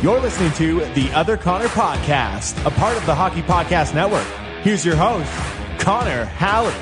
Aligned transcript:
You're 0.00 0.20
listening 0.20 0.52
to 0.52 0.84
the 0.94 1.10
Other 1.12 1.36
Connor 1.36 1.66
Podcast, 1.66 2.64
a 2.64 2.70
part 2.70 2.96
of 2.96 3.04
the 3.04 3.16
Hockey 3.16 3.42
Podcast 3.42 3.96
Network. 3.96 4.24
Here's 4.62 4.86
your 4.86 4.94
host, 4.94 5.28
Connor 5.80 6.24
Halley. 6.24 6.72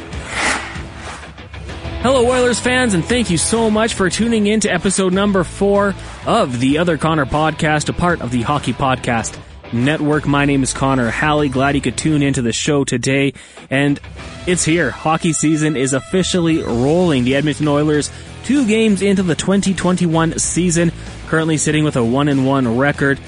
Hello, 2.02 2.30
Oilers 2.30 2.60
fans, 2.60 2.92
and 2.92 3.02
thank 3.02 3.30
you 3.30 3.38
so 3.38 3.70
much 3.70 3.94
for 3.94 4.10
tuning 4.10 4.46
in 4.46 4.60
to 4.60 4.68
episode 4.68 5.14
number 5.14 5.44
four 5.44 5.94
of 6.26 6.60
the 6.60 6.76
Other 6.76 6.98
Connor 6.98 7.24
Podcast, 7.24 7.88
a 7.88 7.94
part 7.94 8.20
of 8.20 8.30
the 8.32 8.42
Hockey 8.42 8.74
Podcast 8.74 9.40
Network. 9.72 10.26
My 10.26 10.44
name 10.44 10.62
is 10.62 10.74
Connor 10.74 11.08
Halley. 11.08 11.48
Glad 11.48 11.74
you 11.74 11.80
could 11.80 11.96
tune 11.96 12.22
into 12.22 12.42
the 12.42 12.52
show 12.52 12.84
today. 12.84 13.32
And 13.70 13.98
it's 14.46 14.62
here. 14.62 14.90
Hockey 14.90 15.32
season 15.32 15.74
is 15.74 15.94
officially 15.94 16.62
rolling. 16.62 17.24
The 17.24 17.36
Edmonton 17.36 17.66
Oilers, 17.66 18.10
two 18.46 18.64
games 18.64 19.02
into 19.02 19.24
the 19.24 19.34
2021 19.34 20.38
season, 20.38 20.92
currently 21.26 21.56
sitting 21.56 21.82
with 21.82 21.96
a 21.96 22.04
1 22.04 22.28
and 22.28 22.46
1 22.46 22.78
record. 22.78 23.18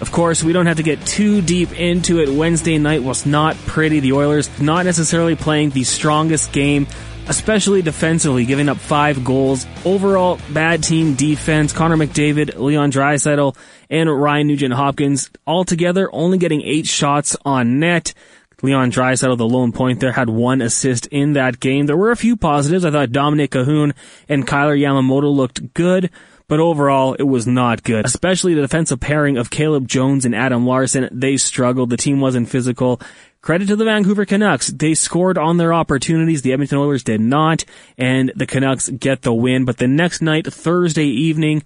Of 0.00 0.10
course, 0.10 0.42
we 0.42 0.52
don't 0.52 0.66
have 0.66 0.78
to 0.78 0.82
get 0.82 1.00
too 1.06 1.40
deep 1.40 1.78
into 1.78 2.18
it. 2.18 2.28
Wednesday 2.28 2.76
night 2.76 3.04
was 3.04 3.24
not 3.26 3.56
pretty. 3.58 4.00
The 4.00 4.14
Oilers 4.14 4.50
not 4.60 4.84
necessarily 4.84 5.36
playing 5.36 5.70
the 5.70 5.84
strongest 5.84 6.50
game, 6.50 6.88
especially 7.28 7.80
defensively, 7.80 8.44
giving 8.44 8.68
up 8.68 8.78
five 8.78 9.24
goals. 9.24 9.68
Overall, 9.84 10.40
bad 10.52 10.82
team 10.82 11.14
defense. 11.14 11.72
Connor 11.72 11.96
McDavid, 11.96 12.58
Leon 12.58 12.90
Draisaitl, 12.90 13.56
and 13.88 14.20
Ryan 14.20 14.48
Nugent 14.48 14.74
Hopkins 14.74 15.30
all 15.46 15.64
together 15.64 16.10
only 16.12 16.38
getting 16.38 16.62
eight 16.62 16.88
shots 16.88 17.36
on 17.44 17.78
net. 17.78 18.14
Leon 18.62 18.90
Draisaitl, 18.90 19.36
the 19.36 19.46
lone 19.46 19.72
point 19.72 20.00
there, 20.00 20.12
had 20.12 20.30
one 20.30 20.62
assist 20.62 21.06
in 21.08 21.34
that 21.34 21.60
game. 21.60 21.86
There 21.86 21.96
were 21.96 22.10
a 22.10 22.16
few 22.16 22.36
positives. 22.36 22.84
I 22.86 22.90
thought 22.90 23.10
Dominik 23.10 23.50
Kahun 23.50 23.92
and 24.28 24.46
Kailer 24.46 24.76
Yamamoto 24.76 25.34
looked 25.34 25.74
good. 25.74 26.10
But 26.48 26.60
overall, 26.60 27.14
it 27.14 27.24
was 27.24 27.46
not 27.46 27.82
good. 27.82 28.04
Especially 28.04 28.54
the 28.54 28.62
defensive 28.62 29.00
pairing 29.00 29.36
of 29.36 29.50
Caleb 29.50 29.88
Jones 29.88 30.24
and 30.24 30.34
Adam 30.34 30.64
Larsson. 30.64 31.08
They 31.12 31.36
struggled. 31.36 31.90
The 31.90 31.96
team 31.96 32.20
wasn't 32.20 32.48
physical. 32.48 33.00
Credit 33.42 33.66
to 33.68 33.76
the 33.76 33.84
Vancouver 33.84 34.24
Canucks. 34.24 34.68
They 34.68 34.94
scored 34.94 35.38
on 35.38 35.56
their 35.56 35.74
opportunities. 35.74 36.42
The 36.42 36.52
Edmonton 36.52 36.78
Oilers 36.78 37.02
did 37.02 37.20
not. 37.20 37.64
And 37.98 38.32
the 38.36 38.46
Canucks 38.46 38.88
get 38.88 39.22
the 39.22 39.34
win. 39.34 39.64
But 39.64 39.78
the 39.78 39.88
next 39.88 40.22
night, 40.22 40.46
Thursday 40.46 41.06
evening, 41.06 41.64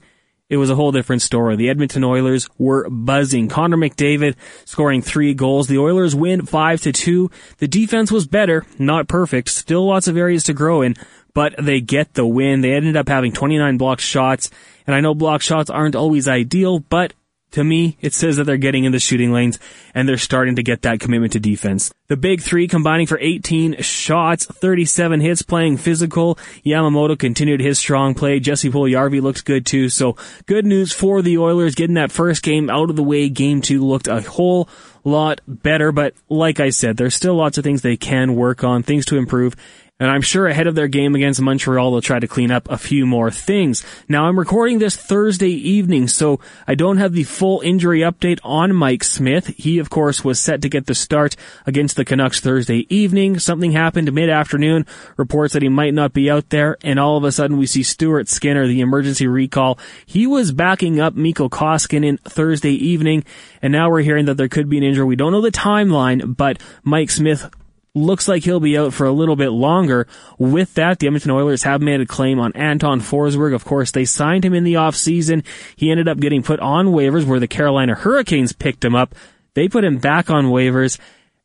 it 0.50 0.56
was 0.56 0.68
a 0.68 0.74
whole 0.74 0.90
different 0.90 1.22
story. 1.22 1.54
The 1.54 1.70
Edmonton 1.70 2.02
Oilers 2.02 2.50
were 2.58 2.90
buzzing. 2.90 3.48
Connor 3.48 3.76
McDavid 3.76 4.34
scoring 4.64 5.00
three 5.00 5.32
goals. 5.32 5.68
The 5.68 5.78
Oilers 5.78 6.14
win 6.14 6.44
five 6.44 6.80
to 6.82 6.92
two. 6.92 7.30
The 7.58 7.68
defense 7.68 8.10
was 8.10 8.26
better, 8.26 8.66
not 8.76 9.08
perfect. 9.08 9.48
Still 9.48 9.86
lots 9.86 10.08
of 10.08 10.16
areas 10.16 10.42
to 10.44 10.52
grow 10.52 10.82
in, 10.82 10.96
but 11.32 11.54
they 11.56 11.80
get 11.80 12.14
the 12.14 12.26
win. 12.26 12.60
They 12.60 12.74
ended 12.74 12.96
up 12.96 13.08
having 13.08 13.32
29 13.32 13.78
blocked 13.78 14.02
shots. 14.02 14.50
And 14.86 14.96
I 14.96 15.00
know 15.00 15.14
block 15.14 15.40
shots 15.40 15.70
aren't 15.70 15.94
always 15.94 16.26
ideal, 16.26 16.80
but 16.80 17.14
to 17.52 17.64
me, 17.64 17.96
it 18.00 18.14
says 18.14 18.36
that 18.36 18.44
they're 18.44 18.56
getting 18.56 18.84
in 18.84 18.92
the 18.92 18.98
shooting 18.98 19.32
lanes 19.32 19.58
and 19.94 20.08
they're 20.08 20.16
starting 20.16 20.56
to 20.56 20.62
get 20.62 20.82
that 20.82 21.00
commitment 21.00 21.32
to 21.32 21.40
defense. 21.40 21.92
The 22.08 22.16
big 22.16 22.40
three 22.40 22.68
combining 22.68 23.06
for 23.06 23.18
18 23.20 23.82
shots, 23.82 24.46
37 24.46 25.20
hits, 25.20 25.42
playing 25.42 25.78
physical. 25.78 26.36
Yamamoto 26.64 27.18
continued 27.18 27.60
his 27.60 27.78
strong 27.78 28.14
play. 28.14 28.40
Jesse 28.40 28.70
Puljujarvi 28.70 29.20
looked 29.20 29.44
good 29.44 29.66
too. 29.66 29.88
So 29.88 30.16
good 30.46 30.66
news 30.66 30.92
for 30.92 31.22
the 31.22 31.38
Oilers 31.38 31.74
getting 31.74 31.94
that 31.94 32.12
first 32.12 32.42
game 32.42 32.70
out 32.70 32.90
of 32.90 32.96
the 32.96 33.02
way. 33.02 33.28
Game 33.28 33.62
two 33.62 33.84
looked 33.84 34.08
a 34.08 34.20
whole 34.20 34.68
lot 35.04 35.40
better, 35.46 35.92
but 35.92 36.14
like 36.28 36.60
I 36.60 36.70
said, 36.70 36.96
there's 36.96 37.14
still 37.14 37.34
lots 37.34 37.58
of 37.58 37.64
things 37.64 37.82
they 37.82 37.96
can 37.96 38.36
work 38.36 38.64
on, 38.64 38.82
things 38.82 39.06
to 39.06 39.16
improve. 39.16 39.56
And 40.00 40.10
I'm 40.10 40.22
sure 40.22 40.48
ahead 40.48 40.66
of 40.66 40.74
their 40.74 40.88
game 40.88 41.14
against 41.14 41.42
Montreal, 41.42 41.90
they'll 41.90 42.00
try 42.00 42.18
to 42.18 42.26
clean 42.26 42.50
up 42.50 42.68
a 42.70 42.78
few 42.78 43.04
more 43.06 43.30
things. 43.30 43.84
Now, 44.08 44.24
I'm 44.24 44.38
recording 44.38 44.78
this 44.78 44.96
Thursday 44.96 45.50
evening, 45.50 46.08
so 46.08 46.40
I 46.66 46.74
don't 46.74 46.96
have 46.96 47.12
the 47.12 47.24
full 47.24 47.60
injury 47.60 48.00
update 48.00 48.40
on 48.42 48.74
Mike 48.74 49.04
Smith. 49.04 49.48
He, 49.58 49.78
of 49.78 49.90
course, 49.90 50.24
was 50.24 50.40
set 50.40 50.62
to 50.62 50.70
get 50.70 50.86
the 50.86 50.94
start 50.94 51.36
against 51.66 51.96
the 51.96 52.06
Canucks 52.06 52.40
Thursday 52.40 52.86
evening. 52.88 53.38
Something 53.38 53.72
happened 53.72 54.10
mid-afternoon, 54.10 54.86
reports 55.18 55.52
that 55.52 55.62
he 55.62 55.68
might 55.68 55.92
not 55.92 56.14
be 56.14 56.30
out 56.30 56.48
there, 56.48 56.78
and 56.82 56.98
all 56.98 57.18
of 57.18 57.24
a 57.24 57.30
sudden 57.30 57.58
we 57.58 57.66
see 57.66 57.82
Stuart 57.82 58.28
Skinner, 58.28 58.66
the 58.66 58.80
emergency 58.80 59.26
recall. 59.26 59.78
He 60.06 60.26
was 60.26 60.50
backing 60.50 60.98
up 60.98 61.14
Mikko 61.14 61.50
Koskinen 61.50 62.18
Thursday 62.20 62.72
evening, 62.72 63.22
and 63.60 63.70
now 63.70 63.90
we're 63.90 64.00
hearing 64.00 64.24
that 64.24 64.38
there 64.38 64.48
could 64.48 64.70
be 64.70 64.78
an 64.78 64.84
injury. 64.84 65.04
We 65.04 65.16
don't 65.16 65.32
know 65.32 65.42
the 65.42 65.50
timeline, 65.50 66.38
but 66.38 66.58
Mike 66.82 67.10
Smith 67.10 67.50
looks 67.94 68.28
like 68.28 68.44
he'll 68.44 68.60
be 68.60 68.78
out 68.78 68.92
for 68.92 69.06
a 69.06 69.12
little 69.12 69.36
bit 69.36 69.50
longer. 69.50 70.06
With 70.38 70.74
that, 70.74 70.98
the 70.98 71.06
Edmonton 71.06 71.32
Oilers 71.32 71.64
have 71.64 71.80
made 71.80 72.00
a 72.00 72.06
claim 72.06 72.38
on 72.38 72.52
Anton 72.52 73.00
Forsberg. 73.00 73.54
Of 73.54 73.64
course, 73.64 73.90
they 73.90 74.04
signed 74.04 74.44
him 74.44 74.54
in 74.54 74.64
the 74.64 74.74
offseason. 74.74 75.44
He 75.76 75.90
ended 75.90 76.08
up 76.08 76.18
getting 76.18 76.42
put 76.42 76.60
on 76.60 76.88
waivers 76.88 77.24
where 77.24 77.40
the 77.40 77.48
Carolina 77.48 77.94
Hurricanes 77.94 78.52
picked 78.52 78.84
him 78.84 78.94
up. 78.94 79.14
They 79.54 79.68
put 79.68 79.84
him 79.84 79.98
back 79.98 80.30
on 80.30 80.46
waivers. 80.46 80.98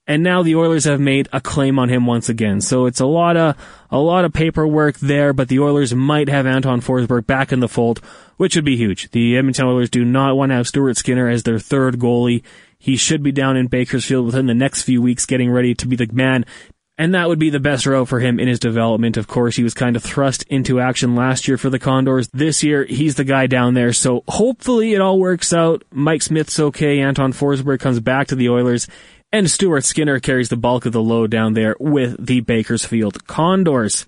And 0.07 0.21
now 0.21 0.43
the 0.43 0.55
Oilers 0.55 0.83
have 0.83 0.99
made 0.99 1.27
a 1.33 1.41
claim 1.41 1.79
on 1.79 1.89
him 1.89 2.05
once 2.05 2.29
again. 2.29 2.61
So 2.61 2.85
it's 2.85 2.99
a 2.99 3.07
lot 3.07 3.37
of, 3.37 3.55
a 3.89 3.97
lot 3.97 4.23
of 4.23 4.33
paperwork 4.33 4.99
there, 4.99 5.33
but 5.33 5.47
the 5.47 5.59
Oilers 5.59 5.95
might 5.95 6.29
have 6.29 6.45
Anton 6.45 6.79
Forsberg 6.79 7.25
back 7.25 7.51
in 7.51 7.59
the 7.59 7.67
fold, 7.67 8.01
which 8.37 8.55
would 8.55 8.65
be 8.65 8.77
huge. 8.77 9.09
The 9.09 9.35
Edmonton 9.35 9.65
Oilers 9.65 9.89
do 9.89 10.05
not 10.05 10.37
want 10.37 10.51
to 10.51 10.57
have 10.57 10.67
Stuart 10.67 10.97
Skinner 10.97 11.27
as 11.27 11.41
their 11.41 11.57
third 11.57 11.97
goalie. 11.97 12.43
He 12.85 12.97
should 12.97 13.23
be 13.23 13.31
down 13.31 13.57
in 13.57 13.65
Bakersfield 13.65 14.27
within 14.27 14.45
the 14.45 14.53
next 14.53 14.83
few 14.83 15.01
weeks 15.01 15.25
getting 15.25 15.49
ready 15.49 15.73
to 15.73 15.87
be 15.87 15.95
the 15.95 16.07
man. 16.13 16.45
And 16.99 17.15
that 17.15 17.27
would 17.27 17.39
be 17.39 17.49
the 17.49 17.59
best 17.59 17.87
row 17.87 18.05
for 18.05 18.19
him 18.19 18.39
in 18.39 18.47
his 18.47 18.59
development. 18.59 19.17
Of 19.17 19.25
course, 19.25 19.55
he 19.55 19.63
was 19.63 19.73
kind 19.73 19.95
of 19.95 20.03
thrust 20.03 20.43
into 20.49 20.79
action 20.79 21.15
last 21.15 21.47
year 21.47 21.57
for 21.57 21.71
the 21.71 21.79
Condors. 21.79 22.29
This 22.31 22.61
year, 22.61 22.85
he's 22.85 23.15
the 23.15 23.23
guy 23.23 23.47
down 23.47 23.73
there. 23.73 23.91
So 23.91 24.23
hopefully 24.27 24.93
it 24.93 25.01
all 25.01 25.17
works 25.17 25.51
out. 25.51 25.83
Mike 25.89 26.21
Smith's 26.21 26.59
okay. 26.59 26.99
Anton 26.99 27.33
Forsberg 27.33 27.79
comes 27.79 27.99
back 27.99 28.27
to 28.27 28.35
the 28.35 28.49
Oilers. 28.49 28.87
And 29.31 29.49
Stuart 29.49 29.83
Skinner 29.83 30.19
carries 30.19 30.49
the 30.49 30.55
bulk 30.55 30.85
of 30.85 30.93
the 30.93 31.01
load 31.01 31.31
down 31.31 31.53
there 31.53 31.75
with 31.79 32.23
the 32.23 32.41
Bakersfield 32.41 33.25
Condors. 33.25 34.05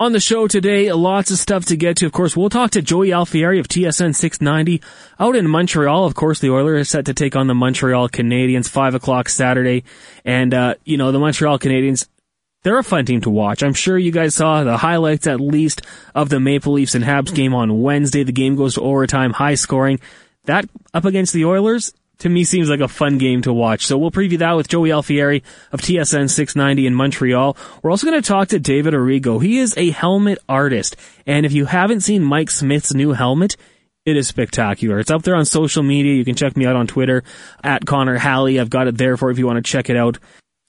On 0.00 0.12
the 0.12 0.20
show 0.20 0.46
today, 0.46 0.92
lots 0.92 1.32
of 1.32 1.38
stuff 1.38 1.64
to 1.64 1.76
get 1.76 1.96
to. 1.96 2.06
Of 2.06 2.12
course, 2.12 2.36
we'll 2.36 2.50
talk 2.50 2.70
to 2.70 2.82
Joey 2.82 3.08
Alfieri 3.08 3.58
of 3.58 3.66
TSN 3.66 4.14
690 4.14 4.80
out 5.18 5.34
in 5.34 5.50
Montreal. 5.50 6.04
Of 6.04 6.14
course, 6.14 6.38
the 6.38 6.50
Oilers 6.50 6.82
are 6.82 6.84
set 6.84 7.06
to 7.06 7.14
take 7.14 7.34
on 7.34 7.48
the 7.48 7.54
Montreal 7.56 8.08
Canadiens, 8.08 8.68
5 8.68 8.94
o'clock 8.94 9.28
Saturday. 9.28 9.82
And, 10.24 10.54
uh, 10.54 10.74
you 10.84 10.98
know, 10.98 11.10
the 11.10 11.18
Montreal 11.18 11.58
Canadiens, 11.58 12.06
they're 12.62 12.78
a 12.78 12.84
fun 12.84 13.06
team 13.06 13.22
to 13.22 13.30
watch. 13.30 13.64
I'm 13.64 13.74
sure 13.74 13.98
you 13.98 14.12
guys 14.12 14.36
saw 14.36 14.62
the 14.62 14.76
highlights 14.76 15.26
at 15.26 15.40
least 15.40 15.82
of 16.14 16.28
the 16.28 16.38
Maple 16.38 16.74
Leafs 16.74 16.94
and 16.94 17.04
Habs 17.04 17.34
game 17.34 17.52
on 17.52 17.82
Wednesday. 17.82 18.22
The 18.22 18.30
game 18.30 18.54
goes 18.54 18.74
to 18.74 18.82
overtime, 18.82 19.32
high 19.32 19.56
scoring. 19.56 19.98
That 20.44 20.68
up 20.94 21.06
against 21.06 21.32
the 21.32 21.44
Oilers, 21.44 21.92
to 22.18 22.28
me 22.28 22.44
seems 22.44 22.68
like 22.68 22.80
a 22.80 22.88
fun 22.88 23.18
game 23.18 23.42
to 23.42 23.52
watch. 23.52 23.86
So 23.86 23.96
we'll 23.96 24.10
preview 24.10 24.38
that 24.38 24.52
with 24.52 24.68
Joey 24.68 24.90
Alfieri 24.90 25.42
of 25.72 25.80
TSN 25.80 26.30
690 26.30 26.86
in 26.86 26.94
Montreal. 26.94 27.56
We're 27.82 27.90
also 27.90 28.06
going 28.06 28.20
to 28.20 28.26
talk 28.26 28.48
to 28.48 28.58
David 28.58 28.94
Arrigo. 28.94 29.42
He 29.42 29.58
is 29.58 29.76
a 29.76 29.90
helmet 29.90 30.38
artist. 30.48 30.96
And 31.26 31.46
if 31.46 31.52
you 31.52 31.66
haven't 31.66 32.00
seen 32.00 32.24
Mike 32.24 32.50
Smith's 32.50 32.94
new 32.94 33.12
helmet, 33.12 33.56
it 34.04 34.16
is 34.16 34.26
spectacular. 34.26 34.98
It's 34.98 35.10
up 35.10 35.22
there 35.22 35.36
on 35.36 35.44
social 35.44 35.82
media. 35.82 36.14
You 36.14 36.24
can 36.24 36.34
check 36.34 36.56
me 36.56 36.66
out 36.66 36.76
on 36.76 36.86
Twitter 36.86 37.22
at 37.62 37.84
Connor 37.84 38.16
Halley. 38.16 38.58
I've 38.58 38.70
got 38.70 38.88
it 38.88 38.96
there 38.96 39.16
for 39.16 39.30
if 39.30 39.38
you 39.38 39.46
want 39.46 39.64
to 39.64 39.70
check 39.70 39.90
it 39.90 39.96
out. 39.96 40.18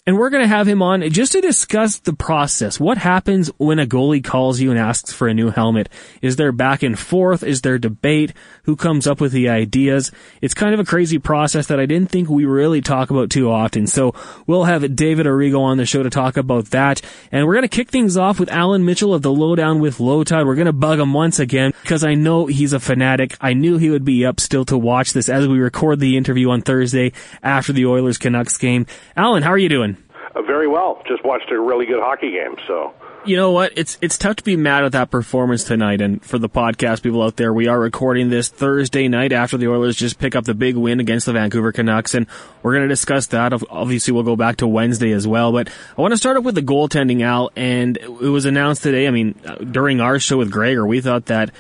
And 0.09 0.17
we're 0.17 0.31
going 0.31 0.41
to 0.41 0.47
have 0.47 0.67
him 0.67 0.81
on 0.81 1.07
just 1.11 1.33
to 1.33 1.39
discuss 1.39 1.99
the 1.99 2.13
process. 2.13 2.79
What 2.79 2.97
happens 2.97 3.49
when 3.59 3.77
a 3.77 3.85
goalie 3.85 4.23
calls 4.23 4.59
you 4.59 4.71
and 4.71 4.79
asks 4.79 5.13
for 5.13 5.27
a 5.27 5.35
new 5.35 5.51
helmet? 5.51 5.87
Is 6.19 6.35
there 6.35 6.51
back 6.51 6.81
and 6.81 6.97
forth? 6.97 7.43
Is 7.43 7.61
there 7.61 7.77
debate? 7.77 8.33
Who 8.63 8.75
comes 8.75 9.05
up 9.05 9.21
with 9.21 9.33
the 9.33 9.49
ideas? 9.49 10.11
It's 10.41 10.55
kind 10.55 10.73
of 10.73 10.79
a 10.79 10.83
crazy 10.83 11.19
process 11.19 11.67
that 11.67 11.79
I 11.79 11.85
didn't 11.85 12.09
think 12.09 12.27
we 12.27 12.45
really 12.45 12.81
talk 12.81 13.11
about 13.11 13.29
too 13.29 13.51
often. 13.51 13.85
So 13.85 14.15
we'll 14.47 14.63
have 14.63 14.95
David 14.95 15.27
Arrigo 15.27 15.59
on 15.59 15.77
the 15.77 15.85
show 15.85 16.01
to 16.01 16.09
talk 16.09 16.37
about 16.37 16.71
that. 16.71 17.03
And 17.31 17.45
we're 17.45 17.53
going 17.53 17.69
to 17.69 17.77
kick 17.77 17.91
things 17.91 18.17
off 18.17 18.39
with 18.39 18.49
Allan 18.49 18.85
Mitchell 18.85 19.13
of 19.13 19.21
the 19.21 19.31
Lowdown 19.31 19.79
with 19.79 19.99
Lowetide. 19.99 20.47
We're 20.47 20.55
going 20.55 20.65
to 20.65 20.73
bug 20.73 20.99
him 20.99 21.13
once 21.13 21.37
again 21.37 21.71
because 21.83 22.03
I 22.03 22.15
know 22.15 22.47
he's 22.47 22.73
a 22.73 22.79
fanatic. 22.79 23.37
I 23.41 23.53
knew 23.53 23.77
he 23.77 23.91
would 23.91 24.05
be 24.05 24.25
up 24.25 24.39
still 24.39 24.65
to 24.65 24.77
watch 24.79 25.13
this 25.13 25.29
as 25.29 25.47
we 25.47 25.59
record 25.59 25.99
the 25.99 26.17
interview 26.17 26.49
on 26.49 26.63
Thursday 26.63 27.13
after 27.43 27.73
the 27.73 27.85
Oilers 27.85 28.17
Canucks 28.17 28.57
game. 28.57 28.87
Allan, 29.15 29.43
how 29.43 29.51
are 29.51 29.57
you 29.59 29.69
doing? 29.69 29.98
Uh, 30.35 30.41
very 30.41 30.67
well. 30.67 31.01
Just 31.07 31.23
watched 31.23 31.51
a 31.51 31.59
really 31.59 31.85
good 31.85 32.01
hockey 32.01 32.31
game. 32.31 32.55
So 32.67 32.93
you 33.25 33.35
know 33.35 33.51
what? 33.51 33.73
It's 33.75 33.97
it's 34.01 34.17
tough 34.17 34.37
to 34.37 34.43
be 34.43 34.55
mad 34.55 34.83
at 34.83 34.93
that 34.93 35.11
performance 35.11 35.63
tonight. 35.63 36.01
And 36.01 36.23
for 36.23 36.37
the 36.37 36.49
podcast 36.49 37.01
people 37.01 37.21
out 37.21 37.35
there, 37.35 37.53
we 37.53 37.67
are 37.67 37.79
recording 37.79 38.29
this 38.29 38.47
Thursday 38.47 39.07
night 39.07 39.33
after 39.33 39.57
the 39.57 39.67
Oilers 39.67 39.95
just 39.95 40.19
pick 40.19 40.35
up 40.35 40.45
the 40.45 40.53
big 40.53 40.75
win 40.75 40.99
against 40.99 41.25
the 41.25 41.33
Vancouver 41.33 41.71
Canucks, 41.71 42.13
and 42.13 42.27
we're 42.63 42.73
going 42.73 42.83
to 42.83 42.89
discuss 42.89 43.27
that. 43.27 43.53
Obviously, 43.69 44.13
we'll 44.13 44.23
go 44.23 44.35
back 44.35 44.57
to 44.57 44.67
Wednesday 44.67 45.11
as 45.11 45.27
well. 45.27 45.51
But 45.51 45.69
I 45.97 46.01
want 46.01 46.13
to 46.13 46.17
start 46.17 46.37
off 46.37 46.43
with 46.43 46.55
the 46.55 46.61
goaltending, 46.61 47.21
Al. 47.21 47.51
And 47.55 47.97
it 47.97 48.09
was 48.19 48.45
announced 48.45 48.83
today. 48.83 49.07
I 49.07 49.11
mean, 49.11 49.35
uh, 49.45 49.55
during 49.55 49.99
our 49.99 50.19
show 50.19 50.37
with 50.37 50.51
Gregor, 50.51 50.85
we 50.85 51.01
thought 51.01 51.25
that. 51.27 51.51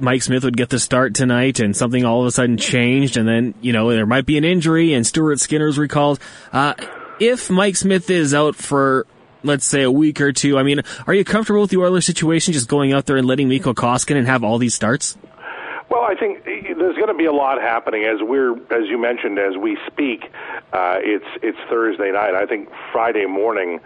Mike 0.00 0.22
Smith 0.22 0.42
would 0.42 0.56
get 0.56 0.70
the 0.70 0.80
start 0.80 1.14
tonight 1.14 1.60
and 1.60 1.74
something 1.74 2.04
all 2.04 2.20
of 2.20 2.26
a 2.26 2.32
sudden 2.32 2.56
changed 2.56 3.16
and 3.16 3.28
then, 3.28 3.54
you 3.60 3.72
know, 3.72 3.88
there 3.90 4.04
might 4.04 4.26
be 4.26 4.36
an 4.36 4.44
injury 4.44 4.92
and 4.92 5.06
Stuart 5.06 5.38
Skinner's 5.38 5.78
recalled. 5.78 6.18
Uh, 6.52 6.74
if 7.20 7.50
Mike 7.50 7.76
Smith 7.76 8.10
is 8.10 8.34
out 8.34 8.56
for 8.56 9.06
let's 9.44 9.66
say 9.66 9.82
a 9.82 9.90
week 9.90 10.20
or 10.20 10.32
two, 10.32 10.58
I 10.58 10.62
mean, 10.62 10.80
are 11.06 11.14
you 11.14 11.24
comfortable 11.24 11.60
with 11.60 11.70
the 11.70 11.76
Oilers 11.76 12.06
situation 12.06 12.52
just 12.52 12.68
going 12.68 12.92
out 12.92 13.06
there 13.06 13.16
and 13.16 13.26
letting 13.26 13.48
Mikko 13.48 13.74
Koskinen 13.74 14.24
have 14.24 14.42
all 14.42 14.58
these 14.58 14.74
starts? 14.74 15.16
Well, 15.90 16.02
I 16.02 16.14
think 16.14 16.44
there's 16.44 16.96
going 16.96 17.08
to 17.08 17.14
be 17.14 17.26
a 17.26 17.32
lot 17.32 17.60
happening 17.60 18.04
as 18.04 18.18
we're, 18.20 18.56
as 18.72 18.88
you 18.88 18.98
mentioned, 18.98 19.38
as 19.38 19.56
we 19.56 19.78
speak. 19.86 20.24
Uh, 20.72 20.96
it's 20.98 21.26
it's 21.42 21.58
Thursday 21.68 22.10
night. 22.10 22.34
I 22.34 22.46
think 22.46 22.70
Friday 22.90 23.26
morning, 23.26 23.80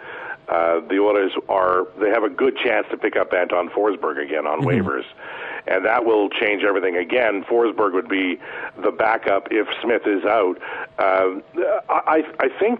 uh, 0.47 0.79
the 0.79 0.97
Oilers 0.99 1.33
are 1.49 1.87
they 1.99 2.09
have 2.09 2.23
a 2.23 2.29
good 2.29 2.57
chance 2.57 2.87
to 2.91 2.97
pick 2.97 3.15
up 3.15 3.33
Anton 3.33 3.69
Forsberg 3.69 4.17
again 4.23 4.47
on 4.47 4.61
mm-hmm. 4.61 4.69
waivers, 4.69 5.03
and 5.67 5.85
that 5.85 6.05
will 6.05 6.29
change 6.29 6.63
everything 6.63 6.95
again. 6.95 7.43
Forsberg 7.43 7.93
would 7.93 8.09
be 8.09 8.39
the 8.81 8.91
backup 8.91 9.49
if 9.51 9.67
Smith 9.83 10.07
is 10.07 10.23
out. 10.23 10.57
Uh, 10.97 11.41
I 11.89 12.23
I 12.39 12.47
think 12.59 12.79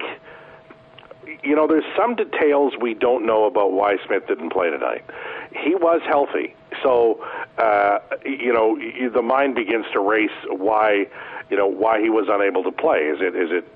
you 1.44 1.56
know, 1.56 1.68
there's 1.68 1.86
some 1.96 2.16
details 2.16 2.74
we 2.80 2.94
don't 2.94 3.26
know 3.26 3.46
about 3.46 3.72
why 3.72 3.98
Smith 4.06 4.28
didn't 4.28 4.52
play 4.52 4.70
tonight. 4.70 5.04
He 5.56 5.76
was 5.76 6.02
healthy, 6.06 6.56
so 6.84 7.26
uh, 7.58 8.00
you 8.26 8.54
know 8.54 8.78
the 9.10 9.22
mind 9.22 9.56
begins 9.56 9.86
to 9.94 10.00
race 10.00 10.30
why 10.48 11.08
you 11.50 11.58
know 11.58 11.68
why 11.68 12.02
he 12.02 12.10
was 12.10 12.28
unable 12.30 12.64
to 12.64 12.72
play. 12.72 13.00
Is 13.00 13.20
it 13.22 13.36
is 13.36 13.52
it 13.52 13.68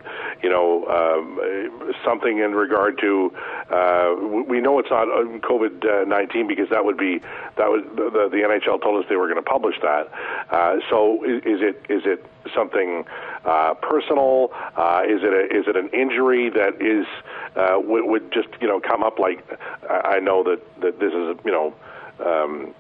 you 0.42 0.50
know 0.50 0.86
um, 0.88 1.94
something 2.06 2.40
in 2.40 2.54
regard 2.54 3.00
to 3.00 3.34
uh, 3.70 4.16
we 4.48 4.62
know 4.62 4.80
it's 4.80 4.90
not 4.90 5.08
COVID 5.08 6.08
nineteen 6.08 6.48
because 6.48 6.70
that 6.70 6.86
would 6.86 6.98
be 6.98 7.20
that 7.58 7.70
was 7.70 7.84
the, 7.96 8.30
the 8.30 8.38
NHL 8.38 8.82
told 8.82 9.04
us 9.04 9.10
they 9.10 9.16
were 9.16 9.28
going 9.28 9.44
to 9.44 9.50
publish 9.50 9.76
that. 9.82 10.12
Uh, 10.50 10.78
so 10.90 11.24
is, 11.24 11.44
is 11.44 11.62
it 11.62 11.82
is 11.90 12.04
it 12.06 12.26
something 12.54 13.06
uh, 13.46 13.74
personal? 13.76 14.52
Uh, 14.76 15.02
is 15.08 15.22
it 15.24 15.34
a, 15.34 15.58
is 15.58 15.68
it 15.68 15.76
an 15.76 15.90
injury 15.90 16.50
that 16.50 16.82
is 16.82 17.08
uh, 17.56 17.80
would, 17.80 18.06
would 18.06 18.32
just 18.32 18.50
you 18.62 18.68
know 18.68 18.80
come 18.80 19.04
up 19.04 19.20
like 19.20 19.44
I 19.90 20.20
know 20.20 20.44
that 20.44 20.82
that 20.82 21.00
this 21.00 21.14
is 21.14 21.38
you 21.46 21.52
know. 21.52 21.74
Um, 22.20 22.76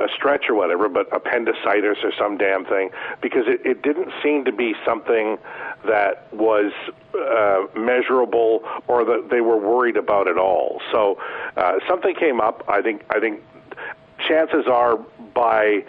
a 0.00 0.08
stretch 0.14 0.48
or 0.48 0.54
whatever, 0.54 0.88
but 0.88 1.06
appendicitis 1.14 1.98
or 2.02 2.12
some 2.18 2.36
damn 2.36 2.64
thing, 2.64 2.90
because 3.20 3.44
it, 3.46 3.64
it 3.64 3.82
didn't 3.82 4.12
seem 4.22 4.44
to 4.44 4.52
be 4.52 4.74
something 4.84 5.38
that 5.86 6.32
was 6.32 6.72
uh, 7.14 7.66
measurable 7.78 8.62
or 8.88 9.04
that 9.04 9.28
they 9.30 9.40
were 9.40 9.58
worried 9.58 9.96
about 9.96 10.26
at 10.28 10.38
all. 10.38 10.80
So 10.90 11.18
uh, 11.56 11.78
something 11.88 12.14
came 12.14 12.40
up. 12.40 12.64
I 12.68 12.82
think. 12.82 13.04
I 13.10 13.20
think 13.20 13.40
chances 14.28 14.66
are 14.66 14.96
by 15.34 15.84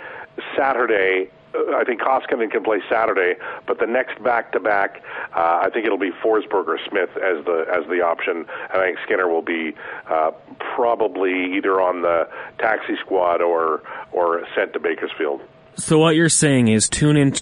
Saturday 0.56 1.30
I 1.76 1.84
think 1.86 2.02
Koskinen 2.02 2.52
can 2.52 2.64
play 2.64 2.82
Saturday, 2.90 3.40
but 3.68 3.80
the 3.80 3.86
next 3.86 4.22
back 4.24 4.52
to 4.54 4.60
back, 4.60 5.02
I 5.34 5.70
think 5.74 5.86
it'll 5.86 5.98
be 5.98 6.12
Forsberg 6.24 6.68
or 6.68 6.80
Smith 6.90 7.10
as 7.18 7.44
the 7.46 7.66
as 7.70 7.88
the 7.90 8.02
option, 8.02 8.46
and 8.74 8.82
I 8.82 8.86
think 8.86 9.00
Skinner 9.06 9.28
will 9.28 9.42
be 9.42 9.76
uh, 10.10 10.32
probably 10.76 11.56
either 11.58 11.82
on 11.82 12.02
the 12.02 12.28
taxi 12.60 12.96
squad 13.02 13.42
or 13.42 13.82
or 14.12 14.46
sent 14.56 14.74
to 14.74 14.80
Bakersfield. 14.80 15.42
So 15.76 16.00
what 16.00 16.16
you're 16.16 16.30
saying 16.30 16.70
is 16.70 16.88
tune 16.88 17.18
in 17.18 17.34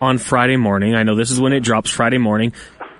on 0.00 0.18
Friday 0.18 0.56
morning. 0.56 0.94
I 0.94 1.02
know 1.02 1.14
this 1.14 1.30
is 1.30 1.40
when 1.40 1.52
it 1.52 1.60
drops 1.60 1.90
Friday 1.90 2.18
morning. 2.18 2.52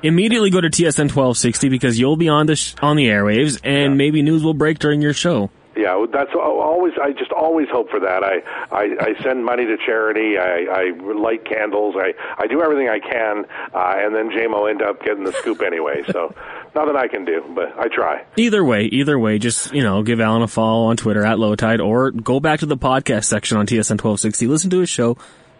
Immediately 0.02 0.50
go 0.50 0.60
to 0.60 0.68
TSN 0.68 1.14
1260 1.14 1.68
because 1.68 1.98
you'll 1.98 2.16
be 2.16 2.28
on 2.28 2.46
the 2.46 2.56
sh- 2.56 2.74
on 2.82 2.96
the 2.96 3.06
airwaves, 3.06 3.60
and 3.62 3.92
yeah. 3.92 3.96
maybe 3.96 4.22
news 4.22 4.42
will 4.42 4.54
break 4.54 4.78
during 4.78 5.00
your 5.00 5.12
show 5.12 5.50
yeah, 5.76 6.04
that's 6.12 6.30
always. 6.34 6.92
I 7.02 7.12
just 7.12 7.32
always 7.32 7.68
hope 7.70 7.90
for 7.90 8.00
that. 8.00 8.22
I 8.22 8.42
I, 8.70 8.96
I 9.00 9.22
send 9.22 9.44
money 9.44 9.64
to 9.66 9.76
charity. 9.78 10.36
I, 10.38 10.66
I 10.70 10.90
light 11.14 11.44
candles. 11.44 11.94
I 11.98 12.14
I 12.38 12.46
do 12.46 12.62
everything 12.62 12.88
I 12.88 12.98
can, 12.98 13.46
uh, 13.74 13.94
and 13.96 14.14
then 14.14 14.30
JMO 14.30 14.68
end 14.68 14.82
up 14.82 15.02
getting 15.02 15.24
the 15.24 15.32
scoop 15.32 15.62
anyway. 15.62 16.02
So 16.10 16.34
nothing 16.74 16.96
I 16.96 17.08
can 17.08 17.24
do, 17.24 17.42
but 17.54 17.78
I 17.78 17.88
try. 17.88 18.24
Either 18.36 18.64
way, 18.64 18.84
either 18.84 19.18
way, 19.18 19.38
just 19.38 19.72
you 19.72 19.82
know, 19.82 20.02
give 20.02 20.20
Allan 20.20 20.42
a 20.42 20.48
follow 20.48 20.84
on 20.86 20.96
Twitter 20.96 21.24
at 21.24 21.38
Lowetide, 21.38 21.84
or 21.84 22.10
go 22.10 22.40
back 22.40 22.60
to 22.60 22.66
the 22.66 22.76
podcast 22.76 23.24
section 23.24 23.56
on 23.56 23.66
TSN 23.66 23.98
twelve 23.98 24.20
sixty. 24.20 24.46
Listen 24.46 24.70
to 24.70 24.80
his 24.80 24.90
show 24.90 25.16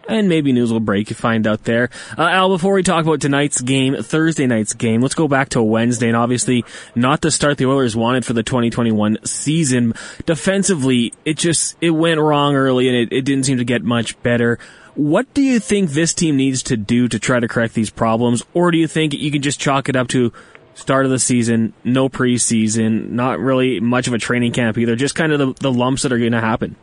and 0.08 0.28
maybe 0.28 0.52
news 0.52 0.72
will 0.72 0.80
break. 0.80 1.10
You 1.10 1.16
find 1.16 1.46
out 1.46 1.64
there. 1.64 1.90
Uh, 2.16 2.22
Al, 2.22 2.48
before 2.48 2.74
we 2.74 2.82
talk 2.82 3.04
about 3.04 3.20
tonight's 3.20 3.60
game, 3.60 4.02
Thursday 4.02 4.46
night's 4.46 4.74
game, 4.74 5.00
let's 5.00 5.14
go 5.14 5.28
back 5.28 5.50
to 5.50 5.62
Wednesday, 5.62 6.08
and 6.08 6.16
obviously 6.16 6.64
not 6.94 7.20
the 7.20 7.30
start 7.30 7.58
the 7.58 7.66
Oilers 7.66 7.96
wanted 7.96 8.24
for 8.24 8.32
the 8.32 8.42
2021 8.42 9.18
season. 9.24 9.94
Defensively, 10.26 11.12
it 11.24 11.36
just 11.36 11.76
it 11.80 11.90
went 11.90 12.20
wrong 12.20 12.54
early, 12.54 12.88
and 12.88 12.96
it, 12.96 13.12
it 13.12 13.22
didn't 13.22 13.44
seem 13.44 13.58
to 13.58 13.64
get 13.64 13.82
much 13.82 14.20
better. 14.22 14.58
What 14.94 15.32
do 15.32 15.40
you 15.40 15.58
think 15.58 15.90
this 15.90 16.12
team 16.12 16.36
needs 16.36 16.62
to 16.64 16.76
do 16.76 17.08
to 17.08 17.18
try 17.18 17.40
to 17.40 17.48
correct 17.48 17.74
these 17.74 17.90
problems, 17.90 18.42
or 18.52 18.70
do 18.70 18.78
you 18.78 18.86
think 18.86 19.14
you 19.14 19.30
can 19.30 19.40
just 19.40 19.58
chalk 19.58 19.88
it 19.88 19.96
up 19.96 20.08
to 20.08 20.32
start 20.74 21.04
of 21.04 21.10
the 21.10 21.18
season, 21.18 21.72
no 21.84 22.08
preseason, 22.08 23.10
not 23.10 23.38
really 23.38 23.80
much 23.80 24.06
of 24.06 24.14
a 24.14 24.18
training 24.18 24.52
camp 24.52 24.76
either, 24.78 24.96
just 24.96 25.14
kind 25.14 25.32
of 25.32 25.38
the, 25.38 25.52
the 25.60 25.72
lumps 25.72 26.02
that 26.02 26.12
are 26.12 26.18
going 26.18 26.32
to 26.32 26.40
happen? 26.40 26.76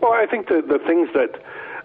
Well, 0.00 0.12
I 0.12 0.26
think 0.26 0.48
the 0.48 0.62
the 0.62 0.78
things 0.86 1.08
that 1.14 1.40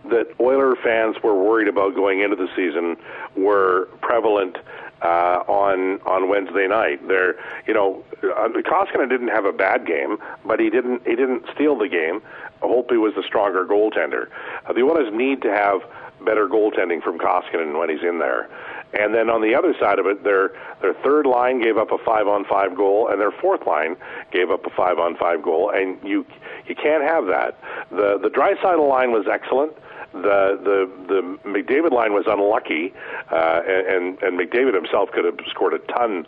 that 0.09 0.27
Oiler 0.39 0.75
fans 0.75 1.15
were 1.23 1.35
worried 1.35 1.67
about 1.67 1.95
going 1.95 2.21
into 2.21 2.35
the 2.35 2.47
season 2.55 2.97
were 3.35 3.87
prevalent 4.01 4.57
uh, 5.01 5.43
on 5.47 5.99
on 6.01 6.29
Wednesday 6.29 6.67
night. 6.67 7.05
There, 7.07 7.35
you 7.67 7.73
know, 7.73 8.03
uh, 8.23 8.47
Koskinen 8.49 9.09
didn't 9.09 9.29
have 9.29 9.45
a 9.45 9.53
bad 9.53 9.85
game, 9.85 10.17
but 10.45 10.59
he 10.59 10.69
didn't 10.69 11.05
he 11.05 11.15
didn't 11.15 11.45
steal 11.53 11.77
the 11.77 11.89
game. 11.89 12.21
Holtby 12.61 12.99
was 12.99 13.13
the 13.15 13.23
stronger 13.23 13.65
goaltender. 13.65 14.29
Uh, 14.65 14.73
the 14.73 14.81
Oilers 14.81 15.13
need 15.13 15.41
to 15.41 15.49
have 15.49 15.81
better 16.23 16.47
goaltending 16.47 17.03
from 17.03 17.19
Koskinen 17.19 17.77
when 17.77 17.89
he's 17.89 18.03
in 18.03 18.19
there. 18.19 18.49
And 18.93 19.13
then 19.13 19.29
on 19.29 19.41
the 19.41 19.55
other 19.55 19.73
side 19.79 19.99
of 19.99 20.05
it, 20.05 20.23
their 20.23 20.51
their 20.81 20.93
third 20.93 21.25
line 21.25 21.61
gave 21.61 21.77
up 21.77 21.91
a 21.91 21.97
five 21.97 22.27
on 22.27 22.45
five 22.45 22.75
goal, 22.75 23.09
and 23.09 23.19
their 23.19 23.31
fourth 23.31 23.65
line 23.65 23.97
gave 24.31 24.51
up 24.51 24.65
a 24.65 24.69
five 24.69 24.99
on 24.99 25.17
five 25.17 25.41
goal, 25.41 25.71
and 25.73 25.97
you 26.03 26.25
you 26.67 26.75
can't 26.75 27.03
have 27.03 27.25
that. 27.25 27.59
The 27.89 28.29
dry 28.33 28.53
side 28.61 28.75
of 28.75 28.79
the 28.79 28.79
Draisaitl 28.79 28.89
line 28.89 29.11
was 29.11 29.25
excellent 29.27 29.73
the 30.13 30.59
the 30.63 30.89
the 31.07 31.49
McDavid 31.49 31.91
line 31.91 32.13
was 32.13 32.25
unlucky, 32.27 32.93
uh, 33.31 33.61
and 33.65 34.21
and 34.21 34.39
McDavid 34.39 34.73
himself 34.73 35.11
could 35.11 35.25
have 35.25 35.37
scored 35.49 35.73
a 35.73 35.79
ton 35.91 36.25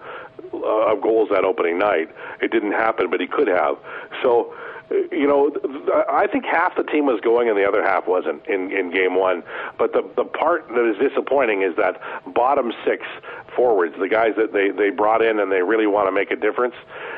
of 0.53 1.01
goals 1.01 1.29
that 1.31 1.43
opening 1.43 1.77
night. 1.77 2.09
It 2.41 2.51
didn't 2.51 2.73
happen, 2.73 3.09
but 3.09 3.19
he 3.19 3.27
could 3.27 3.47
have. 3.47 3.77
So 4.23 4.53
you 4.89 5.27
know, 5.27 5.51
I 6.09 6.27
think 6.27 6.45
half 6.45 6.75
the 6.75 6.83
team 6.83 7.05
was 7.05 7.19
going 7.21 7.49
and 7.49 7.57
the 7.57 7.65
other 7.65 7.83
half 7.83 8.07
wasn't 8.07 8.45
in, 8.45 8.71
in 8.71 8.91
game 8.91 9.15
one. 9.15 9.43
But 9.79 9.93
the 9.93 10.07
the 10.15 10.25
part 10.25 10.67
that 10.69 10.85
is 10.89 10.97
disappointing 10.97 11.63
is 11.63 11.75
that 11.77 11.99
bottom 12.33 12.71
six 12.85 13.03
forwards, 13.55 13.95
the 13.99 14.07
guys 14.07 14.35
that 14.37 14.53
they, 14.53 14.69
they 14.69 14.91
brought 14.91 15.23
in 15.23 15.39
and 15.39 15.51
they 15.51 15.63
really 15.63 15.87
want 15.87 16.07
to 16.07 16.11
make 16.11 16.29
a 16.29 16.35
difference, 16.35 16.75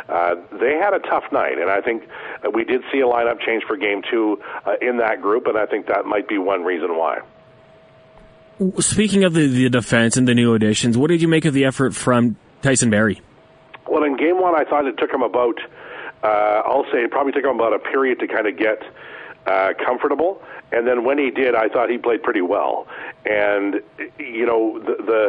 uh, 0.08 0.36
they 0.60 0.76
had 0.76 0.94
a 0.94 1.00
tough 1.00 1.26
night. 1.32 1.58
And 1.60 1.70
I 1.70 1.82
think 1.82 2.04
we 2.54 2.64
did 2.64 2.82
see 2.92 3.00
a 3.00 3.06
lineup 3.06 3.42
change 3.42 3.64
for 3.68 3.76
game 3.76 4.02
two 4.10 4.42
uh, 4.66 4.76
in 4.82 4.98
that 4.98 5.22
group, 5.22 5.48
and 5.48 5.58
I 5.58 5.66
think 5.66 5.88
that 5.88 6.06
might 6.06 6.28
be 6.28 6.38
one 6.38 6.64
reason 6.64 6.96
why. 6.96 7.20
Speaking 8.80 9.24
of 9.24 9.34
the, 9.34 9.48
the 9.48 9.70
defense 9.70 10.16
and 10.18 10.28
the 10.28 10.34
new 10.34 10.54
additions, 10.54 10.98
what 10.98 11.10
did 11.10 11.22
you 11.22 11.28
make 11.28 11.46
of 11.46 11.54
the 11.54 11.66
effort 11.66 11.94
from 11.94 12.38
Tyson 12.62 12.90
Barrie? 12.90 13.22
Well, 13.88 14.04
in 14.04 14.18
game 14.18 14.42
one, 14.42 14.56
I 14.56 14.64
thought 14.64 14.86
it 14.86 14.98
took 14.98 15.12
him 15.12 15.22
about– 15.22 15.60
uh, 16.28 16.70
I'll 16.70 16.88
say 16.92 17.00
it 17.06 17.12
probably 17.12 17.34
took 17.36 17.46
him 17.46 17.56
about 17.62 17.74
a 17.74 17.80
period 17.80 18.20
to 18.20 18.28
kind 18.28 18.48
of 18.48 18.54
get 18.58 18.80
uh, 19.46 19.74
comfortable. 19.88 20.32
And 20.74 20.82
then 20.88 21.00
when 21.08 21.18
he 21.18 21.30
did, 21.32 21.56
I 21.56 21.68
thought 21.70 21.90
he 21.90 21.98
played 21.98 22.22
pretty 22.28 22.46
well. 22.56 22.74
And 23.26 23.70
you 24.20 24.46
know 24.50 24.80
the. 24.88 24.96
the 25.12 25.22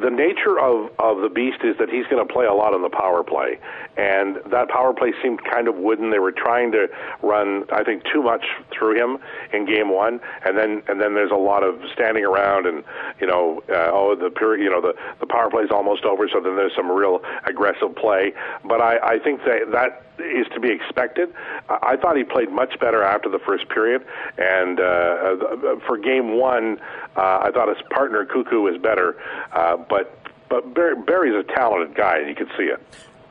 the 0.00 0.10
nature 0.10 0.58
of, 0.58 0.90
of 0.98 1.22
the 1.22 1.28
beast 1.28 1.58
is 1.64 1.76
that 1.78 1.88
he's 1.88 2.06
going 2.06 2.26
to 2.26 2.32
play 2.32 2.46
a 2.46 2.52
lot 2.52 2.74
on 2.74 2.82
the 2.82 2.90
power 2.90 3.22
play, 3.22 3.58
and 3.96 4.36
that 4.50 4.68
power 4.68 4.92
play 4.92 5.12
seemed 5.22 5.42
kind 5.44 5.68
of 5.68 5.76
wooden. 5.76 6.10
They 6.10 6.18
were 6.18 6.32
trying 6.32 6.72
to 6.72 6.88
run, 7.22 7.64
I 7.72 7.84
think, 7.84 8.02
too 8.12 8.22
much 8.22 8.44
through 8.70 9.00
him 9.00 9.18
in 9.52 9.66
game 9.66 9.90
one, 9.90 10.20
and 10.44 10.56
then 10.56 10.82
and 10.88 11.00
then 11.00 11.14
there's 11.14 11.30
a 11.30 11.36
lot 11.36 11.62
of 11.62 11.80
standing 11.92 12.24
around, 12.24 12.66
and 12.66 12.84
you 13.20 13.26
know, 13.26 13.62
uh, 13.68 13.90
oh, 13.92 14.14
the 14.14 14.30
you 14.58 14.70
know, 14.70 14.80
the 14.80 14.94
the 15.20 15.26
power 15.26 15.50
play 15.50 15.62
is 15.62 15.70
almost 15.70 16.04
over, 16.04 16.28
so 16.28 16.40
then 16.40 16.56
there's 16.56 16.74
some 16.76 16.90
real 16.90 17.22
aggressive 17.46 17.94
play. 17.96 18.32
But 18.64 18.80
I, 18.80 18.98
I 18.98 19.18
think 19.18 19.40
that 19.44 19.70
that 19.72 20.04
is 20.18 20.46
to 20.54 20.60
be 20.60 20.70
expected. 20.70 21.32
I 21.68 21.96
thought 21.96 22.16
he 22.16 22.24
played 22.24 22.50
much 22.50 22.78
better 22.78 23.02
after 23.02 23.28
the 23.28 23.38
first 23.40 23.68
period, 23.68 24.04
and 24.38 24.78
uh, 24.78 25.76
for 25.86 25.98
game 25.98 26.38
one, 26.38 26.78
uh, 27.16 27.40
I 27.42 27.50
thought 27.52 27.68
his 27.68 27.84
partner 27.90 28.24
Koekkoek 28.24 28.62
was 28.62 28.80
better, 28.80 29.16
uh, 29.52 29.76
but 29.88 30.18
but 30.48 30.74
Barrie, 30.74 30.96
Barrie's 31.02 31.34
a 31.34 31.54
talented 31.54 31.96
guy, 31.96 32.18
and 32.18 32.28
you 32.28 32.34
can 32.34 32.48
see 32.56 32.64
it. 32.64 32.80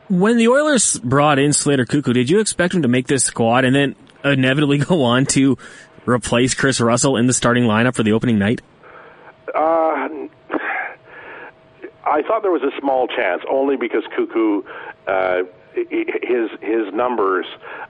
When 0.09 0.37
the 0.37 0.49
Oilers 0.49 0.99
brought 0.99 1.39
in 1.39 1.53
Slater 1.53 1.85
Koekkoek, 1.85 2.13
did 2.13 2.29
you 2.29 2.39
expect 2.39 2.73
him 2.73 2.81
to 2.81 2.87
make 2.87 3.07
this 3.07 3.23
squad 3.23 3.65
and 3.65 3.75
then 3.75 3.95
inevitably 4.23 4.77
go 4.85 5.03
on 5.03 5.25
to 5.27 5.57
replace 6.05 6.53
Chris 6.53 6.81
Russell 6.81 7.17
in 7.17 7.27
the 7.27 7.33
starting 7.33 7.63
lineup 7.63 7.95
for 7.95 8.03
the 8.03 8.13
opening 8.13 8.37
night? 8.37 8.61
Uh, 9.55 10.09
I 12.05 12.21
thought 12.27 12.41
there 12.41 12.51
was 12.51 12.63
a 12.63 12.79
small 12.79 13.07
chance, 13.07 13.41
only 13.49 13.77
because 13.77 14.03
Koekkoek 14.17 14.65
uh, 15.07 15.43
his 15.75 16.49
his 16.61 16.93
numbers 16.93 17.45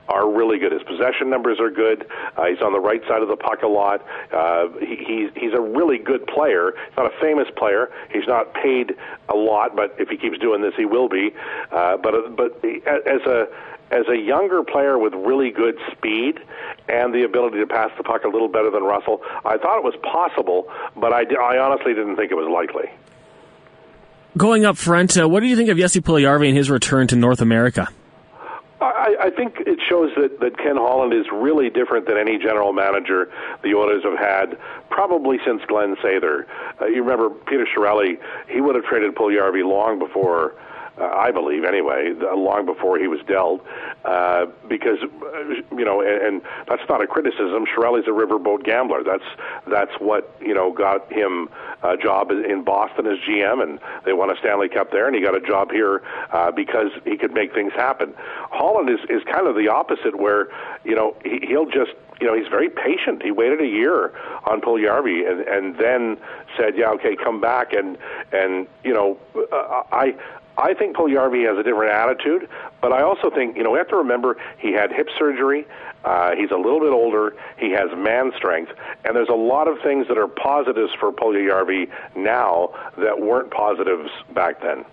are 0.08 0.30
really 0.30 0.58
good. 0.58 0.72
His 0.72 0.82
possession 0.82 1.30
numbers 1.30 1.60
are 1.60 1.70
good. 1.70 2.06
Uh, 2.36 2.46
he's 2.46 2.60
on 2.60 2.72
the 2.72 2.80
right 2.80 3.02
side 3.08 3.22
of 3.22 3.28
the 3.28 3.36
puck 3.36 3.62
a 3.62 3.68
lot. 3.68 4.04
Uh, 4.32 4.68
he, 4.80 4.96
he's 4.96 5.30
he's 5.36 5.52
a 5.52 5.60
really 5.60 5.98
good 5.98 6.26
player. 6.26 6.74
He's 6.88 6.96
not 6.96 7.12
a 7.12 7.20
famous 7.20 7.48
player. 7.56 7.90
He's 8.10 8.26
not 8.26 8.54
paid 8.54 8.94
a 9.28 9.36
lot, 9.36 9.76
but 9.76 9.94
if 9.98 10.08
he 10.08 10.16
keeps 10.16 10.38
doing 10.38 10.62
this, 10.62 10.74
he 10.76 10.84
will 10.84 11.08
be. 11.08 11.34
Uh, 11.70 11.96
but 11.96 12.36
but 12.36 12.64
as 12.64 13.22
a 13.22 13.48
as 13.90 14.08
a 14.08 14.16
younger 14.16 14.62
player 14.62 14.98
with 14.98 15.14
really 15.14 15.50
good 15.50 15.78
speed 15.92 16.40
and 16.88 17.14
the 17.14 17.22
ability 17.22 17.58
to 17.58 17.66
pass 17.66 17.90
the 17.96 18.02
puck 18.02 18.24
a 18.24 18.28
little 18.28 18.48
better 18.48 18.70
than 18.70 18.82
Russell. 18.82 19.22
I 19.44 19.56
thought 19.58 19.78
it 19.78 19.84
was 19.84 19.94
possible, 20.02 20.70
but 20.96 21.12
I, 21.12 21.24
I 21.34 21.58
honestly 21.58 21.94
didn't 21.94 22.16
think 22.16 22.32
it 22.32 22.34
was 22.34 22.48
likely. 22.48 22.90
Going 24.36 24.64
up 24.64 24.76
front, 24.76 25.16
uh, 25.16 25.28
what 25.28 25.40
do 25.40 25.46
you 25.46 25.54
think 25.54 25.68
of 25.68 25.78
Jesse 25.78 26.00
Puljujarvi 26.00 26.48
and 26.48 26.56
his 26.56 26.68
return 26.68 27.06
to 27.08 27.16
North 27.16 27.40
America? 27.40 27.88
I, 28.80 29.16
I 29.24 29.30
think 29.30 29.60
it 29.60 29.78
shows 29.88 30.10
that, 30.16 30.40
that 30.40 30.58
Ken 30.58 30.76
Holland 30.76 31.14
is 31.14 31.26
really 31.32 31.70
different 31.70 32.06
than 32.06 32.18
any 32.18 32.38
general 32.38 32.72
manager 32.72 33.30
the 33.62 33.74
Oilers 33.74 34.02
have 34.02 34.18
had, 34.18 34.58
probably 34.90 35.38
since 35.46 35.62
Glenn 35.66 35.94
Sather. 35.96 36.46
Uh, 36.80 36.86
you 36.86 37.02
remember 37.02 37.30
Peter 37.30 37.64
Chiarelli, 37.64 38.18
he 38.48 38.60
would 38.60 38.74
have 38.74 38.84
traded 38.84 39.14
Puljujarvi 39.14 39.64
long 39.64 39.98
before 39.98 40.54
uh, 40.98 41.04
I 41.04 41.30
believe 41.32 41.64
anyway, 41.64 42.12
long 42.34 42.66
before 42.66 42.98
he 42.98 43.08
was 43.08 43.20
dealt, 43.26 43.64
uh, 44.04 44.46
because 44.68 44.98
uh, 45.02 45.76
you 45.76 45.84
know, 45.84 46.00
and, 46.00 46.22
and 46.22 46.42
that's 46.68 46.88
not 46.88 47.02
a 47.02 47.06
criticism. 47.06 47.66
Chiarelli's 47.66 48.06
a 48.06 48.10
riverboat 48.10 48.64
gambler. 48.64 49.02
That's 49.02 49.24
that's 49.66 49.92
what 49.98 50.36
you 50.40 50.54
know 50.54 50.72
got 50.72 51.12
him 51.12 51.48
a 51.82 51.96
job 51.96 52.30
in 52.30 52.62
Boston 52.62 53.06
as 53.06 53.18
GM, 53.18 53.62
and 53.62 53.80
they 54.04 54.12
won 54.12 54.30
a 54.30 54.36
Stanley 54.38 54.68
Cup 54.68 54.92
there, 54.92 55.06
and 55.06 55.16
he 55.16 55.22
got 55.22 55.36
a 55.36 55.40
job 55.40 55.72
here 55.72 56.02
uh, 56.32 56.52
because 56.52 56.90
he 57.04 57.16
could 57.16 57.32
make 57.32 57.52
things 57.52 57.72
happen. 57.72 58.14
Holland 58.50 58.88
is 58.88 59.00
is 59.10 59.22
kind 59.24 59.48
of 59.48 59.56
the 59.56 59.68
opposite, 59.68 60.18
where 60.18 60.48
you 60.84 60.94
know 60.94 61.16
he, 61.24 61.44
he'll 61.46 61.68
just 61.68 61.92
you 62.20 62.26
know, 62.26 62.34
he's 62.34 62.48
very 62.48 62.68
patient. 62.68 63.22
He 63.22 63.30
waited 63.30 63.60
a 63.60 63.66
year 63.66 64.12
on 64.44 64.60
Puljujarvi 64.60 65.28
and 65.28 65.40
and 65.40 65.76
then 65.78 66.16
said, 66.56 66.76
"Yeah, 66.76 66.90
okay, 66.92 67.16
come 67.16 67.40
back." 67.40 67.72
And 67.72 67.98
and 68.32 68.66
you 68.84 68.94
know, 68.94 69.18
uh, 69.52 69.82
I 69.92 70.14
I 70.56 70.74
think 70.74 70.96
Puljujarvi 70.96 71.46
has 71.48 71.58
a 71.58 71.62
different 71.62 71.92
attitude, 71.92 72.48
but 72.80 72.92
I 72.92 73.02
also 73.02 73.30
think, 73.30 73.56
you 73.56 73.64
know, 73.64 73.72
we 73.72 73.78
have 73.78 73.88
to 73.88 73.96
remember 73.96 74.36
he 74.58 74.72
had 74.72 74.92
hip 74.92 75.08
surgery. 75.18 75.66
Uh, 76.04 76.32
he's 76.36 76.50
a 76.50 76.56
little 76.56 76.80
bit 76.80 76.92
older. 76.92 77.34
He 77.58 77.72
has 77.72 77.88
man 77.96 78.32
strength. 78.36 78.72
And 79.04 79.16
there's 79.16 79.30
a 79.30 79.34
lot 79.34 79.68
of 79.68 79.78
things 79.82 80.06
that 80.08 80.18
are 80.18 80.28
positives 80.28 80.92
for 81.00 81.10
Puljujarvi 81.12 81.90
now 82.14 82.74
that 82.98 83.20
weren't 83.20 83.50
positives 83.50 84.10
back 84.32 84.60
then. 84.60 84.84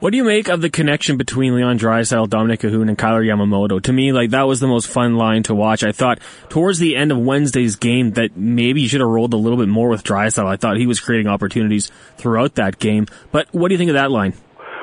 What 0.00 0.10
do 0.10 0.16
you 0.16 0.22
make 0.22 0.48
of 0.48 0.60
the 0.60 0.70
connection 0.70 1.16
between 1.16 1.56
Leon 1.56 1.80
Draisaitl, 1.80 2.28
Dominik 2.28 2.60
Kahun, 2.60 2.88
and 2.88 2.96
Kailer 2.96 3.22
Yamamoto? 3.22 3.82
To 3.82 3.92
me, 3.92 4.12
like 4.12 4.30
that 4.30 4.46
was 4.46 4.60
the 4.60 4.68
most 4.68 4.86
fun 4.86 5.16
line 5.16 5.42
to 5.44 5.56
watch. 5.56 5.82
I 5.82 5.90
thought 5.90 6.20
towards 6.48 6.78
the 6.78 6.94
end 6.94 7.10
of 7.10 7.18
Wednesday's 7.18 7.74
game 7.74 8.12
that 8.12 8.36
maybe 8.36 8.80
you 8.80 8.88
should 8.88 9.00
have 9.00 9.08
rolled 9.08 9.34
a 9.34 9.36
little 9.36 9.58
bit 9.58 9.66
more 9.66 9.88
with 9.88 10.04
Draisaitl. 10.04 10.46
I 10.46 10.56
thought 10.56 10.76
he 10.76 10.86
was 10.86 11.00
creating 11.00 11.26
opportunities 11.26 11.90
throughout 12.16 12.54
that 12.54 12.78
game. 12.78 13.06
But 13.32 13.48
what 13.50 13.68
do 13.68 13.74
you 13.74 13.78
think 13.78 13.90
of 13.90 13.94
that 13.94 14.12
line? 14.12 14.34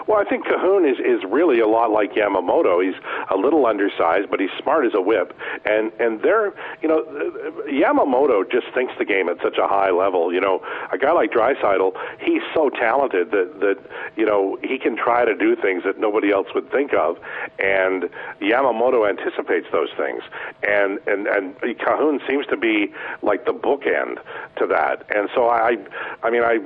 Well, 0.08 0.20
I 0.20 0.24
think 0.30 0.46
Kahun 0.46 0.90
is 0.90 1.00
is 1.00 1.24
really 1.30 1.60
a 1.60 1.68
lot 1.68 1.90
like 1.92 2.14
Yamamoto. 2.14 2.84
He's 2.84 3.00
a 3.32 3.38
little 3.38 3.66
undersized, 3.66 4.30
but 4.30 4.40
he's 4.40 4.52
smart 4.62 4.86
as 4.86 4.94
a 4.94 5.02
whip. 5.02 5.36
And 5.66 5.92
and 6.00 6.22
they're 6.22 6.54
you 6.82 6.88
know 6.88 7.04
Yamamoto 7.68 8.50
just 8.50 8.68
thinks 8.74 8.94
the 9.00 9.06
game 9.06 9.30
at 9.30 9.42
such 9.42 9.58
a 9.58 9.68
high 9.68 9.90
level. 9.90 10.32
You 10.32 10.42
know, 10.42 10.62
a 10.92 10.98
guy 10.98 11.12
like 11.12 11.32
Draisaitl, 11.32 11.94
he's 12.20 12.44
so 12.54 12.70
talented 12.70 13.32
that 13.32 13.60
that 13.62 13.78
you 14.16 14.26
know 14.26 14.60
he 14.62 14.78
can 14.78 14.96
try 14.96 15.26
to 15.26 15.36
do 15.36 15.56
things 15.56 15.84
that 15.86 16.00
nobody 16.00 16.32
else 16.32 16.48
would 16.54 16.72
think 16.72 16.94
of, 16.94 17.18
and 17.58 18.10
Yamamoto 18.42 19.10
anticipates 19.10 19.68
those 19.72 19.90
things. 19.98 20.22
And 20.62 21.00
and 21.08 21.26
and 21.26 21.56
Kahun 21.80 22.26
seems 22.28 22.46
to 22.48 22.58
be 22.58 22.94
like 23.24 23.46
the 23.46 23.54
bookend 23.54 24.18
to 24.58 24.68
that. 24.68 25.06
And 25.16 25.30
so 25.34 25.50
I, 25.50 25.78
I 26.22 26.30
mean 26.30 26.44
I 26.44 26.60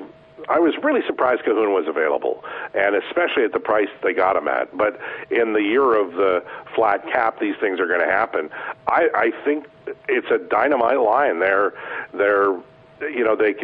I 0.48 0.60
was 0.60 0.74
really 0.84 1.02
surprised 1.06 1.44
Kahun 1.44 1.74
was 1.74 1.88
available, 1.88 2.44
and 2.74 2.96
especially 2.96 3.44
at 3.44 3.54
the 3.54 3.60
price 3.60 3.90
they 4.04 4.14
got 4.14 4.36
him 4.36 4.48
at. 4.48 4.76
But 4.78 5.00
in 5.30 5.54
the 5.54 5.62
year 5.62 6.00
of 6.00 6.14
the 6.14 6.44
flat 6.76 7.04
cap, 7.12 7.40
these 7.40 7.56
things 7.60 7.80
are 7.80 7.88
going 7.88 8.00
to 8.02 8.12
happen. 8.12 8.50
I, 8.88 9.10
I 9.14 9.32
think 9.44 9.68
it's 10.08 10.30
a 10.32 10.38
dynamite 10.38 11.00
line. 11.00 11.40
They're 11.40 11.74
they're 12.14 12.56
you 13.02 13.24
know 13.24 13.36
they 13.36 13.56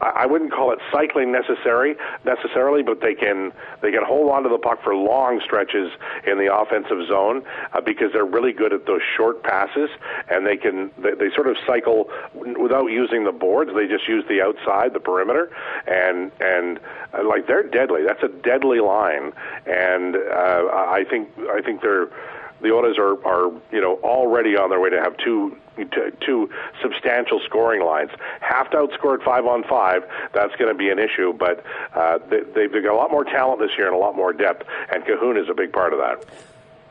I 0.00 0.26
wouldn't 0.26 0.52
call 0.52 0.72
it 0.72 0.78
cycling 0.92 1.32
necessary 1.32 1.96
necessarily, 2.24 2.82
but 2.82 3.00
they 3.00 3.14
can 3.14 3.52
they 3.82 3.90
can 3.90 4.04
hold 4.04 4.30
on 4.30 4.42
to 4.44 4.48
the 4.48 4.58
puck 4.58 4.82
for 4.82 4.94
long 4.94 5.40
stretches 5.44 5.90
in 6.26 6.38
the 6.38 6.54
offensive 6.54 7.06
zone 7.08 7.42
uh, 7.72 7.80
because 7.80 8.12
they're 8.12 8.24
really 8.24 8.52
good 8.52 8.72
at 8.72 8.86
those 8.86 9.02
short 9.16 9.42
passes 9.42 9.90
and 10.28 10.46
they 10.46 10.56
can 10.56 10.90
they, 10.98 11.12
they 11.12 11.30
sort 11.34 11.46
of 11.46 11.56
cycle 11.66 12.10
without 12.34 12.86
using 12.86 13.24
the 13.24 13.32
boards. 13.32 13.70
They 13.74 13.86
just 13.86 14.08
use 14.08 14.24
the 14.28 14.40
outside, 14.42 14.94
the 14.94 15.00
perimeter, 15.00 15.50
and 15.86 16.30
and 16.40 16.80
uh, 17.12 17.24
like 17.26 17.46
they're 17.46 17.62
deadly. 17.62 18.02
That's 18.06 18.22
a 18.22 18.28
deadly 18.28 18.80
line, 18.80 19.32
and 19.66 20.16
uh, 20.16 20.68
I 20.70 21.04
think 21.08 21.28
I 21.50 21.60
think 21.60 21.82
they're 21.82 22.08
the 22.62 22.72
Oilers 22.72 22.98
are, 22.98 23.16
are 23.26 23.52
you 23.72 23.80
know 23.80 23.98
already 24.02 24.56
on 24.56 24.70
their 24.70 24.80
way 24.80 24.90
to 24.90 25.00
have 25.00 25.16
two 25.16 25.56
two 25.86 26.50
substantial 26.82 27.40
scoring 27.44 27.84
lines. 27.84 28.10
Have 28.40 28.70
to 28.70 28.78
outscore 28.78 29.22
five 29.22 29.46
on 29.46 29.64
five. 29.64 30.04
That's 30.32 30.54
going 30.56 30.72
to 30.72 30.78
be 30.78 30.90
an 30.90 30.98
issue, 30.98 31.32
but 31.32 31.64
uh, 31.94 32.18
they, 32.28 32.40
they've 32.54 32.82
got 32.82 32.92
a 32.92 32.96
lot 32.96 33.10
more 33.10 33.24
talent 33.24 33.60
this 33.60 33.76
year 33.76 33.86
and 33.86 33.94
a 33.94 33.98
lot 33.98 34.16
more 34.16 34.32
depth, 34.32 34.66
and 34.92 35.04
Kahun 35.04 35.40
is 35.40 35.48
a 35.48 35.54
big 35.54 35.72
part 35.72 35.92
of 35.92 35.98
that. 35.98 36.24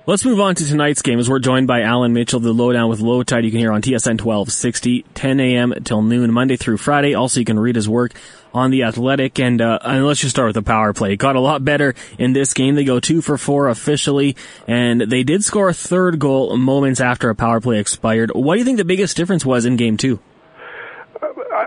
Let's 0.09 0.25
move 0.25 0.39
on 0.39 0.55
to 0.55 0.65
tonight's 0.65 1.03
game 1.03 1.19
as 1.19 1.29
we're 1.29 1.37
joined 1.37 1.67
by 1.67 1.83
Allan 1.83 2.13
Mitchell, 2.13 2.39
the 2.39 2.51
lowdown 2.51 2.89
with 2.89 2.99
Lowetide. 2.99 3.43
You 3.43 3.51
can 3.51 3.59
hear 3.59 3.71
on 3.71 3.83
TSN 3.83 4.19
1260, 4.19 5.03
10 5.13 5.39
a.m. 5.39 5.71
till 5.83 6.01
noon, 6.01 6.33
Monday 6.33 6.55
through 6.55 6.77
Friday. 6.77 7.13
Also, 7.13 7.39
you 7.39 7.45
can 7.45 7.59
read 7.59 7.75
his 7.75 7.87
work 7.87 8.13
on 8.51 8.71
the 8.71 8.85
Athletic, 8.85 9.39
and, 9.39 9.61
uh, 9.61 9.77
and 9.83 10.07
let's 10.07 10.19
just 10.19 10.35
start 10.35 10.47
with 10.47 10.55
the 10.55 10.63
power 10.63 10.93
play. 10.93 11.13
It 11.13 11.17
got 11.17 11.35
a 11.35 11.39
lot 11.39 11.63
better 11.63 11.93
in 12.17 12.33
this 12.33 12.55
game. 12.55 12.73
They 12.73 12.85
go 12.85 12.99
two 12.99 13.21
for 13.21 13.37
four 13.37 13.67
officially, 13.67 14.35
and 14.67 14.99
they 14.99 15.21
did 15.21 15.43
score 15.43 15.69
a 15.69 15.75
third 15.75 16.17
goal 16.17 16.57
moments 16.57 17.01
after 17.01 17.29
a 17.29 17.35
power 17.35 17.61
play 17.61 17.77
expired. 17.77 18.31
What 18.33 18.55
do 18.55 18.59
you 18.59 18.65
think 18.65 18.79
the 18.79 18.85
biggest 18.85 19.15
difference 19.15 19.45
was 19.45 19.65
in 19.65 19.75
game 19.75 19.97
two? 19.97 20.19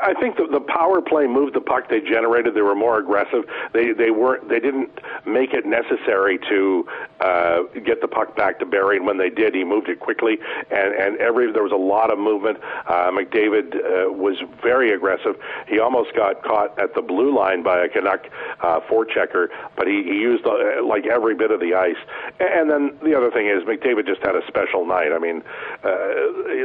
I 0.03 0.15
think 0.15 0.37
the, 0.37 0.47
the 0.51 0.61
power 0.61 1.01
play 1.01 1.27
moved 1.27 1.55
the 1.55 1.61
puck 1.61 1.89
they 1.89 2.01
generated. 2.01 2.55
They 2.55 2.63
were 2.63 2.75
more 2.75 2.99
aggressive. 2.99 3.45
They 3.73 3.93
they 3.93 4.11
weren't. 4.11 4.49
They 4.49 4.61
didn't 4.61 4.91
make 5.27 5.53
it 5.55 5.65
necessary 5.65 6.39
to 6.49 6.87
uh, 7.21 7.63
get 7.85 8.01
the 8.01 8.09
puck 8.09 8.37
back 8.37 8.59
to 8.59 8.67
Barrie. 8.67 8.97
And 8.97 9.07
when 9.07 9.19
they 9.19 9.31
did, 9.31 9.55
he 9.55 9.65
moved 9.65 9.89
it 9.89 10.01
quickly. 10.01 10.39
And 10.71 10.95
and 10.95 11.17
every 11.19 11.53
there 11.53 11.63
was 11.63 11.73
a 11.73 11.77
lot 11.77 12.13
of 12.13 12.19
movement. 12.19 12.59
Uh, 12.87 13.11
McDavid 13.11 13.77
uh, 13.77 14.13
was 14.13 14.37
very 14.63 14.93
aggressive. 14.93 15.37
He 15.69 15.79
almost 15.79 16.15
got 16.15 16.43
caught 16.43 16.79
at 16.79 16.95
the 16.95 17.03
blue 17.03 17.35
line 17.35 17.63
by 17.63 17.85
a 17.85 17.89
Canuck 17.89 18.27
uh, 18.61 18.81
forechecker, 18.81 19.49
but 19.77 19.87
he, 19.87 20.03
he 20.03 20.19
used 20.19 20.45
uh, 20.47 20.85
like 20.85 21.07
every 21.07 21.35
bit 21.35 21.51
of 21.51 21.61
the 21.61 21.75
ice. 21.75 21.97
And 22.41 22.71
then 22.71 22.99
the 23.03 23.17
other 23.17 23.31
thing 23.31 23.47
is 23.47 23.63
McDavid 23.65 24.07
just 24.07 24.23
had 24.23 24.35
a 24.35 24.47
special 24.49 24.85
night. 24.87 25.13
I 25.13 25.19
mean, 25.19 25.43
uh, 25.85 25.89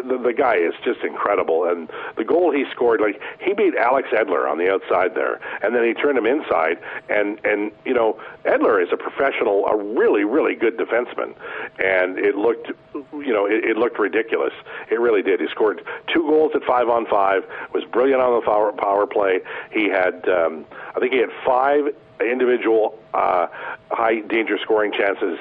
the, 0.07 0.19
the 0.23 0.33
guy 0.33 0.55
is 0.55 0.73
just 0.83 1.01
incredible, 1.01 1.65
and 1.65 1.89
the 2.17 2.23
goal 2.23 2.51
he 2.51 2.65
scored 2.71 3.01
like 3.01 3.21
he 3.39 3.53
beat 3.53 3.75
Alex 3.75 4.09
Edler 4.11 4.49
on 4.49 4.57
the 4.57 4.71
outside 4.71 5.15
there, 5.15 5.39
and 5.61 5.75
then 5.75 5.83
he 5.83 5.93
turned 5.93 6.17
him 6.17 6.25
inside. 6.25 6.79
And 7.09 7.39
and 7.45 7.71
you 7.85 7.93
know 7.93 8.19
Edler 8.45 8.81
is 8.81 8.89
a 8.91 8.97
professional, 8.97 9.65
a 9.65 9.75
really 9.75 10.23
really 10.23 10.55
good 10.55 10.77
defenseman, 10.77 11.35
and 11.83 12.17
it 12.17 12.35
looked 12.35 12.71
you 12.93 13.33
know 13.33 13.45
it, 13.45 13.63
it 13.63 13.77
looked 13.77 13.99
ridiculous. 13.99 14.53
It 14.91 14.99
really 14.99 15.21
did. 15.21 15.39
He 15.39 15.47
scored 15.47 15.83
two 16.13 16.21
goals 16.21 16.51
at 16.55 16.63
five 16.63 16.89
on 16.89 17.05
five. 17.07 17.43
Was 17.73 17.83
brilliant 17.85 18.21
on 18.21 18.39
the 18.39 18.45
power 18.45 18.71
power 18.71 19.05
play. 19.05 19.39
He 19.71 19.89
had 19.89 20.27
um, 20.29 20.65
I 20.95 20.99
think 20.99 21.13
he 21.13 21.19
had 21.19 21.31
five 21.45 21.93
individual 22.19 22.97
uh, 23.13 23.47
high 23.91 24.21
danger 24.21 24.57
scoring 24.61 24.91
chances 24.91 25.39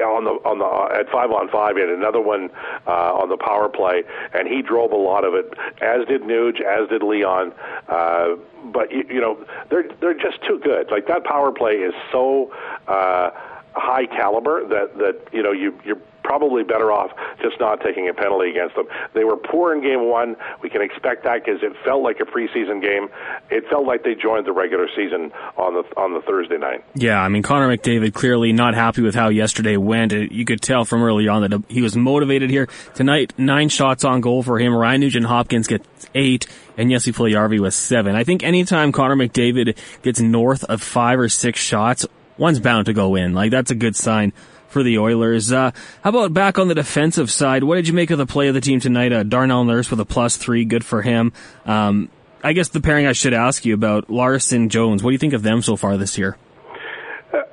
on 0.00 0.24
the 0.24 0.30
on 0.44 0.58
the 0.58 0.98
at 0.98 1.10
five 1.10 1.30
on 1.30 1.48
five. 1.48 1.76
He 1.76 1.80
had 1.80 1.90
another 1.90 2.20
one 2.20 2.50
uh, 2.86 3.14
on 3.14 3.28
the 3.28 3.36
power 3.36 3.68
play, 3.68 4.02
and 4.32 4.48
he 4.48 4.62
drove 4.62 4.92
a 4.92 4.96
lot 4.96 5.24
of 5.24 5.34
it, 5.34 5.52
as 5.80 6.06
did 6.06 6.22
Nuge, 6.22 6.60
as 6.60 6.88
did 6.88 7.02
Leon. 7.02 7.52
Uh, 7.88 8.36
but 8.72 8.90
you, 8.90 9.04
you 9.08 9.20
know, 9.20 9.44
they're 9.70 9.88
they're 10.00 10.14
just 10.14 10.42
too 10.46 10.58
good. 10.62 10.90
Like 10.90 11.06
that 11.08 11.24
power 11.24 11.52
play 11.52 11.74
is 11.74 11.94
so 12.10 12.52
uh, 12.88 13.30
high 13.74 14.06
caliber 14.06 14.66
that 14.68 14.96
that 14.98 15.28
you 15.32 15.42
know 15.42 15.52
you 15.52 15.78
you're 15.84 16.00
probably 16.22 16.64
better 16.64 16.90
off 16.90 17.10
just 17.42 17.60
not 17.60 17.80
taking 17.82 18.08
a 18.08 18.14
penalty 18.14 18.50
against 18.50 18.74
them. 18.74 18.86
They 19.12 19.24
were 19.24 19.36
poor 19.36 19.74
in 19.74 19.82
game 19.82 20.08
one. 20.08 20.36
We 20.62 20.70
can 20.70 20.80
expect 20.80 21.22
that 21.24 21.44
because 21.44 21.62
it 21.62 21.72
felt 21.84 22.02
like 22.02 22.18
a 22.18 22.24
preseason 22.24 22.80
game. 22.80 23.08
It 23.50 23.68
felt 23.68 23.86
like 23.86 24.02
they 24.02 24.14
joined 24.14 24.46
the 24.46 24.52
regular 24.52 24.88
season 24.96 25.32
on 25.56 25.74
the 25.74 25.84
on 25.96 26.14
the 26.14 26.22
Thursday 26.22 26.56
night. 26.56 26.84
Yeah, 26.94 27.20
I 27.20 27.28
mean 27.28 27.42
Connor 27.42 27.76
McDavid 27.76 28.14
clearly 28.14 28.52
not 28.52 28.74
happy 28.74 29.02
with 29.02 29.14
how 29.14 29.28
yesterday 29.28 29.76
went. 29.76 30.12
Uh, 30.12 30.16
you 30.30 30.44
could 30.44 30.60
tell 30.60 30.84
from 30.84 31.02
early 31.02 31.28
on 31.28 31.42
that 31.42 31.52
uh, 31.52 31.58
he 31.68 31.82
was 31.82 31.94
motivated 31.94 32.50
here 32.50 32.68
tonight. 32.94 33.34
Nine 33.38 33.68
shots 33.68 34.04
on 34.04 34.20
goal 34.20 34.42
for 34.42 34.58
him. 34.58 34.74
Ryan 34.74 35.02
Nugent 35.02 35.26
Hopkins 35.26 35.66
gets 35.66 35.86
eight 36.14 36.46
and 36.76 36.90
Jesse 36.90 37.12
Puljujarvi 37.12 37.60
was 37.60 37.74
seven. 37.74 38.16
I 38.16 38.24
think 38.24 38.42
anytime 38.42 38.92
Connor 38.92 39.16
McDavid 39.16 39.76
gets 40.02 40.20
north 40.20 40.64
of 40.64 40.82
five 40.82 41.18
or 41.18 41.28
six 41.28 41.60
shots, 41.60 42.06
one's 42.38 42.60
bound 42.60 42.86
to 42.86 42.92
go 42.92 43.14
in. 43.14 43.34
Like 43.34 43.50
that's 43.50 43.70
a 43.70 43.74
good 43.74 43.96
sign 43.96 44.32
for 44.68 44.82
the 44.82 44.98
Oilers. 44.98 45.52
Uh, 45.52 45.70
how 46.02 46.10
about 46.10 46.32
back 46.34 46.58
on 46.58 46.68
the 46.68 46.74
defensive 46.74 47.30
side? 47.30 47.64
What 47.64 47.76
did 47.76 47.88
you 47.88 47.94
make 47.94 48.10
of 48.10 48.18
the 48.18 48.26
play 48.26 48.48
of 48.48 48.54
the 48.54 48.60
team 48.60 48.80
tonight? 48.80 49.12
Uh, 49.12 49.22
Darnell 49.22 49.64
Nurse 49.64 49.90
with 49.90 50.00
a 50.00 50.04
plus 50.04 50.36
three, 50.36 50.64
good 50.64 50.84
for 50.84 51.02
him. 51.02 51.32
Um, 51.64 52.10
I 52.42 52.52
guess 52.52 52.68
the 52.68 52.80
pairing 52.80 53.06
I 53.06 53.12
should 53.12 53.32
ask 53.32 53.64
you 53.64 53.72
about 53.72 54.10
Larsson 54.10 54.68
Jones. 54.68 55.02
What 55.02 55.10
do 55.10 55.12
you 55.12 55.18
think 55.18 55.32
of 55.32 55.42
them 55.42 55.62
so 55.62 55.76
far 55.76 55.96
this 55.96 56.18
year? 56.18 56.36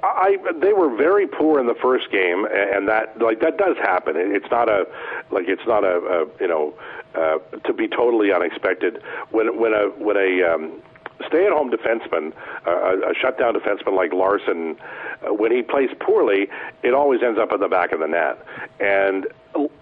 I 0.04 0.38
they 0.60 0.74
were 0.74 0.96
very 0.96 1.28
poor 1.28 1.60
in 1.60 1.68
the 1.68 1.76
first 1.82 2.12
game, 2.12 2.46
and 2.46 2.88
that 2.88 3.20
like 3.20 3.40
that 3.42 3.58
does 3.58 3.78
happen. 3.78 4.16
It's 4.18 4.50
not 4.52 4.70
a 4.70 4.86
like 5.32 5.46
it's 5.48 5.66
not 5.66 5.84
a, 5.84 5.98
a 5.98 6.26
you 6.40 6.48
know 6.48 6.74
uh, 7.16 7.40
to 7.66 7.74
be 7.74 7.88
totally 7.88 8.32
unexpected 8.32 9.02
when 9.32 9.60
when 9.60 9.74
a 9.74 9.90
when 9.98 10.18
a 10.18 10.44
um, 10.44 10.82
stay-at-home 11.28 11.72
defenseman, 11.72 12.34
uh, 12.66 13.10
a 13.10 13.14
shutdown 13.14 13.54
defenseman 13.54 13.96
like 13.96 14.14
Larsson, 14.14 14.78
uh, 15.26 15.34
when 15.34 15.52
he 15.52 15.62
plays 15.62 15.90
poorly, 16.00 16.48
it 16.84 16.94
always 16.94 17.22
ends 17.24 17.40
up 17.40 17.52
in 17.52 17.60
the 17.60 17.68
back 17.68 17.92
of 17.92 18.00
the 18.00 18.08
net. 18.08 18.44
And 18.80 19.28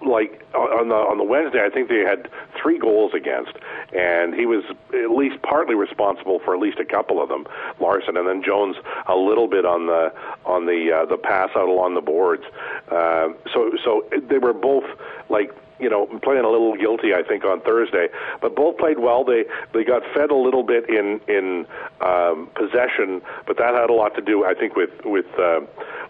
like 0.02 0.44
on 0.56 0.90
the 0.90 0.96
on 0.96 1.18
the 1.18 1.24
Wednesday, 1.24 1.64
I 1.64 1.70
think 1.70 1.90
they 1.90 2.00
had 2.00 2.30
three 2.60 2.80
goals 2.80 3.14
against, 3.14 3.54
and 3.96 4.34
he 4.34 4.46
was 4.46 4.64
at 4.94 5.12
least 5.12 5.42
partly 5.44 5.76
responsible 5.76 6.40
for 6.40 6.56
at 6.56 6.60
least 6.60 6.80
a 6.80 6.86
couple 6.86 7.22
of 7.22 7.30
them, 7.30 7.46
Larsson, 7.80 8.18
and 8.18 8.28
then 8.28 8.42
Jones 8.44 8.78
a 9.08 9.16
little 9.16 9.48
bit 9.48 9.66
on 9.66 9.86
the 9.86 10.12
on 10.46 10.66
the 10.66 10.92
uh, 10.92 11.06
the 11.06 11.18
pass 11.18 11.50
out 11.56 11.70
along 11.70 11.94
the 11.94 12.02
boards. 12.02 12.44
Uh, 12.90 13.30
so 13.54 13.72
so 13.84 14.04
they 14.28 14.40
were 14.40 14.54
both 14.54 14.86
like 15.30 15.54
you 15.80 15.90
know, 15.90 16.08
playing 16.22 16.46
a 16.46 16.50
little 16.50 16.76
guilty, 16.76 17.14
I 17.14 17.24
think, 17.24 17.46
on 17.46 17.62
Thursday. 17.62 18.08
But 18.42 18.56
both 18.56 18.78
played 18.78 19.00
well. 19.00 19.24
They 19.24 19.46
they 19.74 19.84
got 19.84 20.04
fed 20.14 20.32
a 20.32 20.36
little 20.36 20.64
bit 20.64 20.90
in 20.90 21.22
in 21.28 21.66
um, 22.02 22.50
possession, 22.56 23.22
but 23.46 23.58
that 23.58 23.74
had 23.74 23.90
a 23.90 23.94
lot 23.94 24.16
to 24.16 24.22
do, 24.22 24.46
I 24.46 24.54
think, 24.54 24.76
with 24.76 24.92
with 25.06 25.28
uh, 25.38 25.62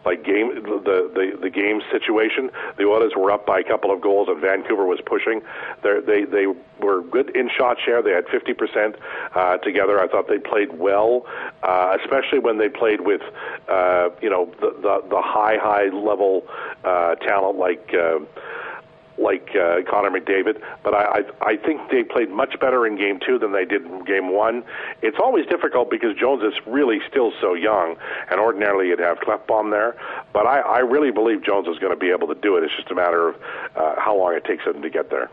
like 0.05 0.23
game 0.23 0.55
the 0.55 1.11
the 1.13 1.37
the 1.41 1.49
game 1.49 1.81
situation. 1.91 2.49
The 2.77 2.85
Oilers 2.85 3.13
were 3.15 3.31
up 3.31 3.45
by 3.45 3.59
a 3.59 3.63
couple 3.63 3.91
of 3.91 4.01
goals, 4.01 4.27
and 4.29 4.39
Vancouver 4.39 4.85
was 4.85 4.99
pushing. 5.05 5.41
They're, 5.83 6.01
they 6.01 6.23
they 6.23 6.47
were 6.79 7.01
good 7.01 7.35
in 7.35 7.49
shot 7.49 7.77
share. 7.83 8.01
They 8.01 8.11
had 8.11 8.27
50 8.27 8.53
percent 8.53 8.95
uh, 9.35 9.57
together. 9.57 9.99
I 9.99 10.07
thought 10.07 10.27
they 10.27 10.39
played 10.39 10.79
well, 10.79 11.25
uh, 11.63 11.97
especially 12.01 12.39
when 12.39 12.57
they 12.57 12.69
played 12.69 13.01
with 13.01 13.21
uh, 13.67 14.09
you 14.21 14.29
know 14.29 14.51
the 14.61 14.71
the, 14.81 15.03
the 15.09 15.21
high 15.21 15.57
high 15.57 15.89
level 15.89 16.45
uh, 16.83 17.15
talent 17.15 17.57
like. 17.57 17.93
Uh, 17.93 18.19
like 19.19 19.49
uh, 19.55 19.81
Connor 19.89 20.09
McDavid, 20.09 20.61
but 20.83 20.93
I, 20.93 21.23
I 21.41 21.51
I 21.51 21.57
think 21.57 21.89
they 21.91 22.03
played 22.03 22.29
much 22.29 22.59
better 22.59 22.87
in 22.87 22.97
game 22.97 23.19
two 23.25 23.37
than 23.37 23.51
they 23.51 23.65
did 23.65 23.85
in 23.85 24.03
game 24.05 24.31
one. 24.31 24.63
It's 25.01 25.17
always 25.21 25.45
difficult 25.45 25.89
because 25.89 26.15
Jones 26.15 26.43
is 26.43 26.53
really 26.65 26.99
still 27.09 27.31
so 27.41 27.53
young, 27.53 27.97
and 28.31 28.39
ordinarily 28.39 28.87
you'd 28.87 28.99
have 28.99 29.17
Klefbom 29.19 29.71
there, 29.71 29.95
but 30.33 30.45
I, 30.47 30.59
I 30.59 30.79
really 30.79 31.11
believe 31.11 31.43
Jones 31.43 31.67
is 31.67 31.77
going 31.79 31.93
to 31.93 31.99
be 31.99 32.11
able 32.11 32.27
to 32.27 32.35
do 32.35 32.57
it. 32.57 32.63
It's 32.63 32.75
just 32.75 32.89
a 32.91 32.95
matter 32.95 33.29
of 33.29 33.35
uh, 33.75 33.99
how 33.99 34.17
long 34.17 34.33
it 34.33 34.45
takes 34.45 34.63
him 34.63 34.81
to 34.81 34.89
get 34.89 35.09
there 35.09 35.29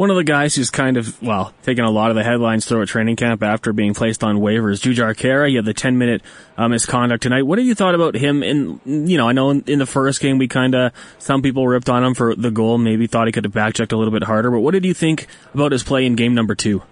one 0.00 0.08
of 0.08 0.16
the 0.16 0.24
guys 0.24 0.54
who's 0.54 0.70
kind 0.70 0.96
of, 0.96 1.20
well, 1.20 1.52
taking 1.62 1.84
a 1.84 1.90
lot 1.90 2.08
of 2.08 2.16
the 2.16 2.24
headlines 2.24 2.64
through 2.64 2.80
at 2.80 2.88
training 2.88 3.16
camp 3.16 3.42
after 3.42 3.70
being 3.74 3.92
placed 3.92 4.24
on 4.24 4.38
waivers, 4.38 4.80
Jujhar 4.80 5.14
Khaira. 5.14 5.50
He 5.50 5.56
had 5.56 5.66
the 5.66 5.74
10 5.74 5.98
minute 5.98 6.22
uh, 6.56 6.68
misconduct 6.68 7.22
tonight. 7.22 7.42
What 7.42 7.58
have 7.58 7.66
you 7.66 7.74
thought 7.74 7.94
about 7.94 8.14
him? 8.14 8.42
In, 8.42 8.80
you 8.86 9.18
know, 9.18 9.28
I 9.28 9.32
know 9.32 9.50
in, 9.50 9.62
in 9.66 9.78
the 9.78 9.84
first 9.84 10.22
game 10.22 10.38
we 10.38 10.48
kind 10.48 10.74
of, 10.74 10.92
some 11.18 11.42
people 11.42 11.68
ripped 11.68 11.90
on 11.90 12.02
him 12.02 12.14
for 12.14 12.34
the 12.34 12.50
goal, 12.50 12.78
maybe 12.78 13.08
thought 13.08 13.28
he 13.28 13.32
could 13.32 13.44
have 13.44 13.52
backchecked 13.52 13.92
a 13.92 13.96
little 13.98 14.10
bit 14.10 14.22
harder, 14.22 14.50
but 14.50 14.60
what 14.60 14.70
did 14.70 14.86
you 14.86 14.94
think 14.94 15.26
about 15.52 15.70
his 15.70 15.82
play 15.82 16.06
in 16.06 16.14
game 16.14 16.34
number 16.34 16.54
two? 16.54 16.82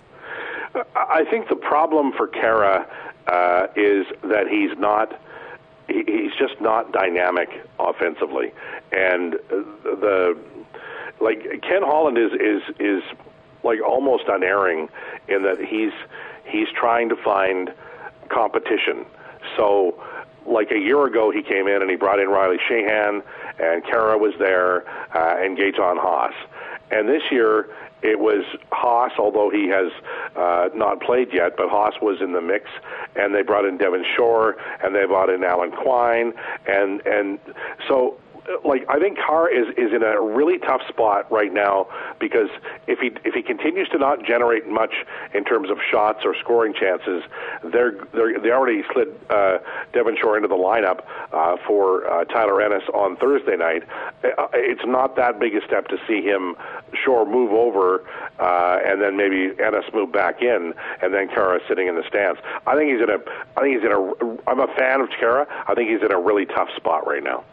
I 0.94 1.24
think 1.30 1.48
the 1.48 1.56
problem 1.56 2.12
for 2.12 2.28
Khaira 2.28 2.86
uh, 3.26 3.68
is 3.74 4.04
that 4.24 4.48
he's 4.50 4.78
not, 4.78 5.18
he's 5.88 6.32
just 6.38 6.60
not 6.60 6.92
dynamic 6.92 7.48
offensively. 7.78 8.52
And 8.92 9.32
the, 9.82 10.38
like 11.20 11.42
Ken 11.62 11.82
Holland 11.82 12.18
is 12.18 12.32
is 12.32 12.62
is 12.78 13.02
like 13.64 13.80
almost 13.82 14.25
unerring 14.28 14.88
in 15.28 15.42
that 15.42 15.58
he's 15.58 15.92
he's 16.44 16.68
trying 16.75 17.08
to 17.08 17.16
find 17.16 17.72
competition. 18.28 19.04
So 19.56 20.02
like 20.46 20.70
a 20.70 20.78
year 20.78 21.04
ago, 21.06 21.30
he 21.30 21.42
came 21.42 21.68
in 21.68 21.82
and 21.82 21.90
he 21.90 21.96
brought 21.96 22.20
in 22.20 22.28
Riley 22.28 22.58
Sheahan, 22.68 23.22
and 23.58 23.84
Khaira 23.84 24.18
was 24.18 24.34
there, 24.38 24.88
uh, 25.14 25.37
and 25.38 25.56
Gaetan 25.58 25.98
Haas. 25.98 26.34
And 26.90 27.08
this 27.08 27.22
year, 27.30 27.68
it 28.00 28.18
was 28.18 28.44
Haas, 28.72 29.12
although 29.18 29.50
he 29.50 29.68
has 29.68 29.90
uh, 30.37 30.68
not 30.75 31.00
played 31.00 31.28
yet, 31.32 31.56
but 31.56 31.68
Haas 31.68 31.94
was 32.00 32.20
in 32.20 32.33
the 32.33 32.40
mix, 32.40 32.70
and 33.16 33.35
they 33.35 33.42
brought 33.42 33.64
in 33.64 33.76
Devin 33.76 34.04
Shore, 34.16 34.57
and 34.83 34.94
they 34.94 35.04
brought 35.04 35.28
in 35.28 35.44
Alan 35.44 35.72
Quine, 35.72 36.33
and 36.66 37.04
and 37.07 37.38
so 37.88 38.16
like 38.64 38.84
I 38.88 38.98
think 38.98 39.18
Khaira 39.18 39.52
is 39.52 39.68
is 39.76 39.92
in 39.92 40.02
a 40.02 40.20
really 40.20 40.58
tough 40.58 40.82
spot 40.88 41.30
right 41.30 41.52
now 41.52 41.88
because 42.18 42.48
if 42.87 42.98
he 42.98 43.11
if 43.24 43.34
he 43.34 43.42
continues 43.42 43.88
to 43.90 43.98
not 43.98 44.24
generate 44.24 44.66
much 44.66 44.94
in 45.34 45.44
terms 45.44 45.70
of 45.70 45.78
shots 45.90 46.20
or 46.24 46.34
scoring 46.34 46.74
chances, 46.74 47.22
they're, 47.64 47.92
they're 48.12 48.38
they 48.38 48.50
already 48.50 48.82
slid 48.92 49.08
uh, 49.30 49.58
Devin 49.92 50.16
Shore 50.20 50.37
into 50.37 50.48
the 50.48 50.56
lineup 50.56 51.04
uh, 51.32 51.56
for 51.66 52.11
uh, 52.11 52.24
Tyler 52.24 52.61
Ennis 52.61 52.84
on 52.94 53.16
Thursday 53.16 53.56
night. 53.56 53.82
Uh, 54.24 54.48
it's 54.54 54.84
not 54.84 55.16
that 55.16 55.38
big 55.38 55.54
a 55.54 55.64
step 55.66 55.88
to 55.88 55.98
see 56.06 56.22
him 56.22 56.56
Shore 57.04 57.26
move 57.26 57.52
over 57.52 58.04
uh, 58.38 58.78
and 58.84 59.00
then 59.00 59.16
maybe 59.16 59.52
Ennis 59.62 59.84
move 59.92 60.12
back 60.12 60.42
in 60.42 60.74
and 61.02 61.12
then 61.14 61.28
Khaira 61.28 61.66
sitting 61.68 61.88
in 61.88 61.96
the 61.96 62.04
stands. 62.08 62.40
I 62.66 62.74
think 62.76 62.90
he's 62.92 63.02
in 63.02 63.11
a 63.11 63.18
I 63.56 63.62
think 63.62 63.76
he's 63.76 63.84
in 63.84 63.92
a 63.92 64.50
I'm 64.50 64.61
a 64.61 64.72
fan 64.74 65.00
of 65.00 65.08
Khaira. 65.11 65.46
I 65.66 65.74
think 65.74 65.90
he's 65.90 66.02
in 66.02 66.12
a 66.12 66.18
really 66.18 66.46
tough 66.46 66.68
spot 66.76 67.06
right 67.06 67.22
now. 67.22 67.44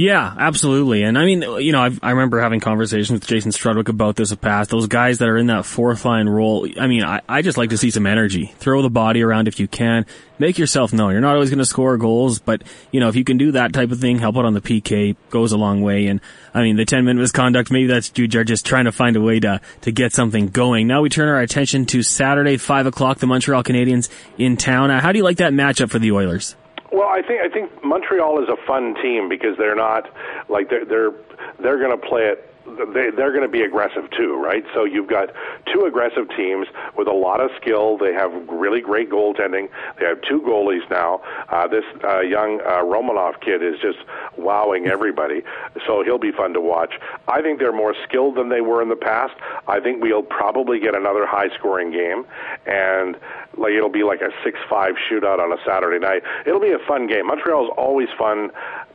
Yeah, 0.00 0.34
absolutely. 0.38 1.02
And 1.02 1.18
I 1.18 1.26
mean, 1.26 1.42
you 1.42 1.72
know, 1.72 1.82
I've, 1.82 2.02
i 2.02 2.12
remember 2.12 2.40
having 2.40 2.58
conversations 2.58 3.10
with 3.10 3.26
Jason 3.26 3.52
Strudwick 3.52 3.90
about 3.90 4.16
this 4.16 4.30
in 4.30 4.36
the 4.36 4.40
past. 4.40 4.70
Those 4.70 4.86
guys 4.86 5.18
that 5.18 5.28
are 5.28 5.36
in 5.36 5.48
that 5.48 5.66
fourth 5.66 6.06
line 6.06 6.26
role, 6.26 6.66
I 6.80 6.86
mean, 6.86 7.04
I, 7.04 7.20
I 7.28 7.42
just 7.42 7.58
like 7.58 7.68
to 7.68 7.76
see 7.76 7.90
some 7.90 8.06
energy. 8.06 8.46
Throw 8.56 8.80
the 8.80 8.88
body 8.88 9.22
around 9.22 9.46
if 9.46 9.60
you 9.60 9.68
can. 9.68 10.06
Make 10.38 10.56
yourself 10.56 10.94
known. 10.94 11.12
You're 11.12 11.20
not 11.20 11.34
always 11.34 11.50
going 11.50 11.58
to 11.58 11.66
score 11.66 11.98
goals, 11.98 12.38
but, 12.38 12.62
you 12.90 12.98
know, 12.98 13.08
if 13.08 13.16
you 13.16 13.24
can 13.24 13.36
do 13.36 13.52
that 13.52 13.74
type 13.74 13.90
of 13.90 14.00
thing, 14.00 14.18
help 14.18 14.38
out 14.38 14.46
on 14.46 14.54
the 14.54 14.62
PK, 14.62 15.16
goes 15.28 15.52
a 15.52 15.58
long 15.58 15.82
way. 15.82 16.06
And, 16.06 16.22
I 16.54 16.62
mean, 16.62 16.76
the 16.76 16.86
10 16.86 17.04
minute 17.04 17.20
misconduct, 17.20 17.70
maybe 17.70 17.88
that's 17.88 18.08
Jujhar 18.08 18.46
just 18.46 18.64
trying 18.64 18.86
to 18.86 18.92
find 18.92 19.16
a 19.16 19.20
way 19.20 19.38
to, 19.40 19.60
to 19.82 19.92
get 19.92 20.14
something 20.14 20.48
going. 20.48 20.86
Now 20.86 21.02
we 21.02 21.10
turn 21.10 21.28
our 21.28 21.42
attention 21.42 21.84
to 21.86 22.02
Saturday, 22.02 22.56
5 22.56 22.86
o'clock, 22.86 23.18
the 23.18 23.26
Montreal 23.26 23.62
Canadiens 23.62 24.08
in 24.38 24.56
town. 24.56 24.90
Uh, 24.90 24.98
how 25.02 25.12
do 25.12 25.18
you 25.18 25.24
like 25.24 25.36
that 25.36 25.52
matchup 25.52 25.90
for 25.90 25.98
the 25.98 26.12
Oilers? 26.12 26.56
Well, 26.92 27.08
I 27.08 27.22
think 27.22 27.40
I 27.40 27.48
think 27.48 27.70
Montreal 27.84 28.42
is 28.42 28.48
a 28.48 28.56
fun 28.66 28.94
team 29.02 29.28
because 29.28 29.56
they're 29.56 29.76
not 29.76 30.10
like 30.48 30.70
they're 30.70 30.84
they're 30.84 31.12
they're 31.60 31.78
going 31.78 31.98
to 31.98 32.06
play 32.06 32.22
it 32.22 32.52
they, 32.70 33.10
they're 33.10 33.32
going 33.32 33.42
to 33.42 33.48
be 33.48 33.62
aggressive 33.62 34.10
too, 34.10 34.36
right? 34.36 34.64
So 34.74 34.84
you've 34.84 35.08
got 35.08 35.30
two 35.72 35.84
aggressive 35.84 36.28
teams 36.36 36.66
with 36.96 37.08
a 37.08 37.12
lot 37.12 37.40
of 37.40 37.50
skill. 37.60 37.98
They 37.98 38.12
have 38.12 38.32
really 38.48 38.80
great 38.80 39.10
goaltending. 39.10 39.68
They 39.98 40.06
have 40.06 40.20
two 40.22 40.40
goalies 40.40 40.88
now. 40.90 41.22
Uh, 41.48 41.68
this 41.68 41.84
uh, 42.04 42.20
young 42.20 42.60
uh, 42.60 42.82
Romanov 42.82 43.40
kid 43.40 43.62
is 43.62 43.78
just 43.80 43.98
wowing 44.36 44.86
everybody. 44.86 45.42
So 45.86 46.02
he'll 46.04 46.18
be 46.18 46.32
fun 46.32 46.52
to 46.54 46.60
watch. 46.60 46.94
I 47.28 47.42
think 47.42 47.58
they're 47.58 47.72
more 47.72 47.94
skilled 48.04 48.36
than 48.36 48.48
they 48.48 48.60
were 48.60 48.82
in 48.82 48.88
the 48.88 48.96
past. 48.96 49.34
I 49.68 49.80
think 49.80 50.02
we'll 50.02 50.22
probably 50.22 50.80
get 50.80 50.94
another 50.94 51.26
high-scoring 51.26 51.90
game, 51.90 52.26
and 52.66 53.16
like 53.56 53.72
it'll 53.72 53.88
be 53.88 54.04
like 54.04 54.20
a 54.20 54.30
six-five 54.44 54.94
shootout 55.10 55.38
on 55.38 55.52
a 55.52 55.56
Saturday 55.64 55.98
night. 55.98 56.22
It'll 56.46 56.60
be 56.60 56.72
a 56.72 56.78
fun 56.86 57.06
game. 57.06 57.26
Montreal's 57.26 57.70
always 57.76 58.08
fun 58.18 58.50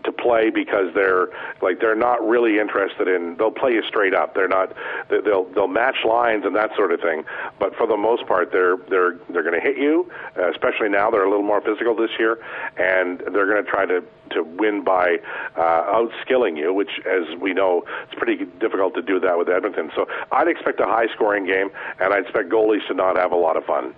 to 0.05 0.11
play 0.11 0.49
because 0.49 0.93
they're 0.93 1.27
like 1.61 1.79
they're 1.79 1.95
not 1.95 2.25
really 2.25 2.59
interested 2.59 3.07
in 3.07 3.35
they'll 3.37 3.51
play 3.51 3.71
you 3.71 3.83
straight 3.83 4.13
up 4.13 4.33
they're 4.33 4.47
not 4.47 4.73
they'll 5.09 5.45
they'll 5.45 5.67
match 5.67 5.97
lines 6.07 6.45
and 6.45 6.55
that 6.55 6.73
sort 6.75 6.91
of 6.91 7.01
thing 7.01 7.23
but 7.59 7.75
for 7.75 7.87
the 7.87 7.97
most 7.97 8.25
part 8.27 8.51
they're 8.51 8.77
they're 8.89 9.17
they're 9.29 9.43
going 9.43 9.53
to 9.53 9.61
hit 9.61 9.77
you 9.77 10.09
especially 10.51 10.89
now 10.89 11.09
they're 11.09 11.25
a 11.25 11.29
little 11.29 11.43
more 11.43 11.61
physical 11.61 11.95
this 11.95 12.11
year 12.17 12.37
and 12.77 13.19
they're 13.33 13.47
going 13.47 13.63
to 13.63 13.69
try 13.69 13.85
to 13.85 14.03
to 14.31 14.43
win 14.43 14.83
by 14.83 15.17
uh, 15.55 15.83
outskilling 15.93 16.57
you 16.57 16.73
which 16.73 16.99
as 17.05 17.23
we 17.39 17.53
know 17.53 17.83
it's 18.03 18.15
pretty 18.15 18.45
difficult 18.59 18.93
to 18.93 19.01
do 19.01 19.19
that 19.19 19.37
with 19.37 19.49
Edmonton 19.49 19.91
so 19.95 20.07
I'd 20.31 20.47
expect 20.47 20.79
a 20.79 20.85
high 20.85 21.07
scoring 21.13 21.45
game 21.45 21.69
and 21.99 22.13
I'd 22.13 22.23
expect 22.23 22.49
goalies 22.49 22.85
to 22.87 22.93
not 22.93 23.17
have 23.17 23.31
a 23.31 23.37
lot 23.37 23.57
of 23.57 23.65
fun 23.65 23.93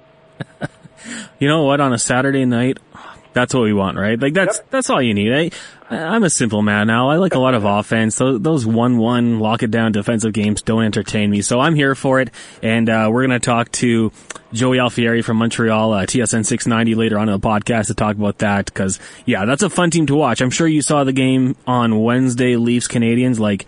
you 1.40 1.48
know 1.48 1.64
what 1.64 1.80
on 1.80 1.94
a 1.94 1.98
Saturday 1.98 2.46
night 2.46 2.78
that's 3.38 3.54
what 3.54 3.62
we 3.62 3.74
want, 3.74 3.98
right? 3.98 4.20
Like 4.20 4.34
that's 4.34 4.58
yep. 4.58 4.70
that's 4.72 4.90
all 4.90 5.00
you 5.00 5.14
need. 5.14 5.32
I, 5.32 5.52
I'm 5.90 6.24
a 6.24 6.30
simple 6.30 6.62
man 6.62 6.88
now. 6.88 7.10
I 7.10 7.16
like 7.16 7.34
a 7.34 7.40
lot 7.40 7.54
of 7.54 7.64
offense. 7.66 8.16
So 8.16 8.38
those 8.38 8.66
one-one 8.66 9.40
lock 9.40 9.64
it 9.64 9.72
down 9.72 9.94
defensive 9.94 10.34
games 10.34 10.62
don't 10.62 10.84
entertain 10.84 11.30
me. 11.30 11.42
So 11.42 11.60
I'm 11.60 11.76
here 11.76 11.96
for 11.96 12.20
it, 12.20 12.30
and 12.62 12.90
uh, 12.90 13.10
we're 13.12 13.24
gonna 13.24 13.40
talk 13.40 13.72
to 13.74 14.12
Joey 14.52 14.78
Alfieri 14.78 15.24
from 15.24 15.38
Montreal, 15.38 15.94
uh, 15.94 16.06
TSN 16.06 16.46
690 16.46 16.96
later 16.96 17.18
on 17.18 17.30
in 17.30 17.40
the 17.40 17.48
podcast 17.48 17.88
to 17.88 17.94
talk 17.94 18.18
about 18.18 18.40
that. 18.40 18.66
Because 18.66 19.00
yeah, 19.26 19.46
that's 19.46 19.64
a 19.64 19.70
fun 19.70 19.90
team 19.90 20.06
to 20.08 20.16
watch. 20.16 20.42
I'm 20.42 20.52
sure 20.52 20.68
you 20.68 20.82
saw 20.82 21.04
the 21.04 21.14
game 21.14 21.56
on 21.66 22.02
Wednesday, 22.04 22.58
Leafs 22.58 22.88
Canadiens, 22.88 23.40
like 23.40 23.66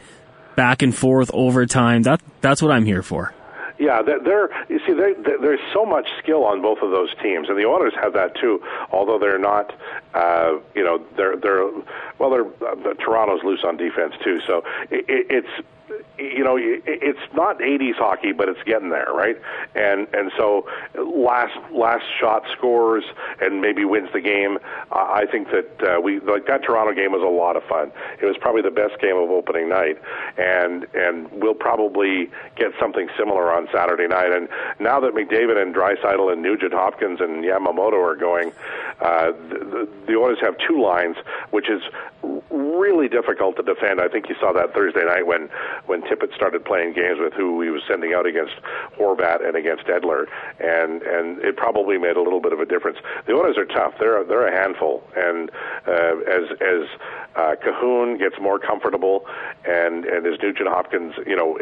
back 0.56 0.82
and 0.82 0.94
forth 0.94 1.32
overtime. 1.34 2.04
That 2.04 2.22
that's 2.42 2.62
what 2.62 2.72
I'm 2.72 2.86
here 2.86 3.02
for. 3.02 3.34
Yeah, 3.80 4.02
they're, 4.02 4.50
you 4.68 4.80
see, 4.86 4.92
they're, 4.92 5.16
they're, 5.16 5.40
there's 5.40 5.60
so 5.74 5.86
much 5.86 6.10
skill 6.22 6.44
on 6.44 6.62
both 6.62 6.80
of 6.82 6.92
those 6.92 7.16
teams, 7.24 7.48
and 7.48 7.58
the 7.58 7.66
Oilers 7.66 7.94
have 7.96 8.12
that 8.14 8.36
too. 8.36 8.62
Although 8.92 9.18
they're 9.18 9.40
not, 9.40 9.74
uh, 10.14 10.58
you 10.76 10.84
know, 10.84 11.02
they're 11.16 11.38
they're 11.38 11.64
well, 12.20 12.30
they're 12.30 12.46
uh, 12.46 12.76
the 12.76 12.96
Toronto's 13.00 13.42
loose 13.42 13.64
on 13.64 13.78
defense 13.78 14.16
too. 14.22 14.42
So 14.46 14.66
it, 14.92 15.06
it's 15.30 15.66
you 16.18 16.44
know, 16.44 16.58
it's 16.60 17.34
not 17.34 17.60
80s 17.60 17.96
hockey, 17.96 18.32
but 18.32 18.50
it's 18.50 18.62
getting 18.64 18.90
there, 18.90 19.12
right? 19.14 19.38
And 19.76 20.08
and 20.14 20.32
so 20.38 20.68
last 20.96 21.58
last 21.72 22.04
shot 22.20 22.44
scores 22.56 23.04
and 23.42 23.62
maybe 23.62 23.86
wins 23.86 24.10
the 24.14 24.22
game. 24.22 24.58
Uh, 24.92 24.96
I 24.96 25.26
think 25.32 25.48
that 25.52 25.82
uh, 25.82 26.02
we 26.02 26.20
like 26.20 26.46
that 26.48 26.64
Toronto 26.64 26.94
game 26.94 27.12
was 27.12 27.22
a 27.22 27.32
lot 27.32 27.56
of 27.56 27.64
fun. 27.64 27.92
It 28.22 28.26
was 28.26 28.38
probably 28.38 28.62
the 28.62 28.72
best 28.72 29.00
game 29.00 29.16
of 29.16 29.30
opening 29.30 29.70
night, 29.70 29.98
and 30.38 30.86
and 30.94 31.32
we'll 31.32 31.54
probably 31.54 32.30
get 32.56 32.72
something 32.80 33.10
similar 33.18 33.52
on 33.54 33.68
Saturday 33.72 34.08
night. 34.08 34.32
And 34.32 34.50
now 34.80 35.00
that 35.00 35.14
McDavid 35.14 35.62
and 35.62 35.74
Draisaitl 35.74 36.32
and 36.32 36.42
Nugent 36.42 36.74
Hopkins 36.74 37.22
and 37.22 37.44
Yamamoto 37.44 37.94
are 37.94 38.16
going, 38.16 38.52
uh, 39.00 39.32
the, 39.50 39.88
the 40.06 40.16
Oilers 40.16 40.40
have 40.42 40.56
two 40.58 40.82
lines, 40.82 41.16
which 41.52 41.70
is 41.70 41.82
really 42.50 43.08
difficult 43.08 43.56
to 43.56 43.64
defend. 43.64 44.02
I 44.02 44.08
think 44.08 44.30
you 44.30 44.36
saw 44.40 44.52
that 44.54 44.74
Thursday 44.74 45.04
night 45.06 45.26
when 45.26 45.50
when 45.86 46.02
Tippett 46.04 46.34
started 46.36 46.66
playing 46.66 46.94
games 46.94 47.20
with 47.20 47.34
who 47.34 47.62
he 47.62 47.70
was 47.70 47.82
sending 47.88 48.14
out 48.14 48.26
against 48.26 48.54
Horvat 48.98 49.46
and 49.46 49.56
against 49.56 49.86
Edler, 49.86 50.26
and 50.60 51.02
and 51.02 51.40
it 51.40 51.58
probably 51.58 51.98
made 51.98 52.18
a 52.18 52.22
little 52.22 52.42
bit 52.42 52.54
of 52.54 52.60
a 52.60 52.66
difference. 52.66 52.98
The 53.26 53.34
Oilers 53.34 53.58
are 53.58 53.66
tough; 53.66 53.94
they're 54.00 54.24
they're 54.24 54.48
a 54.48 54.56
handful, 54.56 55.04
and 55.16 55.50
uh, 55.88 56.18
as 56.28 56.52
as 56.62 56.88
uh, 57.36 57.56
Kahun 57.64 58.20
gets 58.20 58.36
more 58.42 58.60
comfortable, 58.60 59.26
and 59.66 60.06
and 60.06 60.26
as 60.26 60.40
Nugent 60.42 60.70
Hopkins, 60.70 61.14
you 61.26 61.36
know, 61.36 61.58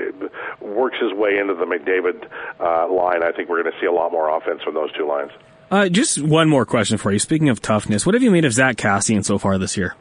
works 0.62 0.97
his 0.99 1.13
way 1.13 1.38
into 1.38 1.53
the 1.53 1.65
McDavid 1.65 2.27
uh, 2.60 2.91
line, 2.91 3.23
I 3.23 3.32
think 3.32 3.49
we're 3.49 3.62
going 3.62 3.73
to 3.73 3.80
see 3.80 3.88
a 3.88 3.91
lot 3.91 4.12
more 4.12 4.36
offense 4.36 4.62
from 4.63 4.73
those 4.75 4.91
two 4.93 5.08
lines. 5.08 5.32
Uh, 5.69 5.89
just 5.89 6.21
one 6.21 6.47
more 6.47 6.65
question 6.65 6.97
for 6.97 7.12
you. 7.12 7.19
Speaking 7.19 7.49
of 7.49 7.62
toughness, 7.62 8.06
what 8.06 8.15
have 8.15 8.23
you 8.23 8.32
made 8.32 8.45
of 8.45 8.53
Zack 8.53 8.77
Kassian 8.77 9.25
so 9.25 9.38
far 9.38 9.58
this 9.58 9.75
year? 9.75 9.95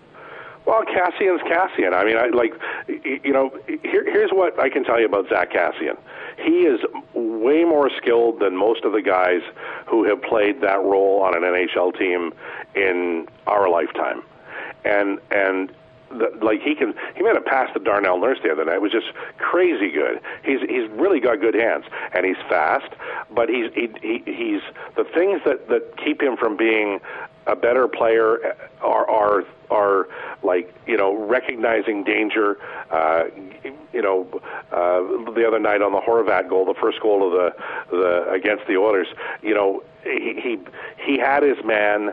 Well, 0.67 0.83
Kassian's 0.85 1.43
Kassian. 1.43 1.95
I 1.95 2.05
mean, 2.05 2.17
I 2.17 2.27
like, 2.27 2.53
you 2.89 3.33
know, 3.33 3.57
here, 3.67 4.05
here's 4.11 4.33
what 4.33 4.59
I 4.59 4.69
can 4.69 4.83
tell 4.83 4.99
you 4.99 5.07
about 5.07 5.29
Zack 5.29 5.53
Kassian. 5.53 5.97
He 6.39 6.67
is 6.67 6.81
way 7.15 7.65
more 7.65 7.89
skilled 7.97 8.41
than 8.41 8.57
most 8.57 8.85
of 8.85 8.93
the 8.93 9.01
guys 9.01 9.43
who 9.87 10.05
have 10.05 10.21
played 10.23 10.61
that 10.63 10.83
role 10.83 11.23
on 11.23 11.37
an 11.37 11.43
NHL 11.43 11.97
team 11.97 12.35
in 12.75 13.29
our 13.47 13.71
lifetime, 13.71 14.23
and 14.85 15.21
and 15.31 15.73
the, 16.11 16.37
like 16.43 16.61
he 16.61 16.75
can 16.75 16.95
he 17.17 17.23
made 17.23 17.37
a 17.37 17.41
pass 17.41 17.73
to 17.75 17.79
Darnell 17.79 18.19
Nurse 18.19 18.39
the 18.43 18.51
other 18.51 18.65
night. 18.65 18.77
It 18.77 18.83
was 18.83 18.93
just 18.93 19.13
crazy 19.39 19.91
good. 19.91 20.21
He's 20.45 20.61
he's 20.69 20.89
really 20.91 21.21
got 21.21 21.41
good 21.41 21.55
hands 21.55 21.85
and 22.13 22.27
he's 22.27 22.37
fast, 22.49 22.93
but 23.31 23.49
he's 23.49 23.73
he, 23.75 23.89
he 24.03 24.23
he's 24.27 24.63
the 24.97 25.05
things 25.05 25.41
that 25.45 25.69
that 25.69 25.97
keep 25.97 26.21
him 26.21 26.37
from 26.37 26.57
being 26.57 27.01
a 27.47 27.57
better 27.57 27.89
player 27.89 28.55
are 28.81 29.09
are 29.09 29.45
are 29.71 30.09
like 30.43 30.75
you 30.87 30.97
know 30.97 31.15
recognizing 31.27 32.05
danger. 32.05 32.59
Uh, 32.91 33.25
you 33.93 34.03
know, 34.03 34.29
uh, 34.73 35.33
the 35.33 35.45
other 35.47 35.59
night 35.59 35.83
on 35.83 35.93
the 35.93 36.01
Horvat 36.01 36.49
goal, 36.49 36.65
the 36.67 36.79
first 36.81 37.01
goal 37.01 37.27
of 37.27 37.33
the 37.33 37.97
the 37.97 38.31
against 38.31 38.67
the 38.67 38.77
Oilers. 38.77 39.09
You 39.43 39.55
know, 39.55 39.83
he 40.05 40.41
he, 40.43 40.59
he 41.05 41.19
had 41.19 41.43
his 41.43 41.59
man 41.65 42.13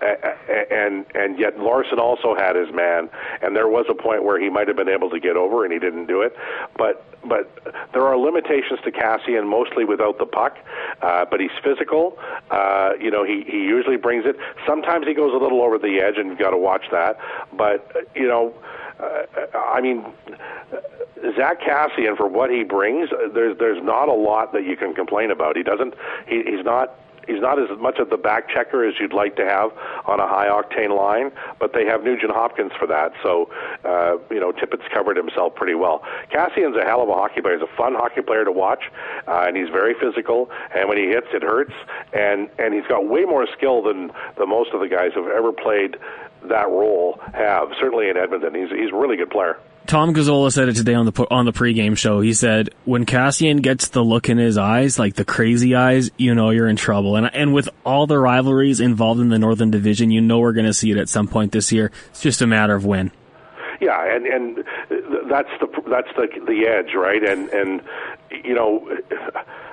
and 0.00 1.06
and 1.14 1.38
yet 1.38 1.58
Larsson 1.58 1.98
also 1.98 2.34
had 2.34 2.56
his 2.56 2.72
man, 2.74 3.10
and 3.42 3.56
there 3.56 3.68
was 3.68 3.86
a 3.88 3.94
point 3.94 4.24
where 4.24 4.40
he 4.40 4.48
might 4.48 4.68
have 4.68 4.76
been 4.76 4.88
able 4.88 5.10
to 5.10 5.20
get 5.20 5.36
over, 5.36 5.64
and 5.64 5.72
he 5.72 5.78
didn't 5.78 6.06
do 6.06 6.22
it. 6.22 6.36
But 6.76 7.04
but 7.28 7.50
there 7.92 8.06
are 8.06 8.16
limitations 8.16 8.80
to 8.84 8.92
Kassian, 8.92 9.48
mostly 9.48 9.84
without 9.84 10.18
the 10.18 10.26
puck. 10.26 10.56
Uh, 11.02 11.24
but 11.30 11.40
he's 11.40 11.50
physical. 11.62 12.18
Uh, 12.50 12.92
you 13.00 13.10
know, 13.10 13.24
he 13.24 13.44
he 13.46 13.58
usually 13.58 13.96
brings 13.96 14.24
it. 14.26 14.36
Sometimes 14.66 15.06
he 15.06 15.14
goes 15.14 15.32
a 15.34 15.38
little 15.38 15.62
over 15.62 15.78
the 15.78 16.00
edge, 16.00 16.16
and 16.16 16.28
you've 16.28 16.38
got 16.38 16.50
to 16.50 16.58
watch 16.58 16.84
that. 16.92 17.18
But 17.52 18.08
you 18.14 18.28
know, 18.28 18.54
uh, 19.00 19.24
I 19.56 19.80
mean. 19.80 20.04
Zack 21.36 21.60
Kassian, 21.60 22.16
for 22.16 22.28
what 22.28 22.48
he 22.48 22.62
brings, 22.62 23.10
there's 23.34 23.58
there's 23.58 23.82
not 23.82 24.08
a 24.08 24.12
lot 24.12 24.52
that 24.52 24.64
you 24.64 24.76
can 24.76 24.94
complain 24.94 25.32
about. 25.32 25.56
He 25.56 25.64
doesn't. 25.64 25.94
He, 26.28 26.44
he's 26.44 26.64
not 26.64 26.94
He's 27.28 27.40
not 27.40 27.60
as 27.60 27.68
much 27.78 27.98
of 27.98 28.08
the 28.10 28.16
back 28.16 28.48
checker 28.48 28.84
as 28.84 28.94
you'd 28.98 29.12
like 29.12 29.36
to 29.36 29.44
have 29.44 29.70
on 30.06 30.18
a 30.18 30.26
high 30.26 30.48
octane 30.48 30.96
line, 30.96 31.30
but 31.60 31.74
they 31.74 31.84
have 31.84 32.02
Nugent 32.02 32.32
Hopkins 32.32 32.72
for 32.78 32.86
that. 32.86 33.12
So, 33.22 33.50
uh, 33.84 34.16
you 34.30 34.40
know, 34.40 34.50
Tippett's 34.50 34.88
covered 34.92 35.16
himself 35.16 35.54
pretty 35.54 35.74
well. 35.74 36.02
Kassian's 36.32 36.76
a 36.76 36.84
hell 36.84 37.02
of 37.02 37.10
a 37.10 37.14
hockey 37.14 37.42
player. 37.42 37.58
He's 37.58 37.68
a 37.68 37.76
fun 37.76 37.94
hockey 37.94 38.22
player 38.22 38.44
to 38.44 38.52
watch, 38.52 38.84
uh, 39.26 39.44
and 39.46 39.56
he's 39.56 39.68
very 39.68 39.94
physical. 39.94 40.50
And 40.74 40.88
when 40.88 40.96
he 40.96 41.08
hits, 41.08 41.28
it 41.32 41.42
hurts. 41.42 41.74
And 42.12 42.48
and 42.58 42.72
he's 42.72 42.86
got 42.86 43.06
way 43.06 43.24
more 43.24 43.46
skill 43.56 43.82
than 43.82 44.10
the 44.38 44.46
most 44.46 44.72
of 44.72 44.80
the 44.80 44.88
guys 44.88 45.12
who've 45.14 45.28
ever 45.28 45.52
played 45.52 45.96
that 46.44 46.68
role 46.68 47.20
have. 47.34 47.68
Certainly 47.78 48.08
in 48.08 48.16
Edmonton, 48.16 48.54
he's 48.54 48.70
he's 48.70 48.90
a 48.90 48.96
really 48.96 49.16
good 49.16 49.30
player. 49.30 49.58
Tom 49.88 50.12
Gazzola 50.12 50.52
said 50.52 50.68
it 50.68 50.76
today 50.76 50.92
on 50.92 51.06
the 51.06 51.26
on 51.30 51.46
the 51.46 51.52
pregame 51.52 51.96
show. 51.96 52.20
He 52.20 52.34
said 52.34 52.68
when 52.84 53.06
Kassian 53.06 53.62
gets 53.62 53.88
the 53.88 54.04
look 54.04 54.28
in 54.28 54.36
his 54.36 54.58
eyes, 54.58 54.98
like 54.98 55.14
the 55.14 55.24
crazy 55.24 55.74
eyes, 55.74 56.10
you 56.18 56.34
know 56.34 56.50
you're 56.50 56.68
in 56.68 56.76
trouble. 56.76 57.16
And 57.16 57.34
and 57.34 57.54
with 57.54 57.70
all 57.86 58.06
the 58.06 58.18
rivalries 58.18 58.80
involved 58.80 59.18
in 59.18 59.30
the 59.30 59.38
Northern 59.38 59.70
Division, 59.70 60.10
you 60.10 60.20
know 60.20 60.40
we're 60.40 60.52
going 60.52 60.66
to 60.66 60.74
see 60.74 60.90
it 60.90 60.98
at 60.98 61.08
some 61.08 61.26
point 61.26 61.52
this 61.52 61.72
year. 61.72 61.90
It's 62.10 62.20
just 62.20 62.42
a 62.42 62.46
matter 62.46 62.74
of 62.74 62.84
when. 62.84 63.12
Yeah, 63.80 64.14
and 64.14 64.26
and 64.26 64.64
that's 65.30 65.48
the 65.58 65.68
that's 65.88 66.08
the 66.16 66.28
the 66.46 66.66
edge, 66.68 66.94
right? 66.94 67.24
And 67.24 67.48
and 67.48 67.80
you 68.44 68.54
know. 68.54 68.86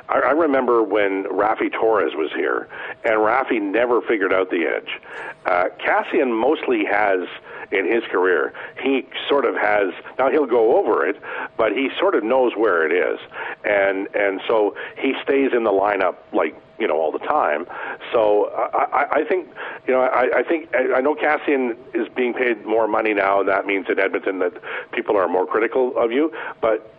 I, 0.08 0.20
I 0.20 0.32
remember 0.34 0.84
when 0.84 1.24
Raffi 1.24 1.74
Torres 1.74 2.14
was 2.14 2.30
here, 2.36 2.70
and 3.04 3.16
Raffi 3.16 3.60
never 3.60 4.02
figured 4.02 4.32
out 4.32 4.52
the 4.52 4.64
edge. 4.66 5.02
Uh, 5.48 5.66
Kassian 5.84 6.32
mostly 6.32 6.86
has 6.86 7.28
in 7.72 7.92
his 7.92 8.04
career. 8.12 8.54
He 8.82 9.08
sort 9.28 9.46
of 9.46 9.56
has 9.56 9.94
now 10.18 10.30
he'll 10.30 10.46
go 10.46 10.78
over 10.78 11.06
it, 11.06 11.22
but 11.58 11.72
he 11.72 11.90
sort 12.00 12.16
of 12.16 12.24
knows 12.24 12.54
where 12.56 12.86
it 12.86 12.92
is, 12.92 13.20
and 13.64 14.08
and 14.16 14.42
so 14.48 14.76
he 14.98 15.14
stays 15.24 15.52
in 15.54 15.64
the 15.64 15.72
lineup 15.72 16.16
like 16.34 16.56
you 16.80 16.88
know 16.88 17.00
all 17.00 17.12
the 17.12 17.20
time. 17.20 17.66
So 18.12 18.50
I, 18.74 19.06
I 19.12 19.24
think 19.24 19.48
you 19.88 19.94
know 19.94 20.02
I, 20.02 20.40
I 20.40 20.44
think 20.44 20.70
I 20.76 21.02
know 21.02 21.16
Kassian 21.16 21.78
is 21.94 22.08
being 22.16 22.34
paid 22.34 22.66
more 22.66 22.88
money 22.88 23.14
now, 23.14 23.40
and 23.40 23.50
that 23.50 23.66
means 23.66 23.88
in 23.90 24.00
Edmonton 24.00 24.40
that 24.40 24.54
people 24.92 25.18
are 25.18 25.28
more 25.28 25.46
critical 25.46 25.98
of 25.98 26.12
you, 26.12 26.34
but 26.62 26.92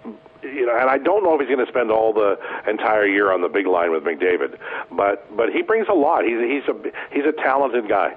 you 0.43 0.67
know, 0.67 0.77
and 0.77 0.89
I 0.89 0.99
don't 0.99 1.25
know 1.25 1.35
if 1.35 1.41
he's 1.41 1.49
going 1.49 1.65
to 1.65 1.71
spend 1.71 1.91
all 1.91 2.13
the 2.13 2.39
entire 2.69 3.07
year 3.07 3.33
on 3.33 3.41
the 3.41 3.49
big 3.49 3.67
line 3.67 3.91
with 3.91 4.05
McDavid, 4.05 4.59
but 4.93 5.37
but 5.37 5.51
he 5.51 5.63
brings 5.63 5.89
a 5.89 5.95
lot. 5.95 6.25
He's 6.25 6.39
he's 6.41 6.69
a 6.69 6.77
he's 7.13 7.25
a 7.25 7.33
talented 7.33 7.89
guy. 7.89 8.15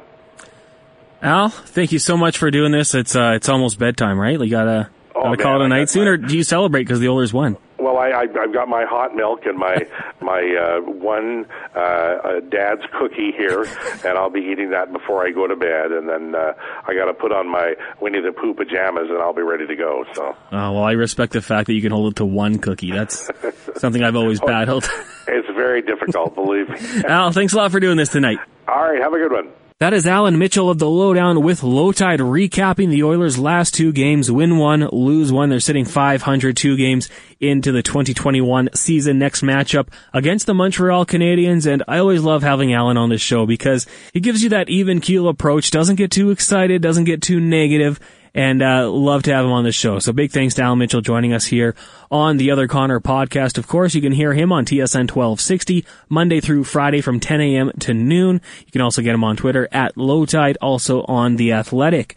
Al, 1.21 1.49
thank 1.49 1.91
you 1.91 1.99
so 1.99 2.15
much 2.15 2.37
for 2.37 2.49
doing 2.49 2.71
this. 2.71 2.95
It's 2.95 3.15
uh, 3.15 3.33
it's 3.35 3.49
almost 3.49 3.77
bedtime, 3.77 4.17
right? 4.17 4.39
You 4.39 4.49
gotta, 4.49 4.89
oh, 5.15 5.21
gotta 5.23 5.29
man, 5.29 5.37
call 5.37 5.61
it 5.61 5.65
a 5.65 5.67
night 5.67 5.89
soon, 5.89 6.07
or 6.07 6.15
do 6.15 6.35
you 6.35 6.43
celebrate 6.43 6.83
because 6.83 6.99
the 6.99 7.09
Oilers 7.09 7.33
won? 7.33 7.57
Well, 7.77 7.97
I, 7.97 8.09
I 8.09 8.21
I've 8.21 8.53
got 8.53 8.69
my 8.69 8.85
hot 8.85 9.15
milk 9.15 9.45
and 9.45 9.57
my 9.57 9.85
my 10.21 10.39
uh, 10.39 10.81
one 10.89 11.45
uh, 11.75 11.79
uh, 11.79 12.39
dad's 12.39 12.83
cookie 12.97 13.33
here, 13.35 13.65
and 14.05 14.17
I'll 14.17 14.29
be 14.29 14.39
eating 14.39 14.69
that 14.69 14.93
before 14.93 15.25
I 15.25 15.31
go 15.31 15.45
to 15.45 15.57
bed, 15.57 15.91
and 15.91 16.07
then 16.07 16.35
uh, 16.35 16.53
I 16.87 16.93
got 16.93 17.05
to 17.05 17.13
put 17.13 17.33
on 17.33 17.49
my 17.49 17.75
Winnie 17.99 18.21
the 18.21 18.31
Pooh 18.31 18.53
pajamas, 18.53 19.09
and 19.09 19.17
I'll 19.19 19.33
be 19.33 19.41
ready 19.41 19.67
to 19.67 19.75
go. 19.75 20.05
So. 20.13 20.29
Uh, 20.29 20.35
well, 20.51 20.83
I 20.83 20.93
respect 20.93 21.33
the 21.33 21.41
fact 21.41 21.67
that 21.67 21.73
you 21.73 21.81
can 21.81 21.91
hold 21.91 22.13
it 22.13 22.15
to 22.17 22.25
one 22.25 22.59
cookie. 22.59 22.91
That's 22.91 23.29
something 23.77 24.03
I've 24.03 24.15
always 24.15 24.39
oh, 24.41 24.47
battled. 24.47 24.89
it's 25.27 25.47
very 25.49 25.81
difficult, 25.81 26.35
believe 26.35 26.69
me. 26.69 27.03
Al, 27.07 27.33
thanks 27.33 27.51
a 27.51 27.57
lot 27.57 27.71
for 27.71 27.81
doing 27.81 27.97
this 27.97 28.09
tonight. 28.09 28.39
All 28.69 28.89
right, 28.89 29.01
have 29.01 29.11
a 29.11 29.17
good 29.17 29.33
one. 29.33 29.49
That 29.79 29.93
is 29.93 30.05
Allan 30.05 30.37
Mitchell 30.37 30.69
of 30.69 30.77
the 30.77 30.89
Lowdown 30.89 31.41
with 31.41 31.61
Lowetide 31.61 32.19
recapping 32.19 32.89
the 32.89 33.03
Oilers' 33.03 33.39
last 33.39 33.73
two 33.73 33.93
games. 33.93 34.29
Win 34.29 34.57
one, 34.57 34.85
lose 34.91 35.31
one. 35.31 35.47
They're 35.47 35.61
sitting 35.61 35.85
500 35.85 36.57
two 36.57 36.75
games 36.75 37.07
into 37.39 37.71
the 37.71 37.81
2021 37.81 38.71
season. 38.73 39.19
Next 39.19 39.41
matchup 39.41 39.87
against 40.13 40.47
the 40.47 40.53
Montreal 40.53 41.05
Canadiens. 41.05 41.65
And 41.65 41.81
I 41.87 41.99
always 41.99 42.23
love 42.23 42.43
having 42.43 42.73
Allan 42.73 42.97
on 42.97 43.07
this 43.07 43.21
show 43.21 43.45
because 43.45 43.87
he 44.11 44.19
gives 44.19 44.43
you 44.43 44.49
that 44.49 44.67
even 44.67 44.99
keel 44.99 45.29
approach. 45.29 45.71
Doesn't 45.71 45.95
get 45.95 46.11
too 46.11 46.31
excited, 46.31 46.81
doesn't 46.81 47.05
get 47.05 47.21
too 47.21 47.39
negative 47.39 48.01
and 48.33 48.61
uh, 48.61 48.89
love 48.89 49.23
to 49.23 49.33
have 49.33 49.45
him 49.45 49.51
on 49.51 49.63
the 49.63 49.71
show. 49.71 49.99
So 49.99 50.13
big 50.13 50.31
thanks 50.31 50.55
to 50.55 50.61
Al 50.61 50.75
Mitchell 50.75 51.01
joining 51.01 51.33
us 51.33 51.45
here 51.45 51.75
on 52.11 52.37
the 52.37 52.51
Other 52.51 52.67
Connor 52.67 52.99
podcast. 52.99 53.57
Of 53.57 53.67
course, 53.67 53.95
you 53.95 54.01
can 54.01 54.11
hear 54.11 54.33
him 54.33 54.51
on 54.51 54.65
TSN 54.65 55.09
1260 55.11 55.85
Monday 56.09 56.39
through 56.39 56.63
Friday 56.63 57.01
from 57.01 57.19
10 57.19 57.41
a.m. 57.41 57.71
to 57.79 57.93
noon. 57.93 58.41
You 58.65 58.71
can 58.71 58.81
also 58.81 59.01
get 59.01 59.15
him 59.15 59.23
on 59.23 59.35
Twitter 59.35 59.67
at 59.71 59.95
Lowetide, 59.95 60.55
also 60.61 61.03
on 61.03 61.35
The 61.35 61.53
Athletic. 61.53 62.15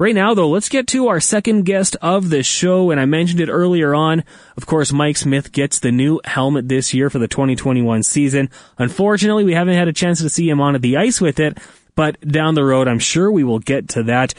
Right 0.00 0.14
now, 0.14 0.32
though, 0.32 0.48
let's 0.48 0.70
get 0.70 0.86
to 0.88 1.08
our 1.08 1.20
second 1.20 1.64
guest 1.64 1.94
of 2.00 2.30
the 2.30 2.42
show, 2.42 2.90
and 2.90 2.98
I 2.98 3.04
mentioned 3.04 3.38
it 3.38 3.50
earlier 3.50 3.94
on. 3.94 4.24
Of 4.56 4.64
course, 4.64 4.94
Mike 4.94 5.18
Smith 5.18 5.52
gets 5.52 5.78
the 5.78 5.92
new 5.92 6.22
helmet 6.24 6.70
this 6.70 6.94
year 6.94 7.10
for 7.10 7.18
the 7.18 7.28
2021 7.28 8.02
season. 8.02 8.48
Unfortunately, 8.78 9.44
we 9.44 9.52
haven't 9.52 9.74
had 9.74 9.88
a 9.88 9.92
chance 9.92 10.22
to 10.22 10.30
see 10.30 10.48
him 10.48 10.58
on 10.58 10.80
the 10.80 10.96
ice 10.96 11.20
with 11.20 11.38
it, 11.38 11.58
but 11.96 12.18
down 12.26 12.54
the 12.54 12.64
road, 12.64 12.88
I'm 12.88 12.98
sure 12.98 13.30
we 13.30 13.44
will 13.44 13.58
get 13.58 13.88
to 13.90 14.04
that. 14.04 14.32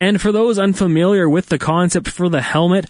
And 0.00 0.20
for 0.20 0.30
those 0.32 0.58
unfamiliar 0.58 1.28
with 1.28 1.46
the 1.46 1.58
concept 1.58 2.08
for 2.08 2.28
the 2.28 2.40
helmet, 2.40 2.86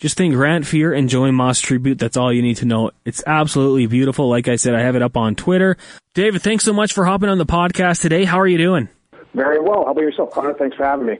just 0.00 0.16
think 0.16 0.34
Grant 0.34 0.64
Fuhr 0.64 0.96
and 0.96 1.08
Joey 1.08 1.30
Moss 1.30 1.60
tribute. 1.60 1.98
That's 1.98 2.16
all 2.16 2.32
you 2.32 2.42
need 2.42 2.58
to 2.58 2.64
know. 2.64 2.90
It's 3.04 3.22
absolutely 3.26 3.86
beautiful. 3.86 4.28
Like 4.28 4.48
I 4.48 4.56
said, 4.56 4.74
I 4.74 4.82
have 4.82 4.96
it 4.96 5.02
up 5.02 5.16
on 5.16 5.34
Twitter. 5.34 5.76
David, 6.14 6.42
thanks 6.42 6.64
so 6.64 6.72
much 6.72 6.92
for 6.92 7.04
hopping 7.04 7.28
on 7.28 7.38
the 7.38 7.46
podcast 7.46 8.02
today. 8.02 8.24
How 8.24 8.40
are 8.40 8.46
you 8.46 8.58
doing? 8.58 8.88
Very 9.34 9.60
well. 9.60 9.84
How 9.84 9.92
about 9.92 10.00
yourself, 10.00 10.30
Connor? 10.32 10.54
Thanks 10.54 10.76
for 10.76 10.84
having 10.84 11.06
me. 11.06 11.18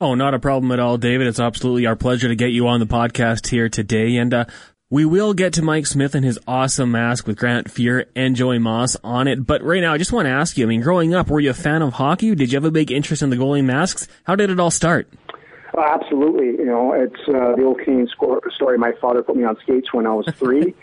Oh, 0.00 0.14
not 0.14 0.32
a 0.32 0.38
problem 0.38 0.72
at 0.72 0.80
all, 0.80 0.96
David. 0.96 1.26
It's 1.26 1.40
absolutely 1.40 1.86
our 1.86 1.94
pleasure 1.94 2.28
to 2.28 2.34
get 2.34 2.52
you 2.52 2.66
on 2.68 2.80
the 2.80 2.86
podcast 2.86 3.48
here 3.48 3.68
today. 3.68 4.16
And 4.16 4.32
uh, 4.32 4.44
we 4.90 5.04
will 5.04 5.34
get 5.34 5.52
to 5.52 5.62
Mike 5.62 5.86
Smith 5.86 6.16
and 6.16 6.24
his 6.24 6.36
awesome 6.48 6.90
mask 6.90 7.24
with 7.28 7.38
Grant 7.38 7.68
Fuhr 7.68 8.06
and 8.16 8.34
Joey 8.34 8.58
Moss 8.58 8.96
on 9.04 9.28
it. 9.28 9.46
But 9.46 9.62
right 9.62 9.80
now, 9.80 9.92
I 9.94 9.98
just 9.98 10.12
want 10.12 10.26
to 10.26 10.30
ask 10.30 10.58
you, 10.58 10.66
I 10.66 10.68
mean, 10.68 10.80
growing 10.80 11.14
up, 11.14 11.30
were 11.30 11.38
you 11.38 11.50
a 11.50 11.54
fan 11.54 11.80
of 11.80 11.92
hockey? 11.92 12.34
Did 12.34 12.50
you 12.50 12.56
have 12.56 12.64
a 12.64 12.72
big 12.72 12.90
interest 12.90 13.22
in 13.22 13.30
the 13.30 13.36
goalie 13.36 13.64
masks? 13.64 14.08
How 14.24 14.34
did 14.34 14.50
it 14.50 14.58
all 14.58 14.72
start? 14.72 15.08
Uh, 15.78 15.82
absolutely. 15.82 16.46
You 16.46 16.64
know, 16.64 16.92
it's 16.92 17.20
uh, 17.28 17.54
the 17.54 17.62
old 17.62 17.78
Canadian 17.78 18.08
story. 18.52 18.78
My 18.78 18.90
father 19.00 19.22
put 19.22 19.36
me 19.36 19.44
on 19.44 19.56
skates 19.60 19.92
when 19.92 20.08
I 20.08 20.12
was 20.12 20.26
three. 20.34 20.74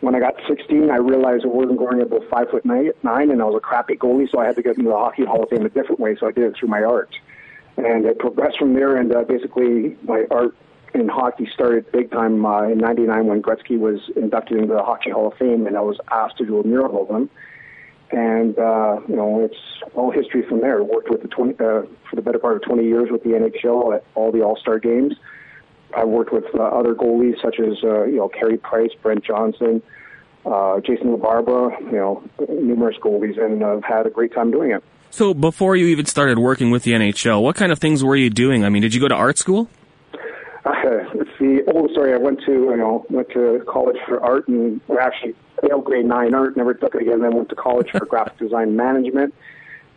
when 0.00 0.14
I 0.14 0.20
got 0.20 0.34
16, 0.46 0.90
I 0.90 0.96
realized 0.96 1.46
I 1.46 1.48
wasn't 1.48 1.78
going 1.78 2.02
above 2.02 2.28
five 2.28 2.50
foot 2.50 2.66
nine, 2.66 2.90
nine, 3.02 3.30
and 3.30 3.40
I 3.40 3.46
was 3.46 3.54
a 3.56 3.60
crappy 3.60 3.96
goalie, 3.96 4.30
so 4.30 4.38
I 4.38 4.44
had 4.44 4.56
to 4.56 4.62
get 4.62 4.76
into 4.76 4.90
the 4.90 4.96
Hockey 4.96 5.24
Hall 5.24 5.42
of 5.42 5.48
Fame 5.48 5.64
a 5.64 5.70
different 5.70 5.98
way. 5.98 6.14
So 6.20 6.26
I 6.26 6.32
did 6.32 6.44
it 6.44 6.56
through 6.60 6.68
my 6.68 6.82
art, 6.82 7.08
and 7.78 8.04
it 8.04 8.18
progressed 8.18 8.58
from 8.58 8.74
there. 8.74 8.98
And 8.98 9.16
uh, 9.16 9.22
basically, 9.22 9.96
my 10.02 10.24
art 10.30 10.54
in 11.00 11.08
hockey 11.08 11.48
started 11.52 11.90
big 11.92 12.10
time 12.10 12.44
uh, 12.44 12.62
in 12.64 12.78
'99 12.78 13.26
when 13.26 13.42
Gretzky 13.42 13.78
was 13.78 14.00
inducted 14.16 14.58
into 14.58 14.74
the 14.74 14.82
Hockey 14.82 15.10
Hall 15.10 15.28
of 15.28 15.34
Fame, 15.38 15.66
and 15.66 15.76
I 15.76 15.80
was 15.80 15.98
asked 16.10 16.38
to 16.38 16.46
do 16.46 16.60
a 16.60 16.66
mural 16.66 17.02
of 17.02 17.08
him. 17.08 17.30
And 18.10 18.58
uh, 18.58 19.00
you 19.08 19.16
know, 19.16 19.40
it's 19.44 19.58
all 19.94 20.10
history 20.10 20.42
from 20.48 20.60
there. 20.60 20.82
Worked 20.82 21.10
with 21.10 21.22
the 21.22 21.28
20 21.28 21.54
uh, 21.54 21.56
for 21.56 22.14
the 22.14 22.22
better 22.22 22.38
part 22.38 22.56
of 22.56 22.62
20 22.62 22.84
years 22.84 23.10
with 23.10 23.22
the 23.22 23.30
NHL 23.30 23.96
at 23.96 24.04
all 24.14 24.30
the 24.30 24.42
All 24.42 24.56
Star 24.56 24.78
games. 24.78 25.14
I 25.96 26.04
worked 26.04 26.32
with 26.32 26.44
uh, 26.54 26.62
other 26.62 26.94
goalies 26.94 27.40
such 27.42 27.58
as 27.58 27.82
uh, 27.82 28.04
you 28.04 28.16
know 28.16 28.28
Carey 28.28 28.58
Price, 28.58 28.90
Brent 29.02 29.24
Johnson, 29.24 29.82
uh, 30.44 30.80
Jason 30.80 31.16
LaBarbera, 31.16 31.80
you 31.80 31.92
know, 31.92 32.22
numerous 32.48 32.96
goalies, 32.98 33.42
and 33.42 33.64
I've 33.64 33.84
had 33.84 34.06
a 34.06 34.10
great 34.10 34.32
time 34.32 34.50
doing 34.50 34.70
it. 34.70 34.82
So 35.10 35.34
before 35.34 35.76
you 35.76 35.86
even 35.86 36.06
started 36.06 36.38
working 36.38 36.70
with 36.70 36.82
the 36.82 36.92
NHL, 36.92 37.42
what 37.42 37.56
kind 37.56 37.72
of 37.72 37.78
things 37.78 38.04
were 38.04 38.16
you 38.16 38.30
doing? 38.30 38.64
I 38.64 38.68
mean, 38.68 38.82
did 38.82 38.94
you 38.94 39.00
go 39.00 39.08
to 39.08 39.14
art 39.14 39.38
school? 39.38 39.68
It's 41.14 41.30
the 41.38 41.64
old 41.72 41.90
story. 41.90 42.12
I 42.12 42.16
went 42.16 42.40
to 42.46 42.52
you 42.52 42.76
know 42.76 43.06
went 43.10 43.30
to 43.30 43.62
college 43.68 43.96
for 44.06 44.22
art 44.22 44.48
and 44.48 44.80
or 44.88 45.00
actually 45.00 45.34
failed 45.60 45.84
grade 45.84 46.06
nine 46.06 46.34
art, 46.34 46.56
never 46.56 46.74
took 46.74 46.94
it 46.94 47.02
again. 47.02 47.20
Then 47.20 47.34
went 47.34 47.48
to 47.50 47.56
college 47.56 47.90
for 47.90 48.04
graphic 48.06 48.38
design 48.38 48.76
management, 48.76 49.34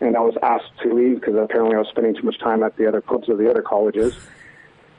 and 0.02 0.15
I 0.15 0.21
was 0.21 0.36
asked 0.43 0.71
to 0.84 0.93
leave 0.93 1.19
because 1.19 1.36
apparently 1.36 1.75
I 1.75 1.80
was 1.80 1.88
spending 1.89 2.15
too 2.15 2.23
much 2.23 2.39
time 2.39 2.63
at 2.63 2.75
the 2.78 2.88
other 2.88 3.02
clubs 3.02 3.30
of 3.30 3.38
the 3.38 3.49
other 3.49 3.62
colleges, 3.62 4.17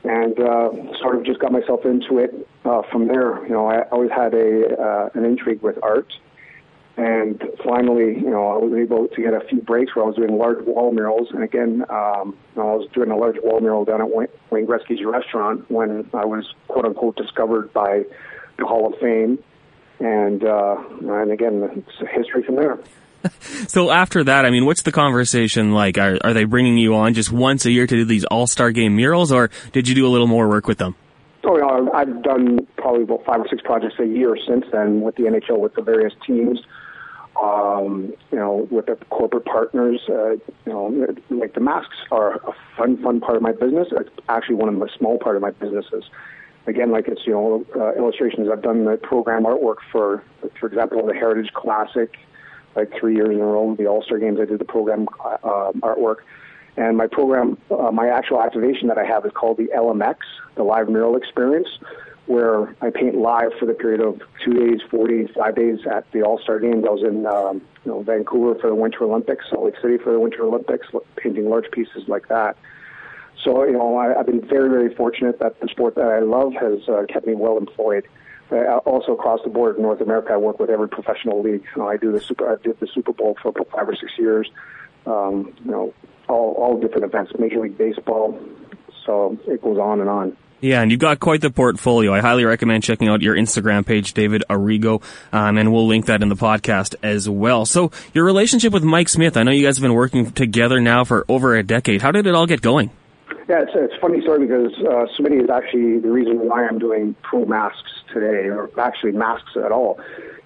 and 0.03 0.39
uh, 0.39 0.71
sort 0.99 1.15
of 1.15 1.23
just 1.23 1.39
got 1.39 1.51
myself 1.51 1.85
into 1.85 2.19
it 2.19 2.47
uh, 2.65 2.81
from 2.91 3.07
there. 3.07 3.43
You 3.43 3.51
know, 3.51 3.67
I 3.67 3.81
always 3.89 4.11
had 4.11 4.33
a 4.33 4.81
uh, 4.81 5.09
an 5.13 5.25
intrigue 5.25 5.61
with 5.61 5.77
art 5.83 6.11
and 6.97 7.41
finally, 7.63 8.15
you 8.15 8.29
know, 8.29 8.49
I 8.49 8.57
was 8.57 8.73
able 8.73 9.07
to 9.07 9.21
get 9.21 9.33
a 9.33 9.39
few 9.47 9.61
breaks 9.61 9.95
where 9.95 10.03
I 10.03 10.07
was 10.07 10.17
doing 10.17 10.37
large 10.37 10.63
wall 10.65 10.91
murals. 10.91 11.29
And 11.31 11.41
again, 11.43 11.85
um, 11.89 12.37
I 12.57 12.59
was 12.59 12.87
doing 12.93 13.11
a 13.11 13.15
large 13.15 13.37
wall 13.41 13.61
mural 13.61 13.85
down 13.85 14.01
at 14.01 14.09
Wayne, 14.09 14.27
Gretzky's 14.67 15.03
restaurant 15.05 15.69
when 15.71 16.09
I 16.13 16.25
was 16.25 16.53
quote 16.67 16.85
unquote 16.85 17.15
discovered 17.15 17.71
by 17.71 18.03
the 18.57 18.65
Hall 18.65 18.93
of 18.93 18.99
Fame. 18.99 19.39
And 19.99 20.43
uh, 20.43 20.77
and 21.01 21.31
again, 21.31 21.85
it's 21.87 22.11
history 22.13 22.43
from 22.43 22.55
there. 22.55 22.79
so 23.67 23.91
after 23.91 24.23
that, 24.23 24.45
I 24.45 24.49
mean, 24.49 24.65
what's 24.65 24.81
the 24.81 24.91
conversation 24.91 25.73
like? 25.73 25.97
Are 25.97 26.17
are 26.23 26.33
they 26.33 26.43
bringing 26.43 26.77
you 26.77 26.95
on 26.95 27.13
just 27.13 27.31
once 27.31 27.65
a 27.65 27.71
year 27.71 27.87
to 27.87 27.95
do 27.95 28.03
these 28.03 28.25
All 28.25 28.47
Star 28.47 28.71
Game 28.71 28.95
murals, 28.95 29.31
or 29.31 29.49
did 29.71 29.87
you 29.87 29.95
do 29.95 30.05
a 30.05 30.09
little 30.09 30.27
more 30.27 30.49
work 30.49 30.67
with 30.67 30.79
them? 30.79 30.95
Oh, 31.43 31.55
you 31.55 31.61
know, 31.61 31.91
I've 31.93 32.21
done 32.21 32.67
probably 32.77 33.03
about 33.03 33.23
five 33.25 33.39
or 33.39 33.47
six 33.49 33.61
projects 33.63 33.95
a 33.99 34.05
year 34.05 34.37
since 34.47 34.65
then 34.71 35.01
with 35.01 35.15
the 35.15 35.23
NHL 35.23 35.59
with 35.59 35.73
the 35.75 35.81
various 35.81 36.13
teams 36.25 36.59
um, 37.41 38.13
you 38.31 38.37
know, 38.37 38.67
with 38.69 38.85
the 38.85 38.97
corporate 39.09 39.45
partners. 39.45 40.01
Uh, 40.07 40.31
you 40.31 40.39
know, 40.67 41.15
like 41.29 41.53
the 41.53 41.59
masks 41.59 41.97
are 42.11 42.35
a 42.35 42.53
fun, 42.77 43.01
fun 43.01 43.19
part 43.19 43.35
of 43.35 43.41
my 43.41 43.51
business. 43.51 43.87
It's 43.91 44.09
actually 44.29 44.55
one 44.55 44.69
of 44.69 44.79
the 44.79 44.89
small 44.97 45.17
part 45.17 45.35
of 45.35 45.41
my 45.41 45.51
businesses. 45.51 46.03
Again, 46.67 46.91
like 46.91 47.07
it's 47.07 47.25
you 47.25 47.33
know 47.33 47.65
uh, 47.75 47.93
illustrations. 47.93 48.47
I've 48.51 48.61
done 48.61 48.85
the 48.85 48.97
program 48.97 49.43
artwork 49.43 49.77
for, 49.91 50.23
for 50.59 50.67
example, 50.67 51.05
the 51.05 51.13
Heritage 51.13 51.51
Classic, 51.53 52.15
like 52.75 52.91
three 52.99 53.15
years 53.15 53.29
in 53.29 53.41
a 53.41 53.45
row. 53.45 53.75
The 53.75 53.87
All 53.87 54.03
Star 54.03 54.19
Games, 54.19 54.39
I 54.39 54.45
did 54.45 54.59
the 54.59 54.65
program 54.65 55.07
uh, 55.25 55.71
artwork. 55.81 56.17
And 56.77 56.95
my 56.95 57.07
program, 57.07 57.57
uh, 57.69 57.91
my 57.91 58.07
actual 58.07 58.41
activation 58.41 58.87
that 58.87 58.97
I 58.97 59.03
have 59.03 59.25
is 59.25 59.31
called 59.33 59.57
the 59.57 59.69
LMX, 59.75 60.17
the 60.55 60.63
Live 60.63 60.87
Mural 60.87 61.17
Experience, 61.17 61.67
where 62.27 62.75
I 62.81 62.89
paint 62.91 63.15
live 63.15 63.51
for 63.59 63.65
the 63.65 63.73
period 63.73 64.01
of 64.01 64.21
two 64.43 64.53
days, 64.53 64.79
four 64.89 65.07
days, 65.07 65.29
five 65.35 65.55
days 65.55 65.79
at 65.89 66.09
the 66.11 66.21
All 66.21 66.39
Star 66.39 66.59
Games. 66.59 66.85
I 66.87 66.89
was 66.89 67.03
in 67.03 67.25
um, 67.25 67.61
you 67.83 67.91
know 67.91 68.03
Vancouver 68.03 68.59
for 68.59 68.67
the 68.67 68.75
Winter 68.75 69.03
Olympics, 69.03 69.45
Salt 69.49 69.65
Lake 69.65 69.75
City 69.81 69.97
for 69.97 70.11
the 70.13 70.19
Winter 70.19 70.43
Olympics, 70.43 70.87
painting 71.17 71.49
large 71.49 71.69
pieces 71.71 72.03
like 72.07 72.27
that. 72.29 72.57
So 73.43 73.63
you 73.63 73.73
know 73.73 73.97
I, 73.97 74.19
I've 74.19 74.27
been 74.27 74.47
very 74.47 74.69
very 74.69 74.93
fortunate 74.93 75.39
that 75.39 75.59
the 75.59 75.67
sport 75.67 75.95
that 75.95 76.05
I 76.05 76.19
love 76.19 76.53
has 76.53 76.87
uh, 76.87 77.03
kept 77.09 77.27
me 77.27 77.35
well 77.35 77.57
employed. 77.57 78.07
Uh, 78.51 78.77
also 78.85 79.13
across 79.13 79.39
the 79.43 79.49
board 79.49 79.77
in 79.77 79.81
North 79.81 80.01
America, 80.01 80.33
I 80.33 80.37
work 80.37 80.59
with 80.59 80.69
every 80.69 80.89
professional 80.89 81.41
league. 81.41 81.63
You 81.75 81.81
know, 81.81 81.87
I 81.87 81.95
do 81.95 82.11
the 82.11 82.19
super. 82.19 82.51
I 82.51 82.61
did 82.61 82.79
the 82.79 82.87
Super 82.87 83.13
Bowl 83.13 83.37
for 83.41 83.53
five 83.71 83.87
or 83.87 83.95
six 83.95 84.11
years. 84.17 84.49
Um, 85.05 85.53
you 85.63 85.71
know, 85.71 85.93
all 86.27 86.53
all 86.53 86.79
different 86.79 87.05
events, 87.05 87.31
Major 87.39 87.61
League 87.61 87.77
Baseball. 87.77 88.37
So 89.05 89.39
it 89.47 89.61
goes 89.61 89.77
on 89.77 90.01
and 90.01 90.09
on. 90.09 90.37
Yeah, 90.61 90.83
and 90.83 90.91
you've 90.91 90.99
got 90.99 91.19
quite 91.19 91.41
the 91.41 91.49
portfolio. 91.49 92.13
I 92.13 92.19
highly 92.19 92.45
recommend 92.45 92.83
checking 92.83 93.09
out 93.09 93.21
your 93.21 93.35
Instagram 93.35 93.83
page, 93.83 94.13
David 94.13 94.43
Arrigo, 94.47 95.01
um, 95.33 95.57
and 95.57 95.73
we'll 95.73 95.87
link 95.87 96.05
that 96.05 96.21
in 96.21 96.29
the 96.29 96.35
podcast 96.35 96.93
as 97.01 97.27
well. 97.27 97.65
So, 97.65 97.91
your 98.13 98.25
relationship 98.25 98.71
with 98.71 98.83
Mike 98.83 99.09
Smith, 99.09 99.37
I 99.37 99.43
know 99.43 99.51
you 99.51 99.65
guys 99.65 99.77
have 99.77 99.81
been 99.81 99.95
working 99.95 100.31
together 100.31 100.79
now 100.79 101.03
for 101.03 101.25
over 101.27 101.55
a 101.55 101.63
decade. 101.63 102.03
How 102.03 102.11
did 102.11 102.27
it 102.27 102.35
all 102.35 102.45
get 102.45 102.61
going? 102.61 102.91
Yeah, 103.49 103.63
it's, 103.63 103.71
it's 103.73 103.95
a 103.95 103.99
funny 103.99 104.21
story 104.21 104.45
because 104.45 104.71
uh, 104.81 105.07
Smitty 105.19 105.43
is 105.43 105.49
actually 105.49 105.97
the 105.97 106.11
reason 106.11 106.47
why 106.47 106.67
I'm 106.67 106.77
doing 106.77 107.15
pro 107.23 107.43
masks 107.45 107.91
today, 108.13 108.47
or 108.47 108.69
actually 108.79 109.13
masks 109.13 109.57
at 109.57 109.71
all. 109.71 109.99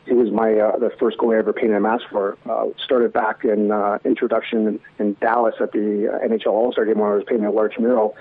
He 0.06 0.14
was 0.14 0.32
my 0.32 0.54
uh, 0.54 0.78
the 0.78 0.92
first 0.98 1.18
goalie 1.18 1.36
I 1.36 1.40
ever 1.40 1.52
painted 1.52 1.76
a 1.76 1.82
mask 1.82 2.06
for. 2.10 2.38
Uh, 2.50 2.68
started 2.82 3.12
back 3.12 3.44
in 3.44 3.70
uh, 3.72 3.98
introduction 4.06 4.68
in, 4.68 4.80
in 4.98 5.18
Dallas 5.20 5.56
at 5.60 5.74
the 5.74 6.08
uh, 6.14 6.26
NHL 6.26 6.54
All 6.54 6.72
Star 6.72 6.86
game 6.86 7.00
when 7.00 7.12
I 7.12 7.16
was 7.16 7.24
painting 7.28 7.48
a 7.48 7.52
large 7.52 7.78
mural 7.78 8.16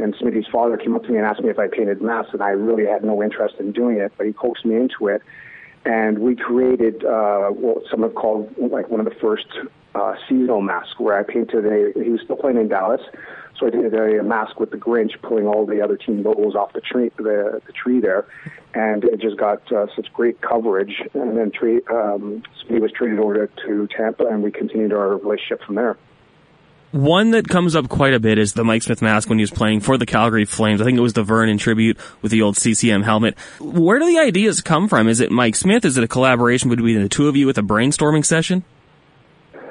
and 0.00 0.14
Smitty's 0.16 0.46
father 0.50 0.76
came 0.76 0.94
up 0.94 1.04
to 1.04 1.10
me 1.10 1.18
and 1.18 1.26
asked 1.26 1.42
me 1.42 1.50
if 1.50 1.58
I 1.58 1.68
painted 1.68 2.00
masks, 2.00 2.32
and 2.32 2.42
I 2.42 2.50
really 2.50 2.86
had 2.86 3.04
no 3.04 3.22
interest 3.22 3.56
in 3.58 3.72
doing 3.72 3.98
it, 3.98 4.12
but 4.16 4.26
he 4.26 4.32
coaxed 4.32 4.64
me 4.64 4.76
into 4.76 5.08
it. 5.08 5.22
And 5.84 6.18
we 6.18 6.36
created 6.36 7.04
uh, 7.04 7.48
what 7.48 7.84
some 7.90 8.02
have 8.02 8.14
called 8.14 8.54
like 8.58 8.88
one 8.90 9.00
of 9.00 9.06
the 9.06 9.18
first 9.20 9.46
uh, 9.94 10.14
seasonal 10.28 10.60
masks, 10.60 10.98
where 10.98 11.18
I 11.18 11.22
painted 11.22 11.64
a. 11.64 11.92
He 12.02 12.10
was 12.10 12.20
still 12.22 12.36
playing 12.36 12.58
in 12.58 12.68
Dallas, 12.68 13.00
so 13.58 13.66
I 13.66 13.70
did 13.70 13.92
a, 13.94 14.20
a 14.20 14.22
mask 14.22 14.60
with 14.60 14.70
the 14.70 14.76
Grinch 14.76 15.20
pulling 15.22 15.46
all 15.46 15.66
the 15.66 15.80
other 15.80 15.96
team 15.96 16.22
logos 16.22 16.54
off 16.54 16.72
the 16.72 16.80
tree, 16.80 17.10
the, 17.16 17.60
the 17.66 17.72
tree 17.72 18.00
there, 18.00 18.26
and 18.74 19.04
it 19.04 19.20
just 19.20 19.36
got 19.36 19.70
uh, 19.72 19.86
such 19.96 20.12
great 20.12 20.40
coverage. 20.40 21.02
And 21.14 21.36
then 21.36 21.50
tree, 21.50 21.80
um, 21.90 22.42
Smitty 22.62 22.80
was 22.80 22.92
traded 22.92 23.18
over 23.18 23.46
to, 23.46 23.66
to 23.66 23.88
Tampa, 23.96 24.26
and 24.26 24.42
we 24.42 24.50
continued 24.50 24.92
our 24.92 25.16
relationship 25.16 25.62
from 25.64 25.76
there. 25.76 25.96
One 26.92 27.30
that 27.30 27.46
comes 27.46 27.76
up 27.76 27.88
quite 27.88 28.14
a 28.14 28.18
bit 28.18 28.36
is 28.36 28.54
the 28.54 28.64
Mike 28.64 28.82
Smith 28.82 29.00
mask 29.00 29.28
when 29.28 29.38
he 29.38 29.44
was 29.44 29.52
playing 29.52 29.80
for 29.80 29.96
the 29.96 30.06
Calgary 30.06 30.44
Flames. 30.44 30.80
I 30.80 30.84
think 30.84 30.98
it 30.98 31.02
was 31.02 31.12
the 31.12 31.22
Vernon 31.22 31.56
tribute 31.56 31.96
with 32.20 32.32
the 32.32 32.42
old 32.42 32.56
CCM 32.56 33.02
helmet. 33.02 33.38
Where 33.60 34.00
do 34.00 34.06
the 34.06 34.18
ideas 34.18 34.60
come 34.60 34.88
from? 34.88 35.06
Is 35.06 35.20
it 35.20 35.30
Mike 35.30 35.54
Smith? 35.54 35.84
Is 35.84 35.96
it 35.96 36.02
a 36.02 36.08
collaboration 36.08 36.68
between 36.68 37.00
the 37.00 37.08
two 37.08 37.28
of 37.28 37.36
you 37.36 37.46
with 37.46 37.58
a 37.58 37.62
brainstorming 37.62 38.24
session? 38.24 38.64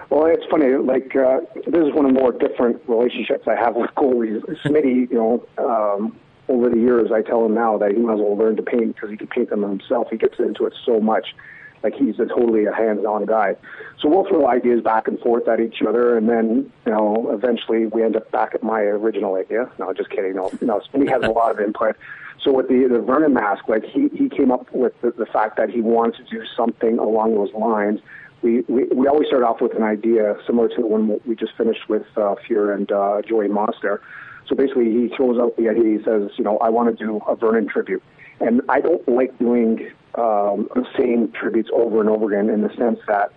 Well, 0.09 0.27
it's 0.27 0.45
funny. 0.49 0.73
Like 0.77 1.13
uh, 1.13 1.41
this 1.55 1.83
is 1.85 1.93
one 1.93 2.05
of 2.05 2.13
the 2.13 2.19
more 2.19 2.31
different 2.31 2.81
relationships 2.87 3.47
I 3.47 3.55
have 3.55 3.75
with 3.75 3.89
goalies. 3.97 4.41
Smitty, 4.63 5.11
you 5.11 5.17
know, 5.17 5.45
um, 5.57 6.17
over 6.47 6.69
the 6.69 6.77
years, 6.77 7.11
I 7.13 7.21
tell 7.21 7.45
him 7.45 7.53
now 7.53 7.77
that 7.79 7.91
he 7.91 7.97
might 7.97 8.13
as 8.13 8.19
well 8.19 8.37
learn 8.37 8.55
to 8.55 8.63
paint 8.63 8.95
because 8.95 9.09
he 9.09 9.17
can 9.17 9.27
paint 9.27 9.49
them 9.49 9.61
himself. 9.61 10.07
He 10.09 10.15
gets 10.15 10.39
into 10.39 10.65
it 10.65 10.73
so 10.85 11.01
much. 11.01 11.35
Like 11.83 11.93
he's 11.95 12.19
a 12.19 12.25
totally 12.25 12.65
a 12.65 12.73
hands-on 12.73 13.25
guy. 13.25 13.55
So 13.99 14.09
we'll 14.09 14.27
throw 14.27 14.47
ideas 14.47 14.81
back 14.81 15.07
and 15.07 15.19
forth 15.19 15.47
at 15.47 15.59
each 15.59 15.81
other, 15.87 16.17
and 16.17 16.27
then 16.29 16.71
you 16.85 16.91
know 16.91 17.31
eventually 17.31 17.85
we 17.85 18.03
end 18.03 18.15
up 18.15 18.29
back 18.31 18.53
at 18.53 18.63
my 18.63 18.81
original 18.81 19.35
idea. 19.35 19.71
No, 19.79 19.93
just 19.93 20.09
kidding. 20.09 20.35
No, 20.35 20.51
no. 20.61 20.81
He 20.93 21.07
has 21.07 21.23
a 21.23 21.29
lot 21.29 21.51
of 21.51 21.59
input. 21.59 21.95
So 22.43 22.53
with 22.53 22.67
the 22.67 22.87
the 22.87 22.99
Vernon 22.99 23.33
mask, 23.33 23.67
like 23.67 23.83
he 23.83 24.09
he 24.09 24.29
came 24.29 24.51
up 24.51 24.71
with 24.73 24.99
the, 25.01 25.11
the 25.11 25.25
fact 25.25 25.57
that 25.57 25.69
he 25.69 25.81
wanted 25.81 26.15
to 26.17 26.23
do 26.23 26.45
something 26.55 26.97
along 26.99 27.35
those 27.35 27.53
lines. 27.53 27.99
We, 28.41 28.61
we 28.69 28.85
we 28.85 29.07
always 29.07 29.27
start 29.27 29.43
off 29.43 29.59
with 29.59 29.75
an 29.75 29.83
idea 29.83 30.37
similar 30.47 30.69
to 30.69 30.75
the 30.75 30.87
one 30.87 31.19
we 31.25 31.35
just 31.35 31.55
finished 31.57 31.89
with 31.89 32.05
uh, 32.15 32.35
Fuhr 32.47 32.73
and 32.73 32.89
uh, 32.91 33.21
Joey 33.27 33.49
Monster. 33.49 34.01
So 34.47 34.55
basically, 34.55 34.91
he 34.91 35.11
throws 35.15 35.37
out 35.37 35.57
the 35.57 35.69
idea. 35.69 35.99
He 35.99 36.03
says, 36.03 36.31
you 36.37 36.43
know, 36.43 36.57
I 36.57 36.69
want 36.69 36.97
to 36.97 37.05
do 37.05 37.21
a 37.27 37.35
Vernon 37.35 37.67
tribute, 37.67 38.01
and 38.39 38.61
I 38.69 38.81
don't 38.81 39.07
like 39.07 39.37
doing 39.39 39.91
um, 40.15 40.67
the 40.75 40.85
same 40.97 41.31
tributes 41.31 41.69
over 41.73 41.99
and 41.99 42.09
over 42.09 42.31
again 42.31 42.53
in 42.53 42.61
the 42.61 42.73
sense 42.75 42.99
that 43.07 43.31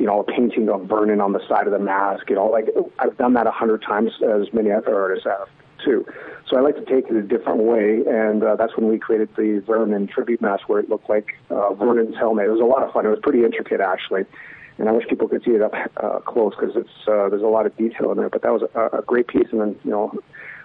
you 0.00 0.06
know, 0.06 0.20
a 0.20 0.24
painting 0.24 0.70
of 0.70 0.86
Vernon 0.86 1.20
on 1.20 1.32
the 1.32 1.46
side 1.46 1.66
of 1.66 1.72
the 1.74 1.78
mask. 1.78 2.30
You 2.30 2.36
know, 2.36 2.46
like 2.46 2.68
I've 2.98 3.18
done 3.18 3.34
that 3.34 3.46
a 3.46 3.50
hundred 3.50 3.82
times, 3.82 4.12
as 4.22 4.50
many 4.50 4.70
other 4.70 4.98
artists 4.98 5.26
have 5.26 5.46
too. 5.84 6.06
So 6.48 6.56
I 6.56 6.60
like 6.60 6.76
to 6.76 6.84
take 6.86 7.10
it 7.10 7.16
a 7.16 7.22
different 7.22 7.60
way, 7.60 8.02
and 8.08 8.42
uh, 8.42 8.56
that's 8.56 8.74
when 8.76 8.88
we 8.88 8.98
created 8.98 9.28
the 9.36 9.62
Vernon 9.66 10.06
tribute 10.06 10.40
mask, 10.40 10.70
where 10.70 10.80
it 10.80 10.88
looked 10.88 11.10
like 11.10 11.36
uh, 11.50 11.74
Vernon's 11.74 12.16
helmet. 12.16 12.46
It 12.46 12.50
was 12.50 12.60
a 12.60 12.64
lot 12.64 12.82
of 12.82 12.92
fun. 12.92 13.04
It 13.04 13.10
was 13.10 13.18
pretty 13.22 13.44
intricate, 13.44 13.80
actually, 13.82 14.24
and 14.78 14.88
I 14.88 14.92
wish 14.92 15.06
people 15.06 15.28
could 15.28 15.44
see 15.44 15.52
it 15.52 15.62
up 15.62 15.74
uh, 15.98 16.20
close 16.20 16.54
because 16.58 16.76
it's 16.76 17.06
uh, 17.06 17.28
there's 17.28 17.42
a 17.42 17.46
lot 17.46 17.66
of 17.66 17.76
detail 17.76 18.10
in 18.10 18.16
there. 18.16 18.30
But 18.30 18.40
that 18.40 18.52
was 18.52 18.62
a, 18.74 18.98
a 18.98 19.02
great 19.02 19.28
piece, 19.28 19.48
and 19.52 19.60
then 19.60 19.76
you 19.84 19.90
know, 19.90 20.18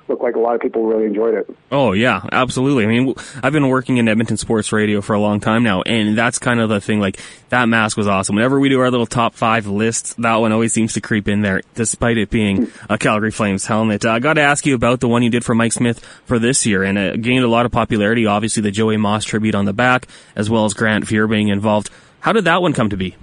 looked 0.08 0.22
like 0.22 0.36
a 0.36 0.40
lot 0.40 0.56
of 0.56 0.62
people 0.62 0.86
really 0.86 1.06
enjoyed 1.06 1.34
it. 1.34 1.50
Oh 1.72 1.94
yeah, 1.94 2.22
absolutely. 2.32 2.84
I 2.84 2.88
mean, 2.88 3.14
I've 3.42 3.54
been 3.54 3.68
working 3.68 3.98
in 3.98 4.08
Edmonton 4.08 4.38
sports 4.38 4.72
radio 4.72 5.02
for 5.02 5.14
a 5.14 5.20
long 5.20 5.40
time 5.40 5.64
now, 5.64 5.82
and 5.82 6.18
that's 6.18 6.40
kind 6.40 6.60
of 6.60 6.70
the 6.70 6.80
thing. 6.82 7.00
Like 7.00 7.20
that 7.50 7.68
mask 7.68 7.98
was 7.98 8.08
awesome. 8.08 8.36
Whenever 8.36 8.60
we 8.60 8.70
do 8.70 8.80
our 8.80 8.92
little 8.92 9.06
top 9.06 9.36
five 9.36 9.68
lists, 9.68 10.14
that 10.16 10.36
one 10.36 10.52
always 10.52 10.74
seems 10.74 10.94
to 10.94 11.02
creep 11.02 11.28
in 11.28 11.42
there, 11.42 11.62
despite 11.74 12.18
it 12.18 12.30
being 12.30 12.72
a 12.90 12.98
Calgary 12.98 13.32
Flames 13.32 13.66
helmet. 13.66 14.06
Uh, 14.06 14.12
I 14.12 14.20
got 14.20 14.34
to 14.34 14.42
ask 14.42 14.66
you 14.66 14.76
about 14.76 15.00
the 15.00 15.08
one 15.08 15.24
you 15.24 15.30
did 15.30 15.46
for 15.46 15.56
Mike 15.56 15.74
Smith 15.74 16.04
for 16.26 16.40
this 16.40 16.66
year, 16.66 16.84
and 16.84 16.98
it 16.98 17.22
gained 17.22 17.44
a 17.44 17.50
lot 17.50 17.66
of 17.66 17.72
popularity. 17.72 18.26
Obviously, 18.26 18.62
the 18.62 18.72
Joey 18.72 18.98
Moss 18.98 19.26
tribute 19.26 19.56
on 19.56 19.66
the 19.66 19.74
back, 19.74 20.08
as 20.36 20.50
well 20.50 20.66
as 20.66 20.74
Grant 20.74 21.06
Fuhr 21.06 21.30
being 21.30 21.50
involved. 21.50 21.90
How 22.20 22.34
did 22.34 22.46
that 22.46 22.62
one 22.62 22.74
come 22.74 22.90
to 22.90 22.98
be? 22.98 23.16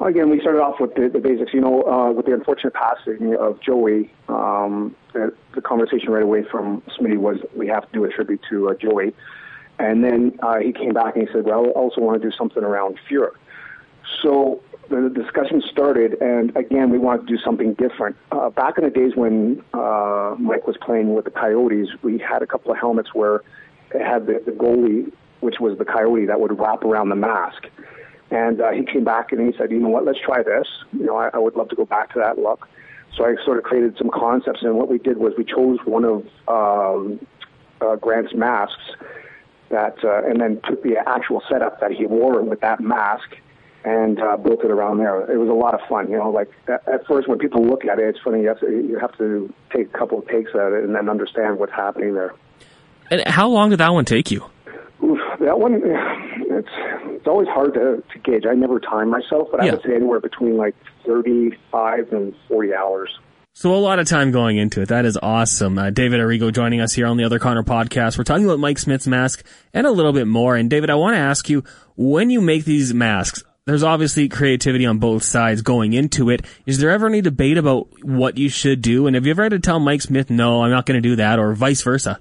Again, 0.00 0.30
we 0.30 0.40
started 0.40 0.60
off 0.60 0.80
with 0.80 0.94
the, 0.94 1.10
the 1.10 1.18
basics. 1.18 1.52
You 1.52 1.60
know, 1.60 1.82
uh, 1.82 2.10
with 2.10 2.24
the 2.26 2.32
unfortunate 2.32 2.72
passing 2.72 3.36
of 3.36 3.60
Joey, 3.60 4.10
um, 4.28 4.96
the, 5.12 5.34
the 5.54 5.60
conversation 5.60 6.10
right 6.10 6.22
away 6.22 6.42
from 6.50 6.82
Smitty 6.98 7.18
was 7.18 7.38
we 7.54 7.66
have 7.68 7.86
to 7.86 7.92
do 7.92 8.04
a 8.04 8.08
tribute 8.08 8.40
to 8.48 8.70
uh, 8.70 8.74
Joey. 8.74 9.14
And 9.78 10.02
then 10.02 10.38
uh, 10.42 10.58
he 10.58 10.72
came 10.72 10.92
back 10.92 11.16
and 11.16 11.26
he 11.26 11.32
said, 11.32 11.44
well, 11.44 11.66
I 11.66 11.70
also 11.70 12.00
want 12.00 12.20
to 12.20 12.30
do 12.30 12.34
something 12.36 12.62
around 12.62 12.98
Fuhr. 13.08 13.32
So 14.22 14.62
the 14.88 15.10
discussion 15.14 15.62
started, 15.70 16.20
and 16.20 16.54
again, 16.56 16.90
we 16.90 16.98
wanted 16.98 17.26
to 17.26 17.36
do 17.36 17.38
something 17.42 17.74
different. 17.74 18.16
Uh, 18.32 18.50
back 18.50 18.76
in 18.76 18.84
the 18.84 18.90
days 18.90 19.12
when 19.14 19.62
uh, 19.72 20.34
Mike 20.38 20.66
was 20.66 20.76
playing 20.80 21.14
with 21.14 21.24
the 21.24 21.30
Coyotes, 21.30 21.88
we 22.02 22.18
had 22.18 22.42
a 22.42 22.46
couple 22.46 22.72
of 22.72 22.78
helmets 22.78 23.14
where 23.14 23.42
it 23.94 24.02
had 24.04 24.26
the, 24.26 24.42
the 24.44 24.52
goalie, 24.52 25.12
which 25.40 25.60
was 25.60 25.78
the 25.78 25.84
Coyote, 25.84 26.26
that 26.26 26.40
would 26.40 26.58
wrap 26.58 26.84
around 26.84 27.10
the 27.10 27.16
mask. 27.16 27.66
And 28.30 28.60
uh, 28.60 28.70
he 28.70 28.84
came 28.84 29.04
back 29.04 29.32
and 29.32 29.40
he 29.44 29.56
said, 29.58 29.70
you 29.70 29.78
know 29.78 29.88
what, 29.88 30.04
let's 30.04 30.20
try 30.20 30.42
this. 30.42 30.66
You 30.92 31.06
know, 31.06 31.16
I, 31.16 31.30
I 31.34 31.38
would 31.38 31.56
love 31.56 31.68
to 31.70 31.76
go 31.76 31.84
back 31.84 32.12
to 32.14 32.20
that 32.20 32.38
look. 32.38 32.68
So 33.16 33.24
I 33.24 33.34
sort 33.44 33.58
of 33.58 33.64
created 33.64 33.96
some 33.98 34.08
concepts, 34.08 34.62
and 34.62 34.76
what 34.76 34.88
we 34.88 34.98
did 34.98 35.18
was 35.18 35.32
we 35.36 35.44
chose 35.44 35.78
one 35.84 36.04
of 36.04 36.26
um, 36.46 37.18
uh, 37.80 37.96
Grant's 37.96 38.32
masks 38.34 38.92
that, 39.70 39.96
uh, 40.04 40.22
and 40.28 40.40
then 40.40 40.60
took 40.68 40.82
the 40.84 40.96
actual 41.06 41.42
setup 41.48 41.80
that 41.80 41.90
he 41.90 42.06
wore 42.06 42.40
with 42.42 42.60
that 42.60 42.80
mask 42.80 43.36
and 43.84 44.20
uh, 44.20 44.36
built 44.36 44.62
it 44.62 44.70
around 44.70 44.98
there. 44.98 45.30
It 45.30 45.38
was 45.38 45.48
a 45.48 45.52
lot 45.52 45.74
of 45.74 45.80
fun, 45.88 46.10
you 46.10 46.18
know. 46.18 46.30
Like 46.30 46.50
at, 46.68 46.86
at 46.86 47.06
first, 47.06 47.28
when 47.28 47.38
people 47.38 47.64
look 47.64 47.84
at 47.84 47.98
it, 47.98 48.04
it's 48.04 48.20
funny. 48.22 48.42
You 48.42 48.48
have 48.48 48.60
to 48.60 48.70
you 48.70 48.98
have 48.98 49.16
to 49.18 49.52
take 49.74 49.88
a 49.92 49.98
couple 49.98 50.18
of 50.18 50.28
takes 50.28 50.50
at 50.54 50.72
it 50.72 50.84
and 50.84 50.94
then 50.94 51.08
understand 51.08 51.58
what's 51.58 51.72
happening 51.72 52.14
there. 52.14 52.34
And 53.10 53.26
how 53.26 53.48
long 53.48 53.70
did 53.70 53.80
that 53.80 53.92
one 53.92 54.04
take 54.04 54.30
you? 54.30 54.44
Oof, 55.02 55.18
that 55.40 55.58
one, 55.58 55.74
it's 55.84 56.68
it's 57.06 57.26
always 57.26 57.48
hard 57.48 57.74
to, 57.74 58.02
to 58.12 58.18
gauge. 58.24 58.44
I 58.48 58.54
never 58.54 58.80
time 58.80 59.10
myself, 59.10 59.48
but 59.50 59.62
Yeah. 59.62 59.70
I 59.70 59.74
would 59.74 59.82
say 59.84 59.94
anywhere 59.94 60.20
between 60.20 60.56
like 60.56 60.74
35 61.06 62.12
and 62.12 62.34
40 62.48 62.74
hours. 62.74 63.10
So 63.52 63.74
a 63.74 63.76
lot 63.76 63.98
of 63.98 64.06
time 64.08 64.30
going 64.30 64.58
into 64.58 64.80
it. 64.80 64.88
That 64.88 65.04
is 65.04 65.18
awesome. 65.20 65.76
Uh, 65.76 65.90
David 65.90 66.20
Arrigo 66.20 66.52
joining 66.52 66.80
us 66.80 66.92
here 66.94 67.06
on 67.06 67.16
the 67.16 67.24
Other 67.24 67.38
Connor 67.40 67.64
podcast. 67.64 68.16
We're 68.16 68.24
talking 68.24 68.44
about 68.44 68.60
Mike 68.60 68.78
Smith's 68.78 69.08
mask 69.08 69.44
and 69.74 69.86
a 69.86 69.90
little 69.90 70.12
bit 70.12 70.28
more. 70.28 70.54
And 70.54 70.70
David, 70.70 70.88
I 70.88 70.94
want 70.94 71.14
to 71.14 71.20
ask 71.20 71.48
you, 71.50 71.64
when 71.96 72.30
you 72.30 72.40
make 72.40 72.64
these 72.64 72.94
masks, 72.94 73.42
there's 73.66 73.82
obviously 73.82 74.28
creativity 74.28 74.86
on 74.86 74.98
both 74.98 75.24
sides 75.24 75.62
going 75.62 75.92
into 75.92 76.30
it. 76.30 76.46
Is 76.64 76.78
there 76.78 76.90
ever 76.90 77.08
any 77.08 77.20
debate 77.20 77.58
about 77.58 77.88
what 78.04 78.38
you 78.38 78.48
should 78.48 78.82
do? 78.82 79.06
And 79.06 79.16
have 79.16 79.26
you 79.26 79.32
ever 79.32 79.42
had 79.42 79.50
to 79.52 79.58
tell 79.58 79.80
Mike 79.80 80.02
Smith, 80.02 80.30
no, 80.30 80.62
I'm 80.62 80.70
not 80.70 80.86
going 80.86 81.02
to 81.02 81.06
do 81.08 81.16
that, 81.16 81.38
or 81.38 81.52
vice 81.52 81.82
versa? 81.82 82.18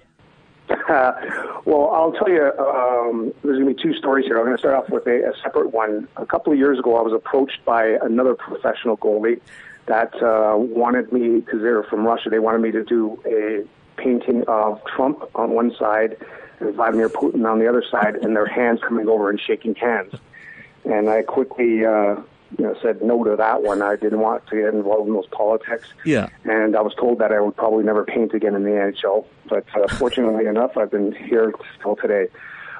Well, 1.66 1.90
I'll 1.94 2.14
tell 2.14 2.30
you, 2.30 2.52
um, 2.60 3.34
there's 3.44 3.60
going 3.60 3.68
to 3.70 3.76
be 3.76 3.82
two 3.82 3.94
stories 3.98 4.26
here. 4.26 4.38
I'm 4.38 4.46
going 4.46 4.56
to 4.56 4.60
start 4.60 4.76
off 4.76 4.90
with 4.90 5.08
a, 5.08 5.32
a 5.32 5.34
separate 5.42 5.72
one. 5.74 6.08
A 6.18 6.26
couple 6.26 6.54
of 6.54 6.60
years 6.60 6.80
ago, 6.80 6.98
I 6.98 7.02
was 7.02 7.14
approached 7.14 7.64
by 7.66 7.98
another 8.02 8.36
professional 8.36 8.98
goalie 8.98 9.42
that 9.88 10.14
uh, 10.22 10.56
wanted 10.58 11.12
me, 11.12 11.40
because 11.40 11.62
they're 11.62 11.84
from 11.84 12.06
Russia, 12.06 12.30
they 12.30 12.40
wanted 12.40 12.62
me 12.62 12.72
to 12.72 12.84
do 12.84 13.20
a 13.26 13.66
painting 14.00 14.44
of 14.48 14.84
Trump 14.86 15.24
on 15.36 15.52
one 15.52 15.74
side 15.76 16.16
and 16.60 16.76
Vladimir 16.76 17.10
Putin 17.10 17.50
on 17.50 17.60
the 17.60 17.68
other 17.68 17.84
side, 17.90 18.16
and 18.16 18.36
their 18.36 18.46
hands 18.46 18.80
coming 18.88 19.08
over 19.08 19.30
and 19.30 19.40
shaking 19.40 19.74
hands. 19.76 20.14
And 20.86 21.10
I 21.10 21.24
quickly, 21.24 21.86
uh, 21.86 22.18
you 22.58 22.66
know, 22.66 22.76
said 22.82 23.02
no 23.02 23.24
to 23.24 23.36
that 23.36 23.62
one. 23.64 23.82
I 23.82 23.96
didn't 23.96 24.20
want 24.20 24.48
to 24.48 24.56
get 24.56 24.74
involved 24.74 25.08
in 25.08 25.14
those 25.14 25.28
politics. 25.28 25.88
Yeah. 26.06 26.30
And 26.46 26.76
I 26.76 26.82
was 26.82 26.94
told 26.96 27.20
that 27.20 27.32
I 27.32 27.40
would 27.40 27.56
probably 27.56 27.84
never 27.84 28.04
paint 28.04 28.34
again 28.34 28.56
in 28.56 28.64
the 28.64 28.72
NHL. 28.72 29.26
But 29.48 29.66
uh, 29.76 29.88
fortunately 29.98 30.46
enough, 30.46 30.78
I've 30.78 30.92
been 30.92 31.12
here 31.14 31.54
till 31.82 31.96
today. 31.96 32.28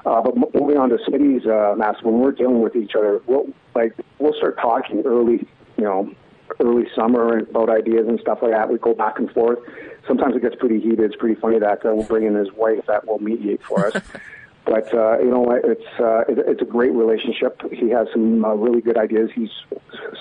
Uh, 0.04 0.22
but 0.22 0.54
moving 0.54 0.78
on 0.78 0.88
to 0.88 0.96
Smitty's, 0.96 1.46
uh, 1.46 1.74
mask, 1.76 2.02
when 2.04 2.20
we're 2.20 2.32
dealing 2.32 2.62
with 2.62 2.74
each 2.74 2.92
other, 2.96 3.20
we'll 3.26 3.46
like 3.74 3.94
we'll 4.18 4.32
start 4.34 4.58
talking 4.58 5.02
early, 5.04 5.46
you 5.76 5.84
know, 5.84 6.10
early 6.58 6.86
summer 6.96 7.38
about 7.38 7.68
ideas 7.68 8.08
and 8.08 8.18
stuff 8.20 8.38
like 8.42 8.52
that. 8.52 8.70
We 8.70 8.78
go 8.78 8.94
back 8.94 9.18
and 9.18 9.30
forth. 9.30 9.58
Sometimes 10.06 10.34
it 10.34 10.42
gets 10.42 10.56
pretty 10.56 10.80
heated. 10.80 11.00
It's 11.00 11.16
pretty 11.16 11.38
funny 11.38 11.58
that 11.58 11.84
uh, 11.84 11.94
we'll 11.94 12.04
bring 12.04 12.24
in 12.24 12.34
his 12.34 12.50
wife 12.52 12.84
that 12.86 13.06
will 13.06 13.18
mediate 13.18 13.62
for 13.62 13.86
us. 13.86 14.02
But 14.70 14.94
uh, 14.94 15.18
you 15.18 15.32
know, 15.32 15.50
it's 15.50 15.98
uh, 15.98 16.20
it, 16.28 16.38
it's 16.46 16.62
a 16.62 16.64
great 16.64 16.92
relationship. 16.92 17.60
He 17.72 17.88
has 17.90 18.06
some 18.12 18.44
uh, 18.44 18.54
really 18.54 18.80
good 18.80 18.96
ideas. 18.96 19.28
He's 19.34 19.50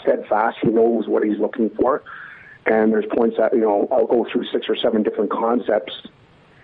steadfast. 0.01 0.57
He 0.63 0.69
knows 0.69 1.07
what 1.07 1.23
he's 1.23 1.37
looking 1.37 1.69
for. 1.69 2.01
And 2.65 2.91
there's 2.91 3.05
points 3.15 3.37
that 3.37 3.53
you 3.53 3.61
know 3.61 3.87
I'll 3.91 4.07
go 4.07 4.25
through 4.31 4.45
six 4.51 4.65
or 4.67 4.75
seven 4.75 5.03
different 5.03 5.29
concepts, 5.29 5.93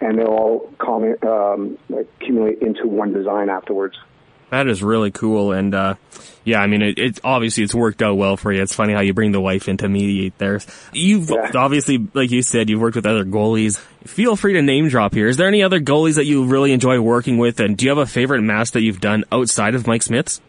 and 0.02 0.18
they'll 0.18 0.26
all 0.26 0.74
comment, 0.80 1.24
um, 1.24 1.78
accumulate 1.96 2.64
into 2.64 2.88
one 2.88 3.14
design 3.14 3.52
afterwards. 3.52 3.96
That 4.56 4.70
is 4.70 4.82
really 4.82 5.12
cool, 5.12 5.52
and 5.52 5.76
uh, 5.76 5.96
yeah, 6.46 6.62
I 6.62 6.68
mean, 6.68 6.82
it, 6.82 6.98
it 6.98 7.20
obviously 7.26 7.66
it's 7.66 7.76
worked 7.76 8.02
out 8.02 8.16
well 8.16 8.38
for 8.38 8.54
you. 8.54 8.62
It's 8.62 8.74
funny 8.74 8.94
how 8.94 9.02
you 9.02 9.14
bring 9.14 9.34
the 9.34 9.42
wife 9.42 9.68
in 9.68 9.76
to 9.78 9.90
mediate 9.90 10.38
there. 10.38 10.62
You've 10.94 11.30
Yeah. 11.30 11.52
obviously, 11.56 12.08
like 12.14 12.32
you 12.32 12.42
said, 12.42 12.70
you've 12.70 12.80
worked 12.80 12.96
with 12.96 13.06
other 13.06 13.26
goalies. 13.26 13.78
Feel 14.06 14.38
free 14.38 14.54
to 14.54 14.62
name 14.62 14.88
drop 14.88 15.14
here. 15.14 15.28
Is 15.28 15.36
there 15.36 15.50
any 15.50 15.62
other 15.62 15.82
goalies 15.82 16.16
that 16.16 16.26
you 16.26 16.46
really 16.46 16.72
enjoy 16.72 17.02
working 17.02 17.38
with, 17.38 17.60
and 17.60 17.76
do 17.76 17.84
you 17.84 17.90
have 17.90 17.98
a 17.98 18.06
favorite 18.06 18.44
mask 18.44 18.72
that 18.74 18.82
you've 18.82 19.02
done 19.02 19.26
outside 19.30 19.76
of 19.76 19.88
Mike 19.88 20.04
Smith's? 20.04 20.40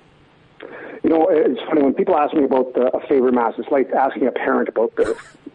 You 1.02 1.10
know, 1.10 1.26
it's 1.28 1.60
funny 1.68 1.82
when 1.82 1.94
people 1.94 2.16
ask 2.16 2.32
me 2.32 2.44
about 2.44 2.74
the, 2.74 2.96
a 2.96 3.04
favorite 3.08 3.34
mask. 3.34 3.58
It's 3.58 3.72
like 3.72 3.90
asking 3.90 4.28
a 4.28 4.32
parent 4.32 4.68
about 4.68 4.94
their 4.94 5.14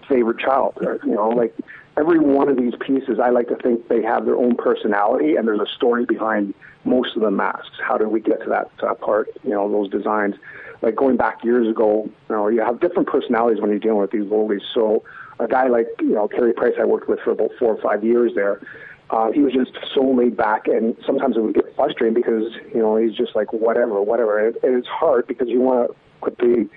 favorite 0.10 0.40
child. 0.40 0.78
Or, 0.82 1.00
you 1.06 1.16
know, 1.16 1.30
like 1.30 1.56
every 1.98 2.20
one 2.20 2.50
of 2.50 2.58
these 2.58 2.74
pieces, 2.86 3.18
I 3.18 3.30
like 3.30 3.48
to 3.48 3.56
think 3.56 3.88
they 3.88 4.02
have 4.02 4.26
their 4.26 4.36
own 4.36 4.58
personality, 4.58 5.38
and 5.38 5.48
there's 5.48 5.62
a 5.62 5.72
story 5.78 6.04
behind 6.04 6.54
most 6.84 7.16
of 7.16 7.22
the 7.22 7.32
masks. 7.32 7.78
How 7.86 7.98
did 7.98 8.08
we 8.08 8.20
get 8.20 8.42
to 8.44 8.50
that 8.50 8.72
uh, 8.84 8.94
part? 8.96 9.30
You 9.44 9.52
know, 9.52 9.72
those 9.72 9.90
designs. 9.90 10.36
Like 10.82 10.96
going 10.96 11.16
back 11.16 11.44
years 11.44 11.70
ago, 11.70 12.10
you 12.30 12.36
know, 12.36 12.48
you 12.48 12.62
have 12.62 12.80
different 12.80 13.08
personalities 13.08 13.62
when 13.62 13.70
you're 13.70 13.80
dealing 13.80 14.00
with 14.00 14.12
these 14.12 14.24
goalies. 14.24 14.62
So 14.74 15.04
a 15.40 15.48
guy 15.48 15.68
like 15.68 15.88
you 16.00 16.14
know 16.14 16.28
Carey 16.28 16.54
Price, 16.54 16.74
I 16.80 16.86
worked 16.86 17.08
with 17.08 17.20
for 17.20 17.32
about 17.32 17.52
four 17.60 17.76
or 17.76 17.82
five 17.82 18.04
years 18.04 18.34
there. 18.36 18.62
Uh, 19.10 19.32
he 19.32 19.42
was 19.42 19.54
just 19.54 19.72
so 19.94 20.02
laid 20.02 20.38
back, 20.38 20.68
and 20.68 20.96
sometimes 21.06 21.36
it 21.36 21.42
would 21.42 21.54
get 21.54 21.76
frustrating 21.76 22.14
because 22.14 22.54
you 22.74 22.80
know 22.80 22.96
he's 22.96 23.16
just 23.16 23.36
like 23.36 23.52
whatever, 23.52 24.02
whatever. 24.02 24.48
And, 24.48 24.56
and 24.64 24.76
it's 24.78 24.88
hard 24.88 25.28
because 25.28 25.50
you 25.50 25.60
want 25.60 25.90
to 25.90 25.96
put 26.22 26.38
the 26.38 26.70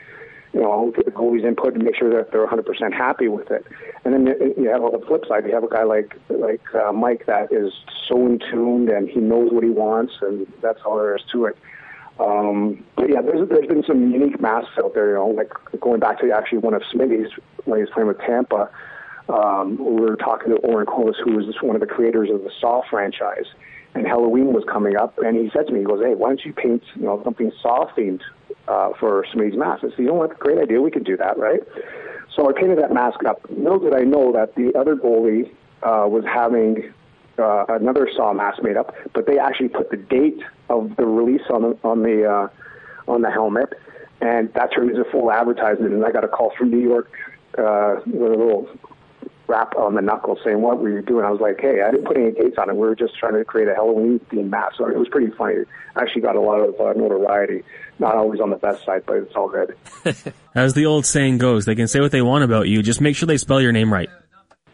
you 0.55 0.61
know 0.61 0.93
goalie's 1.11 1.45
input 1.45 1.75
and 1.75 1.83
make 1.83 1.97
sure 1.97 2.11
that 2.11 2.31
they're 2.31 2.47
100% 2.47 2.93
happy 2.93 3.29
with 3.29 3.51
it. 3.51 3.67
And 4.05 4.15
then 4.15 4.27
you 4.27 4.55
you 4.57 4.69
have 4.71 4.83
on 4.83 4.99
the 4.99 5.05
flip 5.07 5.25
side, 5.29 5.45
you 5.47 5.53
have 5.53 5.65
a 5.65 5.69
guy 5.69 5.83
like 5.83 6.19
like 6.29 6.63
uh, 6.75 6.93
Mike 6.93 7.27
that 7.27 7.53
is 7.53 7.73
so 8.09 8.25
in 8.27 8.39
tuned 8.39 8.89
and 8.89 9.09
he 9.09 9.21
knows 9.21 9.51
what 9.53 9.65
he 9.65 9.71
wants, 9.71 10.15
and 10.23 10.47
that's 10.63 10.81
all 10.87 10.97
there 10.97 11.17
is 11.17 11.23
to 11.33 11.47
it. 11.47 11.57
Um, 12.21 12.85
but 12.97 13.11
yeah, 13.11 13.23
there's 13.23 13.49
there's 13.49 13.67
been 13.67 13.83
some 13.87 14.13
unique 14.13 14.41
masks 14.41 14.79
out 14.79 14.95
there. 14.95 15.09
You 15.09 15.15
know, 15.15 15.29
like 15.29 15.53
going 15.81 16.01
back 16.01 16.21
to 16.21 16.31
actually 16.31 16.59
one 16.59 16.75
of 16.75 16.83
Smitty's 16.95 17.31
when 17.65 17.79
he 17.79 17.83
was 17.83 17.91
playing 17.93 18.09
with 18.09 18.19
Tampa. 18.21 18.71
Um, 19.29 19.79
we 19.79 20.03
were 20.03 20.17
talking 20.17 20.51
to 20.51 20.57
Oren 20.57 20.87
Koules, 20.87 21.15
who 21.25 21.37
was 21.37 21.47
one 21.63 21.75
of 21.77 21.81
the 21.81 21.87
creators 21.87 22.31
of 22.31 22.43
the 22.43 22.51
Saw 22.61 22.83
franchise, 22.91 23.47
and 23.95 24.07
Halloween 24.07 24.53
was 24.53 24.65
coming 24.71 24.97
up, 24.97 25.19
and 25.19 25.37
he 25.37 25.51
said 25.51 25.67
to 25.67 25.73
me, 25.73 25.81
he 25.81 25.85
goes, 25.87 26.03
"Hey, 26.05 26.15
why 26.15 26.29
don't 26.29 26.45
you 26.45 26.53
paint, 26.53 26.83
you 26.95 27.03
know, 27.03 27.23
something 27.25 27.51
Saw 27.63 27.91
themed 27.97 28.21
uh, 28.69 28.91
for 29.01 29.25
Smitty's 29.33 29.57
mask?" 29.57 29.85
I 29.85 29.91
said, 29.91 29.99
"You 29.99 30.07
know 30.07 30.15
what? 30.15 30.39
Great 30.39 30.59
idea. 30.59 30.81
We 30.81 30.91
could 30.91 31.05
do 31.05 31.17
that, 31.17 31.39
right?" 31.39 31.61
So 32.37 32.49
I 32.49 32.53
painted 32.53 32.79
that 32.79 32.93
mask 32.93 33.25
up. 33.25 33.47
Little 33.49 33.79
did 33.79 33.95
I 33.95 34.03
know 34.03 34.33
that 34.33 34.55
the 34.57 34.77
other 34.79 34.97
goalie 34.97 35.51
uh, 35.83 36.07
was 36.09 36.25
having 36.25 36.93
uh, 37.39 37.65
another 37.69 38.09
Saw 38.15 38.33
mask 38.33 38.63
made 38.63 38.77
up, 38.77 38.95
but 39.13 39.27
they 39.27 39.39
actually 39.39 39.69
put 39.69 39.91
the 39.91 39.97
date 39.97 40.41
of 40.69 40.97
the 40.97 41.07
release 41.07 41.43
on 41.51 41.63
the 41.63 41.79
on 41.83 42.03
the 42.03 42.25
uh, 42.29 42.49
on 43.11 43.23
the 43.23 43.31
helmet, 43.31 43.73
and 44.21 44.53
that 44.55 44.73
turned 44.75 44.91
into 44.91 45.05
full 45.11 45.31
advertisement. 45.33 45.93
And 45.95 46.05
I 46.05 46.11
got 46.11 46.25
a 46.25 46.29
call 46.29 46.53
from 46.59 46.71
New 46.71 46.81
York 46.81 47.11
uh, 47.59 48.01
with 48.07 48.33
a 48.33 48.37
little 48.37 48.69
rap 49.47 49.75
on 49.77 49.95
the 49.95 50.03
knuckle 50.03 50.39
saying, 50.45 50.61
"What 50.61 50.79
were 50.79 50.91
you 50.91 51.03
doing?" 51.03 51.25
I 51.25 51.31
was 51.31 51.41
like, 51.41 51.61
"Hey, 51.61 51.83
I 51.83 51.91
didn't 51.91 52.07
put 52.07 52.17
any 52.17 52.33
dates 52.33 52.57
on 52.59 52.71
it. 52.71 52.75
We 52.75 52.87
were 52.87 52.95
just 52.95 53.17
trying 53.19 53.35
to 53.35 53.45
create 53.45 53.69
a 53.69 53.75
Halloween 53.75 54.21
themed 54.31 54.51
mask." 54.51 54.77
So 54.79 54.89
it 54.89 54.97
was 54.99 55.09
pretty 55.09 55.33
funny. 55.37 55.57
I 55.97 56.03
actually 56.03 56.23
got 56.23 56.37
a 56.37 56.41
lot 56.41 56.61
of 56.61 56.81
uh, 56.81 56.93
notoriety. 56.95 57.63
Not 57.99 58.17
always 58.17 58.41
on 58.41 58.51
the 58.51 58.57
best 58.57 58.85
side, 58.85 59.05
but 59.07 59.19
it's 59.19 59.35
all 59.37 59.49
good. 59.49 59.77
As 60.55 60.75
the 60.75 60.87
old 60.87 61.07
saying 61.07 61.39
goes, 61.39 61.65
they 61.65 61.75
can 61.75 61.87
say 61.87 62.01
what 62.01 62.11
they 62.11 62.23
want 62.23 62.45
about 62.45 62.69
you. 62.69 62.83
Just 62.83 63.01
make 63.01 63.17
sure 63.17 63.27
they 63.27 63.39
spell 63.39 63.61
your 63.61 63.73
name 63.73 63.93
right. 63.93 64.09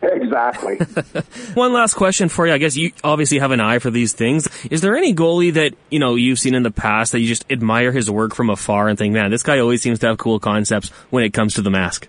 Exactly. 0.03 0.77
One 1.55 1.73
last 1.73 1.95
question 1.95 2.29
for 2.29 2.47
you. 2.47 2.55
I 2.55 2.59
guess 2.59 2.77
you 2.77 2.93
obviously 3.05 3.39
have 3.39 3.51
an 3.51 3.61
eye 3.61 3.81
for 3.81 3.91
these 3.91 4.15
things. 4.15 4.49
Is 4.71 4.81
there 4.81 4.97
any 4.97 5.15
goalie 5.15 5.53
that, 5.55 5.75
you 5.91 5.99
know, 5.99 6.15
you've 6.15 6.39
seen 6.39 6.55
in 6.55 6.63
the 6.63 6.71
past 6.71 7.13
that 7.13 7.21
you 7.21 7.27
just 7.27 7.45
admire 7.51 7.93
his 7.93 8.11
work 8.11 8.35
from 8.35 8.49
afar 8.49 8.89
and 8.89 8.99
think, 8.99 9.13
man, 9.13 9.31
this 9.31 9.43
guy 9.43 9.59
always 9.59 9.83
seems 9.83 9.99
to 9.99 10.07
have 10.07 10.17
cool 10.17 10.39
concepts 10.39 10.89
when 11.11 11.25
it 11.25 11.35
comes 11.35 11.55
to 11.55 11.63
the 11.63 11.71
mask? 11.71 12.09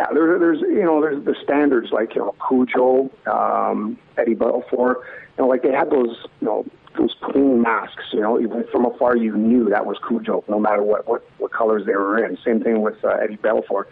Yeah, 0.00 0.06
there, 0.14 0.38
there's 0.38 0.60
you 0.62 0.82
know 0.82 1.02
there's 1.02 1.22
the 1.26 1.34
standards 1.44 1.90
like 1.92 2.14
you 2.14 2.22
know 2.22 2.34
Cujo, 2.48 3.10
um, 3.30 3.98
Eddie 4.16 4.34
Belfour, 4.34 4.94
you 4.94 5.38
know 5.38 5.46
like 5.46 5.62
they 5.62 5.72
had 5.72 5.90
those 5.90 6.16
you 6.40 6.46
know 6.46 6.64
those 6.96 7.14
clean 7.20 7.60
masks. 7.60 8.04
You 8.12 8.20
know 8.20 8.40
even 8.40 8.64
from 8.72 8.86
afar 8.86 9.14
you 9.14 9.36
knew 9.36 9.68
that 9.68 9.84
was 9.84 9.98
Cujo, 10.08 10.42
no 10.48 10.58
matter 10.58 10.82
what 10.82 11.06
what, 11.06 11.22
what 11.36 11.52
colors 11.52 11.84
they 11.84 11.92
were 11.92 12.24
in. 12.24 12.38
Same 12.42 12.62
thing 12.62 12.80
with 12.80 12.96
uh, 13.04 13.08
Eddie 13.08 13.36
Belfour, 13.36 13.84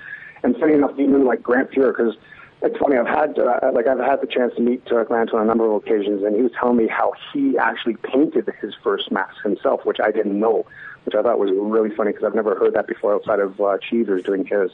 and 0.42 0.56
funny 0.56 0.72
enough, 0.72 0.92
even 0.98 1.26
like 1.26 1.42
Grant 1.42 1.72
Fuhr 1.72 1.94
because 1.94 2.16
it's 2.62 2.78
funny. 2.78 2.96
I've 2.96 3.06
had 3.06 3.38
uh, 3.38 3.70
like 3.74 3.86
I've 3.86 3.98
had 3.98 4.22
the 4.22 4.26
chance 4.26 4.54
to 4.56 4.62
meet 4.62 4.90
uh, 4.90 5.04
Grant 5.04 5.34
on 5.34 5.42
a 5.42 5.44
number 5.44 5.66
of 5.66 5.74
occasions, 5.74 6.22
and 6.22 6.34
he 6.34 6.40
was 6.40 6.52
telling 6.58 6.78
me 6.78 6.88
how 6.88 7.12
he 7.34 7.58
actually 7.58 7.96
painted 7.96 8.48
his 8.62 8.72
first 8.82 9.12
mask 9.12 9.42
himself, 9.42 9.84
which 9.84 9.98
I 10.02 10.10
didn't 10.10 10.40
know, 10.40 10.64
which 11.08 11.14
I 11.14 11.22
thought 11.22 11.38
was 11.38 11.50
really 11.50 11.88
funny 11.96 12.12
because 12.12 12.26
I've 12.26 12.34
never 12.34 12.54
heard 12.54 12.74
that 12.74 12.86
before 12.86 13.14
outside 13.14 13.40
of 13.40 13.58
uh, 13.58 13.78
doing 13.90 14.44
his. 14.44 14.70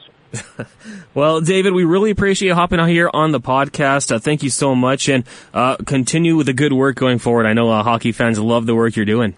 well, 1.15 1.41
David, 1.41 1.75
we 1.75 1.85
really 1.85 2.11
appreciate 2.11 2.49
you 2.49 2.55
hopping 2.57 2.81
out 2.81 2.89
here 2.89 3.09
on 3.15 3.31
the 3.31 3.41
podcast. 3.41 4.11
Uh, 4.11 4.19
thank 4.19 4.43
you 4.43 4.51
so 4.51 4.75
much, 4.75 5.09
and 5.09 5.23
uh, 5.53 5.77
continue 5.77 6.35
with 6.35 6.47
the 6.47 6.53
good 6.53 6.73
work 6.73 6.97
going 6.97 7.21
forward. 7.21 7.47
I 7.47 7.53
know 7.53 7.71
uh, 7.71 7.85
hockey 7.85 8.11
fans 8.11 8.41
love 8.41 8.67
the 8.67 8.75
work 8.75 8.97
you're 8.97 9.05
doing. 9.05 9.37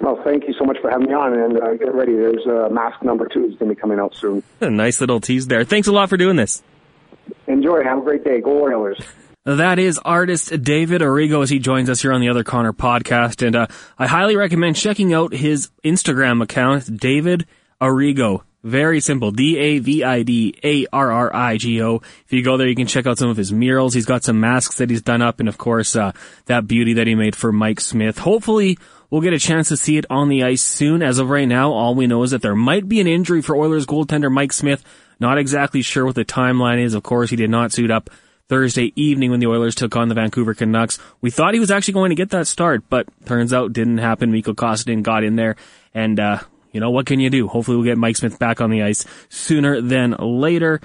Well, 0.00 0.20
thank 0.22 0.46
you 0.46 0.54
so 0.56 0.64
much 0.64 0.78
for 0.80 0.88
having 0.88 1.08
me 1.08 1.14
on, 1.14 1.36
and 1.36 1.60
uh, 1.60 1.74
get 1.74 1.92
ready. 1.92 2.14
There's 2.14 2.46
uh, 2.46 2.68
mask 2.70 3.02
number 3.02 3.26
two 3.26 3.46
is 3.46 3.56
going 3.56 3.70
to 3.70 3.74
be 3.74 3.80
coming 3.80 3.98
out 3.98 4.14
soon. 4.14 4.44
A 4.60 4.70
nice 4.70 5.00
little 5.00 5.20
tease 5.20 5.48
there. 5.48 5.64
Thanks 5.64 5.88
a 5.88 5.92
lot 5.92 6.08
for 6.08 6.16
doing 6.16 6.36
this. 6.36 6.62
Enjoy. 7.48 7.82
Have 7.82 7.98
a 7.98 8.02
great 8.02 8.22
day. 8.22 8.40
Go 8.40 8.62
Oilers. 8.62 9.00
That 9.46 9.78
is 9.78 9.98
artist 9.98 10.62
David 10.62 11.02
Arrigo 11.02 11.42
as 11.42 11.50
he 11.50 11.58
joins 11.58 11.90
us 11.90 12.00
here 12.00 12.14
on 12.14 12.22
the 12.22 12.30
Other 12.30 12.44
Connor 12.44 12.72
podcast. 12.72 13.46
And 13.46 13.54
uh, 13.54 13.66
I 13.98 14.06
highly 14.06 14.36
recommend 14.36 14.76
checking 14.76 15.12
out 15.12 15.34
his 15.34 15.68
Instagram 15.84 16.42
account, 16.42 16.98
David 16.98 17.44
Arrigo. 17.78 18.40
Very 18.62 19.00
simple. 19.00 19.32
D-A-V-I-D-A-R-R-I-G-O. 19.32 21.96
If 21.96 22.32
you 22.32 22.42
go 22.42 22.56
there, 22.56 22.68
you 22.68 22.74
can 22.74 22.86
check 22.86 23.06
out 23.06 23.18
some 23.18 23.28
of 23.28 23.36
his 23.36 23.52
murals. 23.52 23.92
He's 23.92 24.06
got 24.06 24.24
some 24.24 24.40
masks 24.40 24.78
that 24.78 24.88
he's 24.88 25.02
done 25.02 25.20
up 25.20 25.40
and 25.40 25.48
of 25.50 25.58
course, 25.58 25.94
uh, 25.94 26.12
that 26.46 26.66
beauty 26.66 26.94
that 26.94 27.06
he 27.06 27.14
made 27.14 27.36
for 27.36 27.52
Mike 27.52 27.80
Smith. 27.80 28.16
Hopefully, 28.16 28.78
we'll 29.10 29.20
get 29.20 29.34
a 29.34 29.38
chance 29.38 29.68
to 29.68 29.76
see 29.76 29.98
it 29.98 30.06
on 30.08 30.30
the 30.30 30.42
ice 30.42 30.62
soon. 30.62 31.02
As 31.02 31.18
of 31.18 31.28
right 31.28 31.46
now, 31.46 31.70
all 31.70 31.94
we 31.94 32.06
know 32.06 32.22
is 32.22 32.30
that 32.30 32.40
there 32.40 32.56
might 32.56 32.88
be 32.88 33.02
an 33.02 33.06
injury 33.06 33.42
for 33.42 33.54
Oilers 33.54 33.84
goaltender 33.84 34.32
Mike 34.32 34.54
Smith 34.54 34.82
not 35.20 35.38
exactly 35.38 35.82
sure 35.82 36.04
what 36.04 36.14
the 36.14 36.24
timeline 36.24 36.82
is. 36.82 36.94
Of 36.94 37.02
course, 37.02 37.30
he 37.30 37.36
did 37.36 37.50
not 37.50 37.72
suit 37.72 37.90
up 37.90 38.10
Thursday 38.48 38.92
evening 38.94 39.30
when 39.30 39.40
the 39.40 39.46
Oilers 39.46 39.74
took 39.74 39.96
on 39.96 40.08
the 40.08 40.14
Vancouver 40.14 40.54
Canucks. 40.54 40.98
We 41.20 41.30
thought 41.30 41.54
he 41.54 41.60
was 41.60 41.70
actually 41.70 41.94
going 41.94 42.10
to 42.10 42.14
get 42.14 42.30
that 42.30 42.46
start, 42.46 42.84
but 42.90 43.06
turns 43.24 43.52
out 43.52 43.72
didn't 43.72 43.98
happen. 43.98 44.30
Mikko 44.30 44.52
Koskinen 44.52 45.02
got 45.02 45.24
in 45.24 45.36
there, 45.36 45.56
and 45.94 46.20
uh, 46.20 46.40
you 46.72 46.80
know 46.80 46.90
what 46.90 47.06
can 47.06 47.20
you 47.20 47.30
do? 47.30 47.48
Hopefully, 47.48 47.76
we'll 47.76 47.86
get 47.86 47.98
Mike 47.98 48.16
Smith 48.16 48.38
back 48.38 48.60
on 48.60 48.70
the 48.70 48.82
ice 48.82 49.06
sooner 49.28 49.80
than 49.80 50.12
later. 50.18 50.80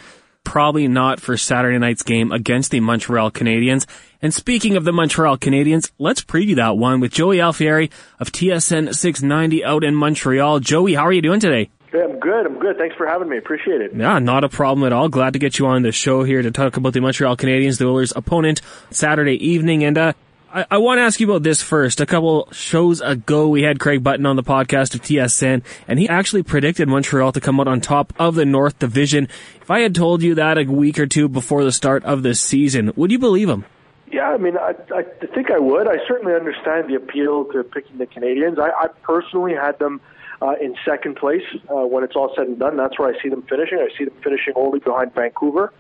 Probably 0.46 0.88
not 0.88 1.20
for 1.20 1.36
Saturday 1.36 1.78
night's 1.78 2.02
game 2.02 2.32
against 2.32 2.72
the 2.72 2.80
Montreal 2.80 3.30
Canadiens. 3.30 3.86
And 4.22 4.34
speaking 4.34 4.78
of 4.78 4.86
the 4.86 4.94
Montreal 4.94 5.38
Canadiens, 5.38 5.92
let's 6.00 6.22
preview 6.22 6.56
that 6.56 6.78
one 6.78 7.02
with 7.02 7.12
Joey 7.12 7.38
Alfieri 7.38 7.92
of 8.20 8.32
TSN 8.32 8.96
690 8.96 9.66
out 9.66 9.84
in 9.84 9.96
Montreal. 9.96 10.60
Joey, 10.62 10.94
how 10.94 11.06
are 11.06 11.14
you 11.14 11.22
doing 11.22 11.42
today? 11.42 11.70
Yeah, 11.94 12.04
I'm 12.04 12.20
good. 12.20 12.46
I'm 12.46 12.60
good. 12.60 12.78
Thanks 12.78 12.96
for 12.96 13.08
having 13.08 13.30
me. 13.30 13.38
Appreciate 13.38 13.82
it. 13.82 13.96
Yeah, 13.96 14.20
not 14.20 14.44
a 14.44 14.50
problem 14.50 14.86
at 14.86 14.94
all. 14.94 15.10
Glad 15.10 15.34
to 15.34 15.40
get 15.40 15.58
you 15.58 15.66
on 15.66 15.82
the 15.82 15.92
show 15.92 16.24
here 16.24 16.42
to 16.42 16.52
talk 16.52 16.78
about 16.78 16.94
the 16.94 17.02
Montreal 17.02 17.36
Canadiens, 17.36 17.80
the 17.80 17.88
Oilers' 17.88 18.14
opponent, 18.16 18.62
Saturday 18.92 19.44
evening. 19.44 19.84
And 19.84 19.98
uh, 19.98 20.14
I, 20.54 20.66
I 20.70 20.78
want 20.78 21.00
to 21.00 21.02
ask 21.02 21.20
you 21.20 21.28
about 21.28 21.42
this 21.42 21.64
first. 21.64 22.00
A 22.00 22.06
couple 22.06 22.48
shows 22.52 23.02
ago, 23.02 23.48
we 23.48 23.64
had 23.64 23.80
Craig 23.80 24.04
Button 24.04 24.28
on 24.28 24.36
the 24.36 24.44
podcast 24.44 24.94
of 24.94 25.02
TSN, 25.02 25.64
and 25.88 25.98
he 25.98 26.08
actually 26.08 26.44
predicted 26.44 26.88
Montreal 26.88 27.32
to 27.32 27.42
come 27.42 27.60
out 27.60 27.68
on 27.68 27.82
top 27.82 28.14
of 28.20 28.36
the 28.36 28.46
North 28.46 28.78
Division. 28.78 29.28
If 29.60 29.72
I 29.72 29.80
had 29.80 29.96
told 29.96 30.22
you 30.22 30.36
that 30.36 30.60
a 30.60 30.66
week 30.66 31.00
or 31.00 31.08
two 31.08 31.28
before 31.28 31.64
the 31.64 31.72
start 31.72 32.04
of 32.04 32.22
the 32.22 32.36
season, 32.36 32.92
would 32.98 33.12
you 33.12 33.20
believe 33.20 33.50
him? 33.50 33.66
Yeah, 34.12 34.30
I 34.30 34.38
mean, 34.38 34.58
I, 34.58 34.76
I 34.96 35.04
think 35.34 35.50
I 35.50 35.60
would. 35.60 35.88
I 35.88 35.98
certainly 36.08 36.34
understand 36.34 36.88
the 36.88 36.96
appeal 36.96 37.46
to 37.46 37.64
picking 37.64 37.98
the 37.98 38.08
Canadiens. 38.08 38.60
I, 38.60 38.70
I 38.70 38.88
personally 39.02 39.56
had 39.56 39.80
them– 39.80 40.02
uh, 40.42 40.54
in 40.62 40.76
second 40.86 41.16
place 41.16 41.44
uh, 41.70 41.86
when 41.86 42.04
it's 42.04 42.16
all 42.16 42.34
said 42.36 42.48
and 42.48 42.60
done. 42.60 42.78
That's 42.78 42.98
where 42.98 43.14
I 43.14 43.22
see 43.22 43.30
them 43.30 43.44
finishing. 43.44 43.80
I 43.80 43.90
see 43.98 44.06
them 44.06 44.16
finishing 44.24 44.54
only 44.56 44.80
behind 44.80 45.14
Vancouver, 45.14 45.74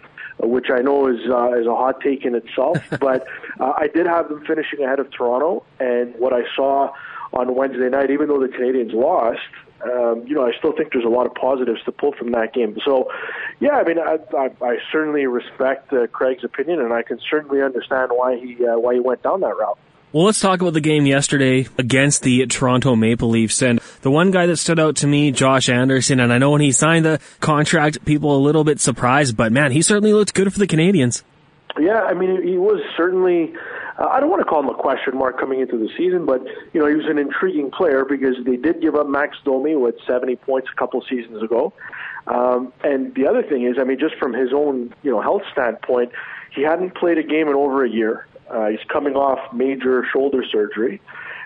uh, 0.43 0.47
which 0.47 0.67
I 0.69 0.79
know 0.79 1.07
is 1.07 1.19
uh, 1.29 1.53
is 1.53 1.67
a 1.67 1.75
hot 1.75 2.01
take 2.01 2.25
in 2.25 2.35
itself. 2.35 2.77
but 2.99 3.25
uh, 3.59 3.73
I 3.77 3.87
did 3.87 4.05
have 4.05 4.29
them 4.29 4.43
finishing 4.45 4.83
ahead 4.83 4.99
of 4.99 5.11
Toronto, 5.11 5.63
and 5.79 6.13
what 6.15 6.33
I 6.33 6.43
saw 6.55 6.93
on 7.33 7.55
Wednesday 7.55 7.89
night, 7.89 8.09
even 8.11 8.27
though 8.27 8.39
the 8.39 8.47
Canadiens 8.47 8.93
lost, 8.93 9.39
um, 9.83 10.23
you 10.27 10.35
know, 10.35 10.45
I 10.45 10.51
still 10.57 10.73
think 10.73 10.91
there's 10.91 11.05
a 11.05 11.09
lot 11.09 11.25
of 11.25 11.33
positives 11.35 11.81
to 11.85 11.91
pull 11.91 12.11
from 12.11 12.31
that 12.31 12.53
game. 12.53 12.77
So, 12.83 13.09
yeah, 13.59 13.73
I 13.73 13.83
mean, 13.83 13.99
I, 13.99 14.17
I, 14.35 14.49
I 14.61 14.77
certainly 14.91 15.25
respect 15.25 15.93
uh, 15.93 16.07
Craig's 16.07 16.43
opinion, 16.43 16.81
and 16.81 16.91
I 16.91 17.01
can 17.01 17.19
certainly 17.29 17.61
understand 17.61 18.11
why 18.13 18.37
he 18.37 18.65
uh, 18.65 18.77
why 18.77 18.95
he 18.95 18.99
went 18.99 19.23
down 19.23 19.41
that 19.41 19.55
route. 19.57 19.79
Well, 20.11 20.25
let's 20.25 20.39
talk 20.39 20.59
about 20.59 20.73
the 20.73 20.81
game 20.81 21.05
yesterday 21.05 21.67
against 21.77 22.23
the 22.23 22.47
Toronto 22.47 22.95
Maple 22.95 23.29
Leafs. 23.29 23.61
And 23.61 23.79
the 24.01 24.09
one 24.09 24.31
guy 24.31 24.47
that 24.47 24.57
stood 24.57 24.79
out 24.79 24.95
to 24.97 25.07
me, 25.07 25.31
Josh 25.31 25.69
Anderson, 25.69 26.19
and 26.19 26.33
I 26.33 26.39
know 26.39 26.49
when 26.49 26.61
he 26.61 26.71
signed 26.71 27.05
the 27.05 27.19
contract, 27.41 28.03
people 28.05 28.35
a 28.35 28.41
little 28.41 28.63
bit 28.63 28.79
surprised, 28.79 29.37
but 29.37 29.51
man, 29.51 29.71
he 29.71 29.83
certainly 29.83 30.13
looked 30.13 30.33
good 30.33 30.51
for 30.51 30.57
the 30.57 30.65
Canadiens. 30.65 31.21
Yeah, 31.79 32.01
I 32.01 32.15
mean, 32.15 32.41
he 32.41 32.57
was 32.57 32.81
certainly. 32.97 33.53
Uh, 33.99 34.07
I 34.07 34.19
don't 34.19 34.31
want 34.31 34.41
to 34.41 34.45
call 34.45 34.61
him 34.61 34.69
a 34.69 34.73
question 34.73 35.15
mark 35.15 35.39
coming 35.39 35.59
into 35.59 35.77
the 35.77 35.89
season, 35.95 36.25
but 36.25 36.43
you 36.73 36.79
know 36.79 36.87
he 36.87 36.95
was 36.95 37.05
an 37.07 37.19
intriguing 37.19 37.69
player 37.69 38.03
because 38.03 38.35
they 38.45 38.55
did 38.55 38.81
give 38.81 38.95
up 38.95 39.07
Max 39.07 39.37
Domi 39.45 39.75
with 39.75 39.95
70 40.07 40.37
points 40.37 40.69
a 40.73 40.79
couple 40.79 41.03
seasons 41.07 41.43
ago, 41.43 41.71
um, 42.25 42.73
and 42.83 43.13
the 43.13 43.27
other 43.27 43.43
thing 43.43 43.63
is, 43.65 43.75
I 43.79 43.83
mean, 43.83 43.99
just 43.99 44.15
from 44.15 44.33
his 44.33 44.49
own 44.53 44.95
you 45.03 45.11
know 45.11 45.21
health 45.21 45.43
standpoint, 45.51 46.11
he 46.55 46.63
hadn't 46.63 46.95
played 46.95 47.19
a 47.19 47.23
game 47.23 47.47
in 47.47 47.53
over 47.53 47.85
a 47.85 47.89
year. 47.89 48.25
Uh, 48.49 48.67
he's 48.67 48.83
coming 48.87 49.15
off 49.15 49.53
major 49.53 50.05
shoulder 50.11 50.43
surgery, 50.43 51.01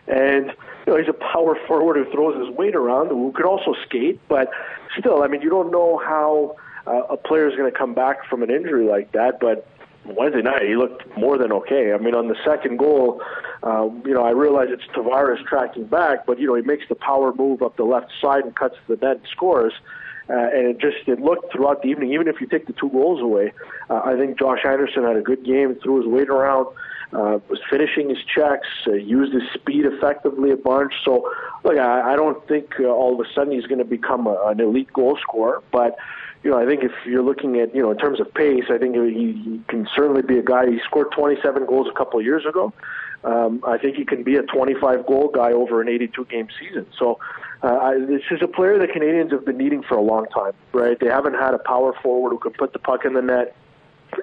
and 0.07 0.47
you 0.85 0.93
know 0.93 0.97
he's 0.97 1.09
a 1.09 1.13
power 1.13 1.57
forward 1.67 1.97
who 1.97 2.11
throws 2.11 2.45
his 2.45 2.55
weight 2.55 2.75
around, 2.75 3.09
who 3.09 3.31
could 3.33 3.45
also 3.45 3.73
skate. 3.85 4.19
But 4.27 4.51
still, 4.97 5.23
I 5.23 5.27
mean, 5.27 5.41
you 5.41 5.49
don't 5.49 5.71
know 5.71 5.97
how 5.97 6.55
uh, 6.87 7.03
a 7.09 7.17
player 7.17 7.47
is 7.47 7.55
going 7.55 7.71
to 7.71 7.77
come 7.77 7.93
back 7.93 8.27
from 8.29 8.43
an 8.43 8.49
injury 8.49 8.85
like 8.85 9.11
that. 9.13 9.39
But 9.39 9.67
Wednesday 10.05 10.41
night, 10.41 10.63
he 10.63 10.75
looked 10.75 11.05
more 11.17 11.37
than 11.37 11.51
okay. 11.51 11.93
I 11.93 11.97
mean, 11.97 12.15
on 12.15 12.27
the 12.27 12.37
second 12.45 12.77
goal, 12.77 13.21
uh, 13.63 13.89
you 14.05 14.13
know, 14.13 14.23
I 14.23 14.31
realize 14.31 14.67
it's 14.69 14.83
Tavares 14.95 15.43
tracking 15.45 15.85
back, 15.85 16.25
but 16.25 16.39
you 16.39 16.47
know, 16.47 16.55
he 16.55 16.61
makes 16.61 16.87
the 16.89 16.95
power 16.95 17.33
move 17.33 17.61
up 17.61 17.77
the 17.77 17.85
left 17.85 18.11
side 18.21 18.43
and 18.43 18.55
cuts 18.55 18.75
the 18.87 18.95
net 18.97 19.17
and 19.17 19.27
scores. 19.31 19.73
Uh, 20.29 20.33
and 20.33 20.67
it 20.67 20.79
just 20.79 21.05
it 21.07 21.19
looked 21.19 21.51
throughout 21.51 21.81
the 21.81 21.89
evening. 21.89 22.13
Even 22.13 22.29
if 22.29 22.39
you 22.39 22.47
take 22.47 22.65
the 22.65 22.73
two 22.73 22.89
goals 22.89 23.21
away, 23.21 23.51
uh, 23.89 24.01
I 24.05 24.15
think 24.15 24.39
Josh 24.39 24.59
Anderson 24.65 25.03
had 25.03 25.17
a 25.17 25.21
good 25.21 25.43
game, 25.43 25.75
threw 25.83 25.97
his 25.97 26.07
weight 26.07 26.29
around 26.29 26.67
uh, 27.15 27.39
was 27.49 27.59
finishing 27.69 28.09
his 28.09 28.19
checks, 28.23 28.67
uh, 28.87 28.93
used 28.93 29.33
his 29.33 29.43
speed 29.53 29.85
effectively 29.85 30.51
a 30.51 30.57
bunch. 30.57 30.93
So, 31.03 31.29
look, 31.63 31.77
I, 31.77 32.13
I 32.13 32.15
don't 32.15 32.45
think 32.47 32.79
uh, 32.79 32.85
all 32.85 33.19
of 33.19 33.25
a 33.25 33.29
sudden 33.33 33.53
he's 33.53 33.65
going 33.65 33.79
to 33.79 33.85
become 33.85 34.27
a, 34.27 34.47
an 34.47 34.59
elite 34.59 34.91
goal 34.93 35.17
scorer, 35.21 35.61
but 35.71 35.97
you 36.43 36.51
know, 36.51 36.59
I 36.59 36.65
think 36.65 36.83
if 36.83 36.91
you're 37.05 37.23
looking 37.23 37.59
at, 37.59 37.73
you 37.73 37.81
know, 37.81 37.91
in 37.91 37.97
terms 37.97 38.19
of 38.19 38.33
pace, 38.33 38.65
I 38.69 38.77
think 38.77 38.95
he, 38.95 39.31
he 39.31 39.61
can 39.69 39.87
certainly 39.95 40.21
be 40.21 40.37
a 40.37 40.43
guy. 40.43 40.69
He 40.69 40.79
scored 40.79 41.11
27 41.11 41.65
goals 41.65 41.87
a 41.89 41.97
couple 41.97 42.19
of 42.19 42.25
years 42.25 42.45
ago. 42.45 42.73
Um, 43.23 43.63
I 43.65 43.77
think 43.77 43.95
he 43.95 44.03
can 44.03 44.23
be 44.23 44.35
a 44.35 44.43
25 44.43 45.05
goal 45.05 45.29
guy 45.33 45.53
over 45.53 45.81
an 45.81 45.87
82 45.87 46.25
game 46.25 46.49
season. 46.59 46.85
So, 46.99 47.19
uh, 47.63 47.77
I, 47.77 47.97
this 47.97 48.23
is 48.29 48.41
a 48.41 48.47
player 48.47 48.77
the 48.77 48.87
Canadiens 48.87 49.31
have 49.31 49.45
been 49.45 49.57
needing 49.57 49.83
for 49.83 49.95
a 49.95 50.01
long 50.01 50.25
time, 50.27 50.51
right? 50.73 50.99
They 50.99 51.07
haven't 51.07 51.35
had 51.35 51.53
a 51.53 51.59
power 51.59 51.93
forward 52.03 52.31
who 52.31 52.39
can 52.39 52.51
put 52.51 52.73
the 52.73 52.79
puck 52.79 53.05
in 53.05 53.13
the 53.13 53.21
net 53.21 53.55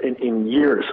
in, 0.03 0.16
in 0.16 0.47
years. 0.47 0.84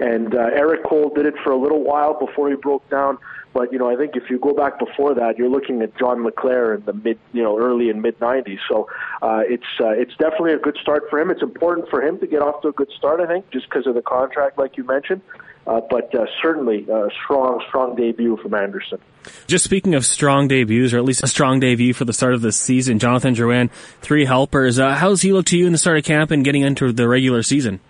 And 0.00 0.34
uh, 0.34 0.50
Erik 0.54 0.84
Cole 0.84 1.12
did 1.14 1.26
it 1.26 1.34
for 1.42 1.52
a 1.52 1.56
little 1.56 1.82
while 1.82 2.18
before 2.18 2.50
he 2.50 2.56
broke 2.56 2.88
down. 2.90 3.18
But 3.54 3.72
you 3.72 3.78
know, 3.78 3.88
I 3.88 3.96
think 3.96 4.16
if 4.16 4.28
you 4.28 4.38
go 4.40 4.52
back 4.52 4.80
before 4.80 5.14
that, 5.14 5.38
you're 5.38 5.48
looking 5.48 5.80
at 5.80 5.96
John 5.96 6.24
LeClair 6.24 6.74
in 6.74 6.84
the 6.84 6.92
mid, 6.92 7.20
you 7.32 7.42
know, 7.42 7.56
early 7.56 7.88
and 7.88 8.02
mid 8.02 8.18
'90s. 8.18 8.58
So 8.68 8.88
uh, 9.22 9.42
it's 9.46 9.62
uh, 9.80 9.90
it's 9.90 10.14
definitely 10.16 10.54
a 10.54 10.58
good 10.58 10.76
start 10.82 11.04
for 11.08 11.20
him. 11.20 11.30
It's 11.30 11.42
important 11.42 11.88
for 11.88 12.02
him 12.02 12.18
to 12.18 12.26
get 12.26 12.42
off 12.42 12.62
to 12.62 12.68
a 12.68 12.72
good 12.72 12.90
start, 12.98 13.20
I 13.20 13.26
think, 13.26 13.48
just 13.52 13.68
because 13.68 13.86
of 13.86 13.94
the 13.94 14.02
contract, 14.02 14.58
like 14.58 14.76
you 14.76 14.82
mentioned. 14.82 15.22
Uh, 15.66 15.80
but 15.88 16.14
uh, 16.14 16.26
certainly 16.42 16.84
a 16.90 17.08
strong, 17.24 17.62
strong 17.68 17.96
debut 17.96 18.36
from 18.42 18.52
Anderson. 18.52 18.98
Just 19.46 19.64
speaking 19.64 19.94
of 19.94 20.04
strong 20.04 20.48
debuts, 20.48 20.92
or 20.92 20.98
at 20.98 21.04
least 21.04 21.22
a 21.22 21.26
strong 21.26 21.58
debut 21.58 21.94
for 21.94 22.04
the 22.04 22.12
start 22.12 22.34
of 22.34 22.42
the 22.42 22.52
season, 22.52 22.98
Jonathan 22.98 23.34
Drouin, 23.34 23.70
three 24.02 24.26
helpers. 24.26 24.78
Uh, 24.78 24.94
how's 24.94 25.22
he 25.22 25.32
look 25.32 25.46
to 25.46 25.56
you 25.56 25.66
in 25.66 25.72
the 25.72 25.78
start 25.78 25.96
of 25.96 26.04
camp 26.04 26.30
and 26.32 26.44
getting 26.44 26.62
into 26.62 26.92
the 26.92 27.08
regular 27.08 27.42
season? 27.42 27.80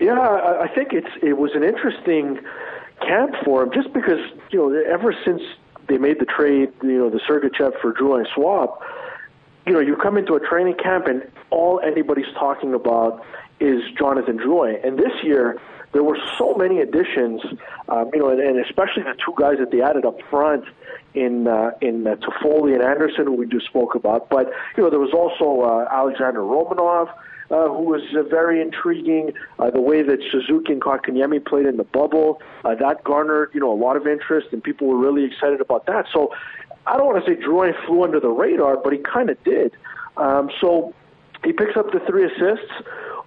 Yeah, 0.00 0.18
I 0.18 0.68
think 0.74 0.92
it's 0.92 1.10
it 1.22 1.38
was 1.38 1.52
an 1.54 1.62
interesting 1.62 2.40
camp 3.00 3.34
for 3.44 3.62
him, 3.62 3.70
just 3.72 3.92
because 3.92 4.20
you 4.50 4.58
know 4.58 4.82
ever 4.92 5.14
since 5.24 5.40
they 5.88 5.98
made 5.98 6.18
the 6.18 6.24
trade, 6.24 6.72
you 6.82 6.98
know, 6.98 7.10
the 7.10 7.20
Sergachev 7.20 7.80
for 7.80 7.92
Drouin 7.92 8.24
swap, 8.34 8.82
you 9.66 9.72
know, 9.72 9.80
you 9.80 9.96
come 9.96 10.16
into 10.16 10.34
a 10.34 10.40
training 10.40 10.76
camp 10.82 11.06
and 11.06 11.22
all 11.50 11.80
anybody's 11.80 12.32
talking 12.34 12.74
about 12.74 13.24
is 13.60 13.82
Jonathan 13.96 14.38
Drouin. 14.38 14.84
And 14.86 14.98
this 14.98 15.12
year, 15.22 15.60
there 15.92 16.02
were 16.02 16.18
so 16.38 16.54
many 16.54 16.80
additions, 16.80 17.40
um, 17.88 18.10
you 18.12 18.20
know, 18.20 18.30
and, 18.30 18.40
and 18.40 18.64
especially 18.64 19.04
the 19.04 19.14
two 19.24 19.34
guys 19.38 19.58
that 19.58 19.70
they 19.70 19.80
added 19.80 20.04
up 20.04 20.18
front 20.28 20.64
in 21.14 21.46
uh, 21.46 21.70
in 21.80 22.06
uh, 22.06 22.16
Toffoli 22.16 22.74
and 22.74 22.82
Anderson, 22.82 23.26
who 23.26 23.34
we 23.34 23.46
just 23.46 23.66
spoke 23.66 23.94
about. 23.94 24.28
But 24.28 24.50
you 24.76 24.82
know, 24.82 24.90
there 24.90 24.98
was 24.98 25.12
also 25.12 25.62
uh, 25.62 25.88
Alexander 25.90 26.40
Romanov. 26.40 27.12
Uh, 27.50 27.68
who 27.68 27.82
was 27.82 28.00
uh, 28.16 28.22
very 28.22 28.62
intriguing. 28.62 29.30
Uh, 29.58 29.70
the 29.70 29.80
way 29.80 30.02
that 30.02 30.18
Suzuki 30.32 30.72
and 30.72 30.80
Kotkaniemi 30.80 31.44
played 31.44 31.66
in 31.66 31.76
the 31.76 31.84
bubble, 31.84 32.40
uh, 32.64 32.74
that 32.76 33.04
garnered 33.04 33.50
you 33.52 33.60
know 33.60 33.70
a 33.70 33.76
lot 33.76 33.96
of 33.96 34.06
interest, 34.06 34.48
and 34.52 34.64
people 34.64 34.86
were 34.86 34.96
really 34.96 35.24
excited 35.24 35.60
about 35.60 35.84
that. 35.84 36.06
So 36.10 36.32
I 36.86 36.96
don't 36.96 37.06
want 37.06 37.24
to 37.24 37.30
say 37.30 37.36
Drouin 37.40 37.74
flew 37.86 38.02
under 38.02 38.18
the 38.18 38.30
radar, 38.30 38.78
but 38.82 38.94
he 38.94 38.98
kind 38.98 39.28
of 39.28 39.42
did. 39.44 39.72
Um, 40.16 40.50
so 40.60 40.94
he 41.44 41.52
picks 41.52 41.76
up 41.76 41.92
the 41.92 42.00
three 42.00 42.24
assists 42.24 42.72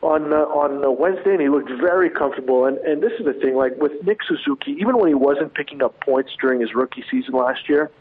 on 0.02 0.34
uh, 0.34 0.38
on 0.38 0.84
uh, 0.84 0.90
Wednesday, 0.90 1.32
and 1.32 1.42
he 1.42 1.50
looked 1.50 1.70
very 1.70 2.10
comfortable. 2.10 2.66
And 2.66 2.78
and 2.80 3.02
this 3.02 3.14
is 3.20 3.26
the 3.26 3.34
thing, 3.34 3.56
like 3.56 3.78
with 3.78 3.92
Nick 4.04 4.20
Suzuki, 4.28 4.72
even 4.80 4.98
when 4.98 5.08
he 5.08 5.16
wasn't 5.16 5.54
picking 5.54 5.82
up 5.82 6.00
points 6.02 6.32
during 6.40 6.62
his 6.62 6.74
rookie 6.74 7.04
season 7.10 7.34
last 7.34 7.68
year, 7.68 7.92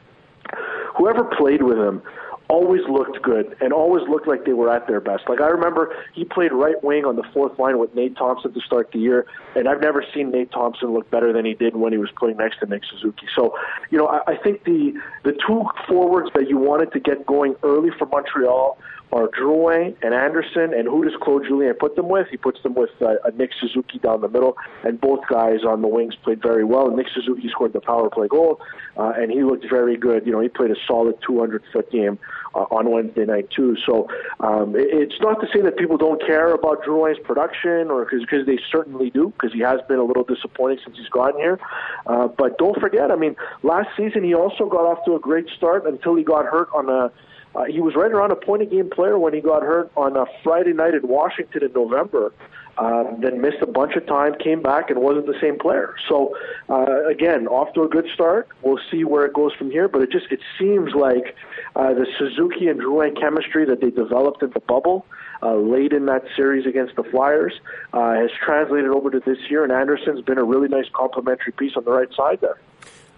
whoever 0.97 1.25
played 1.25 1.63
with 1.63 1.79
him 1.79 2.03
always 2.49 2.83
looked 2.89 3.23
good 3.23 3.57
and 3.61 3.73
always 3.73 4.07
looked 4.09 4.29
like 4.29 4.45
they 4.45 4.53
were 4.53 4.73
at 4.73 4.87
their 4.87 5.01
best. 5.01 5.29
Like 5.29 5.41
I 5.41 5.49
remember 5.49 5.95
he 6.15 6.25
played 6.25 6.53
right 6.53 6.83
wing 6.83 7.05
on 7.05 7.17
the 7.17 7.25
fourth 7.33 7.59
line 7.59 7.79
with 7.79 7.95
Nate 7.95 8.17
Thompson 8.17 8.53
to 8.53 8.61
start 8.61 8.93
the 8.93 8.99
year, 8.99 9.27
and 9.55 9.69
I've 9.69 9.81
never 9.81 10.05
seen 10.15 10.31
Nate 10.31 10.51
Thompson 10.53 10.93
look 10.93 11.11
better 11.11 11.33
than 11.33 11.45
he 11.45 11.55
did 11.55 11.77
when 11.77 11.93
he 11.93 11.99
was 11.99 12.11
playing 12.19 12.37
next 12.37 12.61
to 12.61 12.67
Nick 12.67 12.83
Suzuki. 12.91 13.27
So, 13.35 13.57
you 13.91 13.99
know, 13.99 14.07
I, 14.07 14.33
I 14.33 14.37
think 14.37 14.65
the 14.65 14.95
the 15.25 15.33
two 15.47 15.65
forwards 15.89 16.31
that 16.35 16.49
you 16.49 16.59
wanted 16.59 16.93
to 16.93 17.01
get 17.01 17.27
going 17.27 17.57
early 17.63 17.91
for 17.99 18.07
Montreal 18.07 18.79
are 19.13 19.29
Drouin 19.29 19.95
and 20.03 20.13
Anderson, 20.13 20.75
and 20.75 20.89
who 20.89 21.05
does 21.05 21.15
Claude 21.23 21.45
Julien 21.47 21.75
put 21.75 21.95
them 21.97 22.09
with? 22.09 22.27
He 22.29 22.37
puts 22.37 22.63
them 22.63 22.75
with 22.75 22.91
uh, 23.01 23.15
a 23.25 23.31
Nick 23.33 23.51
Suzuki 23.61 23.99
down 23.99 24.21
the 24.21 24.29
middle, 24.29 24.57
and 24.85 25.01
both 25.01 25.21
guys 25.29 25.61
on 25.67 25.81
the 25.81 25.89
wings 25.89 26.15
played 26.17 26.43
very 26.43 26.65
well. 26.65 26.89
And 26.89 26.97
Nick 26.97 27.07
Suzuki 27.15 27.49
scored 27.49 27.73
the 27.73 27.81
power 27.81 28.11
play 28.11 28.27
goal, 28.29 28.61
uh, 28.97 29.13
and 29.17 29.31
he 29.31 29.43
looked 29.43 29.65
very 29.71 29.97
good. 29.97 30.27
You 30.27 30.33
know, 30.33 30.41
he 30.41 30.49
played 30.49 30.71
a 30.71 30.77
solid 30.87 31.17
200 31.25 31.63
foot 31.73 31.91
game 31.91 32.19
uh, 32.55 32.67
on 32.71 32.91
Wednesday 32.91 33.25
night 33.25 33.49
too. 33.51 33.77
So 33.87 34.09
um, 34.41 34.75
it, 34.75 34.89
it's 34.91 35.21
not 35.21 35.41
to 35.41 35.47
say 35.55 35.63
that 35.63 35.77
people 35.77 35.97
don't 35.97 36.21
care 36.27 36.53
about 36.53 36.83
Drouin's 36.83 37.21
production, 37.25 37.91
or 37.91 38.05
because 38.05 38.45
they 38.45 38.59
certainly 38.73 39.11
do, 39.11 39.33
because 39.39 39.53
he 39.53 39.61
has 39.61 39.81
been 39.89 39.99
a 39.99 40.05
little 40.05 40.25
disappointing 40.25 40.79
since 40.85 40.97
he's 40.99 41.09
gotten 41.09 41.41
here. 41.41 41.61
Uh, 42.07 42.27
but 42.27 42.59
don't 42.59 42.79
forget, 42.81 43.13
I 43.13 43.17
mean, 43.17 43.37
last 43.63 43.89
season 43.97 44.25
he 44.25 44.35
also 44.35 44.69
got 44.69 44.85
off 44.85 45.05
to 45.05 45.15
a 45.15 45.21
great 45.21 45.49
start 45.57 45.87
until 45.87 46.17
he 46.17 46.25
got 46.25 46.45
hurt 46.47 46.69
on 46.75 46.89
a 46.91 47.13
uh, 47.57 47.65
he 47.65 47.81
was 47.81 47.95
right 47.95 48.13
around 48.13 48.33
a 48.33 48.37
point 48.37 48.63
a 48.63 48.67
game 48.67 48.91
player 48.91 49.19
when 49.19 49.33
he 49.33 49.41
got 49.41 49.63
hurt 49.63 49.91
on 49.97 50.17
a 50.17 50.27
Friday 50.45 50.75
night 50.75 50.95
in 50.95 51.09
Washington 51.09 51.65
in 51.65 51.73
November. 51.73 52.33
Um, 52.79 53.21
then 53.23 53.41
missed 53.41 53.63
a 53.63 53.67
bunch 53.67 53.97
of 53.97 54.07
time, 54.07 54.35
came 54.35 54.61
back, 54.61 54.91
and 54.91 55.01
wasn't 55.01 55.25
the 55.25 55.41
same 55.41 55.59
player. 55.59 55.95
So 56.11 56.37
uh, 56.69 57.07
again, 57.07 57.47
off 57.47 57.73
to 57.73 57.85
a 57.85 57.89
good 57.89 58.07
start. 58.13 58.49
We'll 58.61 58.79
see 58.91 59.03
where 59.03 59.25
it 59.25 59.33
goes 59.33 59.55
from 59.55 59.71
here. 59.71 59.89
But 59.89 60.03
it 60.03 60.13
just 60.13 60.27
it 60.31 60.41
seems 60.59 60.93
like 60.95 61.35
uh, 61.75 61.95
the 61.95 62.07
Suzuki 62.19 62.69
and 62.69 62.79
Drouin 62.79 63.19
chemistry 63.19 63.65
that 63.65 63.81
they 63.81 63.89
developed 63.89 64.43
in 64.43 64.51
the 64.51 64.61
bubble 64.61 65.07
uh, 65.43 65.55
late 65.55 65.95
in 65.95 66.05
that 66.07 66.25
series 66.37 66.67
against 66.67 66.97
the 66.97 67.05
Flyers 67.05 67.55
uh, 67.95 68.13
has 68.13 68.31
translated 68.45 68.91
over 68.91 69.11
to 69.11 69.21
this 69.21 69.39
year. 69.49 69.65
And 69.65 69.73
Anderson's 69.73 70.21
been 70.21 70.37
a 70.37 70.45
really 70.45 70.69
nice 70.69 70.91
complementary 70.93 71.53
piece 71.53 71.73
on 71.77 71.85
the 71.85 71.93
right 71.93 72.13
side 72.15 72.43
there. 72.43 72.59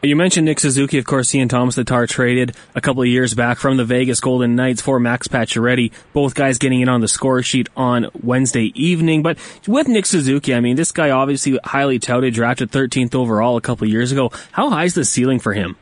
You 0.01 0.14
mentioned 0.14 0.44
Nick 0.44 0.61
Suzuki, 0.61 0.99
of 0.99 1.05
course, 1.05 1.34
Ian 1.34 1.49
Tomas 1.49 1.74
Tatar 1.74 2.07
traded 2.07 2.55
a 2.76 2.80
couple 2.80 3.03
of 3.03 3.09
years 3.09 3.34
back 3.34 3.59
from 3.59 3.76
the 3.76 3.84
Vegas 3.84 4.20
Golden 4.20 4.55
Knights 4.55 4.80
for 4.80 5.01
Max 5.01 5.26
Pacioretty. 5.26 5.90
Both 6.12 6.36
guys 6.36 6.59
getting 6.59 6.80
in 6.80 6.88
on 6.88 7.01
the 7.01 7.09
score 7.09 7.42
sheet 7.42 7.68
on 7.76 8.07
Wednesday 8.22 8.70
evening. 8.76 9.24
But 9.24 9.38
with 9.66 9.88
Nick 9.88 10.07
Suzuki, 10.07 10.55
I 10.55 10.61
mean, 10.61 10.76
this 10.76 10.92
guy 10.92 11.11
obviously 11.11 11.59
highly 11.64 11.99
touted, 11.99 12.32
drafted 12.32 12.70
13th 12.70 13.16
overall 13.16 13.57
a 13.57 13.61
couple 13.61 13.86
of 13.86 13.90
years 13.90 14.12
ago. 14.12 14.30
How 14.53 14.70
high 14.70 14.84
is 14.84 14.94
the 14.94 15.05
ceiling 15.05 15.40
for 15.40 15.53
him? 15.53 15.76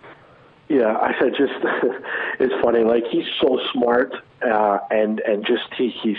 Yeah, 0.71 0.97
I 0.97 1.13
said 1.21 1.33
just 1.37 1.53
it's 2.41 2.55
funny. 2.65 2.85
Like 2.85 3.05
he's 3.11 3.27
so 3.39 3.61
smart, 3.75 4.15
uh, 4.43 4.79
and 4.91 5.21
and 5.21 5.45
just 5.47 5.63
he, 5.77 5.91
he's, 6.03 6.17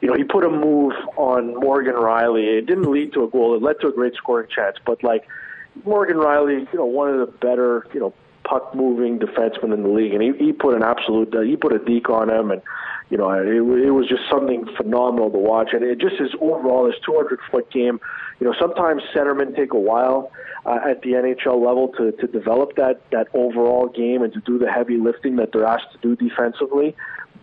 you 0.00 0.08
know, 0.08 0.14
he 0.14 0.22
put 0.22 0.44
a 0.44 0.50
move 0.50 0.92
on 1.16 1.56
Morgan 1.56 1.94
Rielly. 1.94 2.58
It 2.58 2.66
didn't 2.66 2.90
lead 2.90 3.12
to 3.14 3.24
a 3.24 3.28
goal. 3.28 3.56
It 3.56 3.62
led 3.62 3.80
to 3.80 3.88
a 3.88 3.92
great 3.92 4.14
scoring 4.14 4.48
chance, 4.54 4.76
but 4.86 5.02
like 5.02 5.26
Morgan 5.84 6.16
Rielly, 6.16 6.66
you 6.72 6.78
know, 6.78 6.86
one 6.86 7.08
of 7.08 7.18
the 7.18 7.26
better, 7.26 7.86
you 7.92 8.00
know, 8.00 8.14
puck 8.44 8.74
moving 8.74 9.18
defensemen 9.18 9.72
in 9.72 9.82
the 9.82 9.88
league, 9.88 10.12
and 10.12 10.22
he, 10.22 10.32
he 10.38 10.52
put 10.52 10.74
an 10.74 10.82
absolute, 10.82 11.34
uh, 11.34 11.40
he 11.40 11.56
put 11.56 11.72
a 11.72 11.78
deke 11.78 12.10
on 12.10 12.30
him, 12.30 12.50
and 12.50 12.62
you 13.10 13.18
know, 13.18 13.30
it, 13.30 13.46
it 13.46 13.90
was 13.90 14.08
just 14.08 14.22
something 14.30 14.66
phenomenal 14.76 15.30
to 15.30 15.38
watch, 15.38 15.70
and 15.72 15.82
it 15.82 15.98
just 15.98 16.16
his 16.16 16.30
overall 16.40 16.86
his 16.86 16.94
200 17.04 17.38
foot 17.50 17.70
game. 17.70 18.00
You 18.40 18.46
know, 18.46 18.54
sometimes 18.58 19.02
centermen 19.14 19.54
take 19.54 19.72
a 19.72 19.78
while 19.78 20.32
uh, 20.66 20.78
at 20.88 21.02
the 21.02 21.10
NHL 21.10 21.64
level 21.64 21.88
to 21.98 22.12
to 22.12 22.26
develop 22.26 22.76
that 22.76 23.02
that 23.10 23.28
overall 23.34 23.88
game 23.88 24.22
and 24.22 24.32
to 24.32 24.40
do 24.40 24.58
the 24.58 24.70
heavy 24.70 24.96
lifting 24.96 25.36
that 25.36 25.52
they're 25.52 25.66
asked 25.66 25.92
to 25.92 25.98
do 25.98 26.16
defensively. 26.16 26.96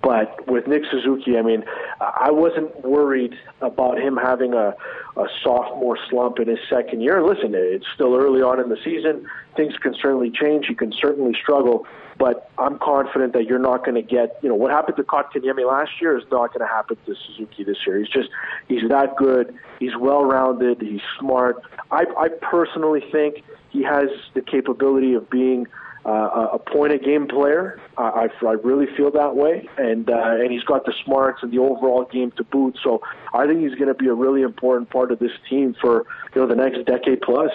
But 0.03 0.47
with 0.47 0.67
Nick 0.67 0.81
Suzuki, 0.89 1.37
I 1.37 1.43
mean, 1.43 1.63
I 1.99 2.31
wasn't 2.31 2.83
worried 2.83 3.35
about 3.61 3.99
him 3.99 4.17
having 4.17 4.53
a, 4.53 4.75
a 5.15 5.25
sophomore 5.43 5.97
slump 6.09 6.39
in 6.39 6.47
his 6.47 6.57
second 6.69 7.01
year. 7.01 7.23
Listen, 7.23 7.51
it's 7.53 7.85
still 7.93 8.15
early 8.15 8.41
on 8.41 8.59
in 8.59 8.69
the 8.69 8.77
season. 8.83 9.27
Things 9.55 9.75
can 9.77 9.93
certainly 9.93 10.31
change. 10.31 10.65
He 10.67 10.73
can 10.73 10.91
certainly 10.91 11.35
struggle. 11.39 11.85
But 12.17 12.49
I'm 12.57 12.79
confident 12.79 13.33
that 13.33 13.45
you're 13.45 13.59
not 13.59 13.85
going 13.85 13.93
to 13.95 14.01
get, 14.01 14.39
you 14.41 14.49
know, 14.49 14.55
what 14.55 14.71
happened 14.71 14.97
to 14.97 15.03
Kotkaniemi 15.03 15.67
last 15.67 15.91
year 16.01 16.17
is 16.17 16.23
not 16.31 16.51
going 16.51 16.67
to 16.67 16.73
happen 16.73 16.97
to 17.05 17.15
Suzuki 17.27 17.63
this 17.63 17.77
year. 17.85 17.99
He's 17.99 18.09
just, 18.09 18.29
he's 18.67 18.89
that 18.89 19.15
good. 19.17 19.55
He's 19.79 19.95
well-rounded. 19.95 20.81
He's 20.81 21.01
smart. 21.19 21.61
I, 21.91 22.05
I 22.17 22.29
personally 22.41 23.03
think 23.11 23.43
he 23.69 23.83
has 23.83 24.09
the 24.33 24.41
capability 24.41 25.13
of 25.13 25.29
being– 25.29 25.67
uh, 26.05 26.47
a 26.53 26.59
point 26.59 26.93
a 26.93 26.97
game 26.97 27.27
player. 27.27 27.79
I, 27.97 28.27
I, 28.41 28.45
I 28.45 28.53
really 28.53 28.87
feel 28.97 29.11
that 29.11 29.35
way, 29.35 29.67
and 29.77 30.09
uh, 30.09 30.35
and 30.39 30.51
he's 30.51 30.63
got 30.63 30.85
the 30.85 30.93
smarts 31.05 31.43
and 31.43 31.51
the 31.51 31.59
overall 31.59 32.05
game 32.05 32.31
to 32.37 32.43
boot. 32.43 32.77
So 32.83 33.01
I 33.33 33.45
think 33.45 33.61
he's 33.61 33.75
going 33.75 33.87
to 33.87 33.93
be 33.93 34.07
a 34.07 34.13
really 34.13 34.41
important 34.41 34.89
part 34.89 35.11
of 35.11 35.19
this 35.19 35.31
team 35.49 35.75
for 35.79 36.05
you 36.33 36.41
know 36.41 36.47
the 36.47 36.55
next 36.55 36.85
decade 36.85 37.21
plus. 37.21 37.51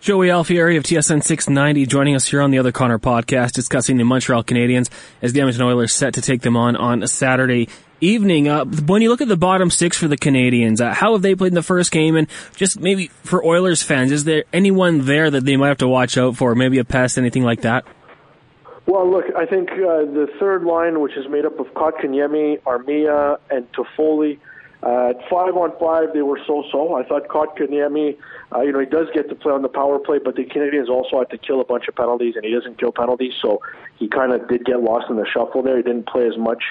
Joey 0.00 0.28
Alfieri 0.28 0.76
of 0.76 0.84
TSN 0.84 1.24
690 1.24 1.84
joining 1.86 2.14
us 2.14 2.28
here 2.28 2.40
on 2.40 2.52
the 2.52 2.58
Other 2.60 2.70
Connor 2.70 3.00
podcast 3.00 3.50
discussing 3.50 3.96
the 3.96 4.04
Montreal 4.04 4.44
Canadiens 4.44 4.88
as 5.20 5.32
the 5.32 5.40
Edmonton 5.40 5.64
Oilers 5.64 5.92
set 5.92 6.14
to 6.14 6.22
take 6.22 6.42
them 6.42 6.56
on 6.56 6.76
on 6.76 7.04
Saturday 7.08 7.68
evening. 8.00 8.48
Uh, 8.48 8.64
when 8.64 9.02
you 9.02 9.08
look 9.08 9.20
at 9.20 9.28
the 9.28 9.36
bottom 9.36 9.70
six 9.70 9.96
for 9.96 10.08
the 10.08 10.16
Canadiens, 10.16 10.80
uh, 10.80 10.92
how 10.92 11.12
have 11.12 11.22
they 11.22 11.34
played 11.34 11.48
in 11.48 11.54
the 11.54 11.62
first 11.62 11.90
game? 11.90 12.16
And 12.16 12.28
just 12.56 12.80
maybe 12.80 13.08
for 13.08 13.44
Oilers 13.44 13.82
fans, 13.82 14.12
is 14.12 14.24
there 14.24 14.44
anyone 14.52 15.04
there 15.04 15.30
that 15.30 15.44
they 15.44 15.56
might 15.56 15.68
have 15.68 15.78
to 15.78 15.88
watch 15.88 16.16
out 16.16 16.36
for? 16.36 16.54
Maybe 16.54 16.78
a 16.78 16.84
pest, 16.84 17.18
anything 17.18 17.42
like 17.42 17.62
that? 17.62 17.84
Well, 18.86 19.10
look, 19.10 19.26
I 19.36 19.44
think 19.44 19.70
uh, 19.72 20.06
the 20.06 20.28
third 20.40 20.64
line, 20.64 21.00
which 21.00 21.16
is 21.16 21.28
made 21.28 21.44
up 21.44 21.60
of 21.60 21.66
Kotkaniemi, 21.74 22.62
Armia, 22.62 23.38
and 23.50 23.70
Toffoli, 23.72 24.38
uh, 24.82 25.10
at 25.10 25.28
five 25.28 25.56
on 25.56 25.72
five, 25.78 26.14
they 26.14 26.22
were 26.22 26.40
so-so. 26.46 26.94
I 26.94 27.02
thought 27.02 27.28
Kotkaniemi, 27.28 28.16
uh, 28.54 28.60
you 28.60 28.72
know, 28.72 28.78
he 28.78 28.86
does 28.86 29.08
get 29.12 29.28
to 29.28 29.34
play 29.34 29.52
on 29.52 29.60
the 29.60 29.68
power 29.68 29.98
play, 29.98 30.18
but 30.24 30.36
the 30.36 30.44
Canadiens 30.44 30.88
also 30.88 31.18
had 31.18 31.30
to 31.30 31.38
kill 31.38 31.60
a 31.60 31.64
bunch 31.64 31.88
of 31.88 31.96
penalties, 31.96 32.34
and 32.36 32.44
he 32.44 32.52
doesn't 32.52 32.78
kill 32.78 32.92
penalties, 32.92 33.34
so 33.42 33.60
he 33.96 34.08
kind 34.08 34.32
of 34.32 34.48
did 34.48 34.64
get 34.64 34.80
lost 34.80 35.10
in 35.10 35.16
the 35.16 35.26
shuffle 35.26 35.62
there. 35.62 35.76
He 35.76 35.82
didn't 35.82 36.06
play 36.06 36.26
as 36.26 36.38
much 36.38 36.62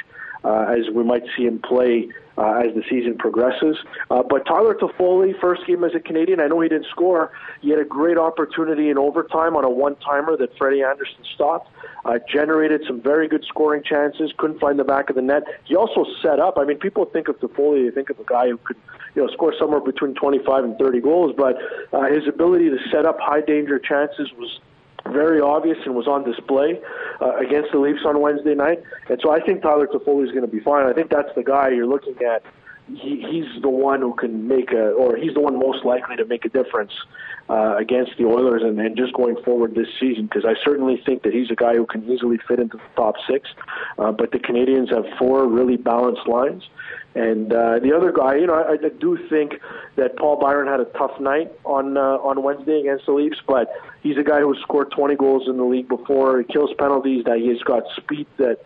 as 0.43 0.89
we 0.93 1.03
might 1.03 1.23
see 1.35 1.45
him 1.45 1.59
play 1.59 2.09
uh, 2.38 2.61
as 2.63 2.73
the 2.75 2.83
season 2.89 3.17
progresses. 3.17 3.77
Uh, 4.11 4.21
but 4.23 4.45
Tyler 4.45 4.75
Toffoli, 4.75 5.39
first 5.39 5.65
game 5.65 5.83
as 5.83 5.95
a 5.95 5.99
Canadian, 5.99 6.39
I 6.39 6.47
know 6.47 6.59
he 6.61 6.69
didn't 6.69 6.88
score. 6.91 7.31
He 7.61 7.69
had 7.69 7.79
a 7.79 7.85
great 7.85 8.17
opportunity 8.17 8.89
in 8.89 8.97
overtime 8.97 9.55
on 9.55 9.63
a 9.63 9.69
one-timer 9.69 10.38
that 10.38 10.55
Freddie 10.57 10.83
Andersen 10.83 11.23
stopped. 11.33 11.71
Uh, 12.05 12.19
generated 12.31 12.83
some 12.88 13.01
very 13.01 13.27
good 13.27 13.43
scoring 13.47 13.83
chances. 13.83 14.31
Couldn't 14.38 14.59
find 14.59 14.77
the 14.77 14.83
back 14.83 15.09
of 15.09 15.15
the 15.15 15.21
net. 15.21 15.43
He 15.65 15.75
also 15.75 16.05
set 16.21 16.39
up. 16.39 16.57
I 16.57 16.63
mean, 16.63 16.77
people 16.77 17.05
think 17.05 17.27
of 17.27 17.39
Toffoli, 17.39 17.85
they 17.85 17.91
think 17.91 18.09
of 18.09 18.19
a 18.19 18.23
guy 18.23 18.49
who 18.49 18.57
could, 18.57 18.77
you 19.15 19.23
know, 19.23 19.31
score 19.33 19.53
somewhere 19.59 19.81
between 19.81 20.13
25 20.13 20.63
and 20.63 20.77
30 20.77 21.01
goals. 21.01 21.33
But 21.35 21.57
uh, 21.91 22.05
his 22.05 22.27
ability 22.27 22.69
to 22.69 22.77
set 22.91 23.05
up 23.05 23.19
high 23.19 23.41
danger 23.41 23.79
chances 23.79 24.29
was 24.38 24.59
very 25.12 25.41
obvious 25.41 25.78
and 25.86 25.95
was 25.95 26.08
on 26.08 26.24
display 26.24 26.80
uh, 27.22 27.36
against 27.38 27.72
the 27.72 27.80
Leafs 27.80 28.01
on 28.05 28.22
Wednesday 28.22 28.55
night. 28.55 28.82
And 29.10 29.20
so 29.24 29.32
I 29.32 29.39
think 29.39 29.62
Tyler 29.62 29.88
Toffoli 29.88 30.26
is 30.26 30.32
going 30.32 30.45
to 30.45 30.51
be 30.51 30.60
fine. 30.60 30.86
I 30.86 30.93
think 30.93 31.10
that's 31.10 31.34
the 31.36 31.43
guy 31.43 31.70
you're 31.70 31.88
looking 31.88 32.16
at. 32.24 32.43
He, 32.88 33.21
he's 33.29 33.61
the 33.61 33.69
one 33.69 34.01
who 34.01 34.13
can 34.13 34.47
make 34.47 34.71
a, 34.71 34.91
or 34.91 35.17
he's 35.17 35.33
the 35.33 35.41
one 35.41 35.59
most 35.59 35.83
likely 35.83 36.15
to 36.15 36.25
make 36.25 36.45
a 36.45 36.49
difference 36.49 36.93
uh, 37.49 37.75
against 37.77 38.11
the 38.17 38.25
Oilers 38.25 38.61
and, 38.63 38.79
and 38.79 38.97
just 38.97 39.13
going 39.13 39.35
forward 39.43 39.75
this 39.75 39.88
season 39.99 40.25
because 40.25 40.45
I 40.45 40.55
certainly 40.63 41.01
think 41.05 41.23
that 41.23 41.33
he's 41.33 41.49
a 41.51 41.55
guy 41.55 41.75
who 41.75 41.85
can 41.85 42.09
easily 42.09 42.38
fit 42.47 42.59
into 42.59 42.77
the 42.77 42.83
top 42.95 43.15
six. 43.29 43.49
Uh, 43.97 44.11
but 44.11 44.31
the 44.31 44.39
Canadiens 44.39 44.93
have 44.93 45.05
four 45.17 45.47
really 45.47 45.77
balanced 45.77 46.27
lines. 46.27 46.63
And 47.15 47.51
uh, 47.51 47.79
the 47.79 47.95
other 47.95 48.11
guy, 48.11 48.35
you 48.35 48.47
know, 48.47 48.53
I, 48.53 48.73
I 48.73 48.89
do 48.99 49.17
think 49.27 49.53
that 49.95 50.17
Paul 50.17 50.39
Byron 50.39 50.67
had 50.67 50.79
a 50.79 50.85
tough 50.85 51.19
night 51.19 51.51
on 51.63 51.97
uh, 51.97 52.17
on 52.21 52.43
Wednesday 52.43 52.81
against 52.81 53.07
the 53.07 53.13
Leafs, 53.13 53.39
but 53.47 53.71
he's 54.03 54.17
a 54.17 54.23
guy 54.23 54.41
who 54.41 54.55
scored 54.61 54.91
20 54.91 55.15
goals 55.15 55.47
in 55.47 55.57
the 55.57 55.63
league 55.63 55.88
before. 55.88 56.39
He 56.39 56.53
kills 56.53 56.69
penalties. 56.77 57.23
That 57.25 57.39
he's 57.39 57.63
got 57.63 57.83
speed 57.95 58.27
that, 58.38 58.59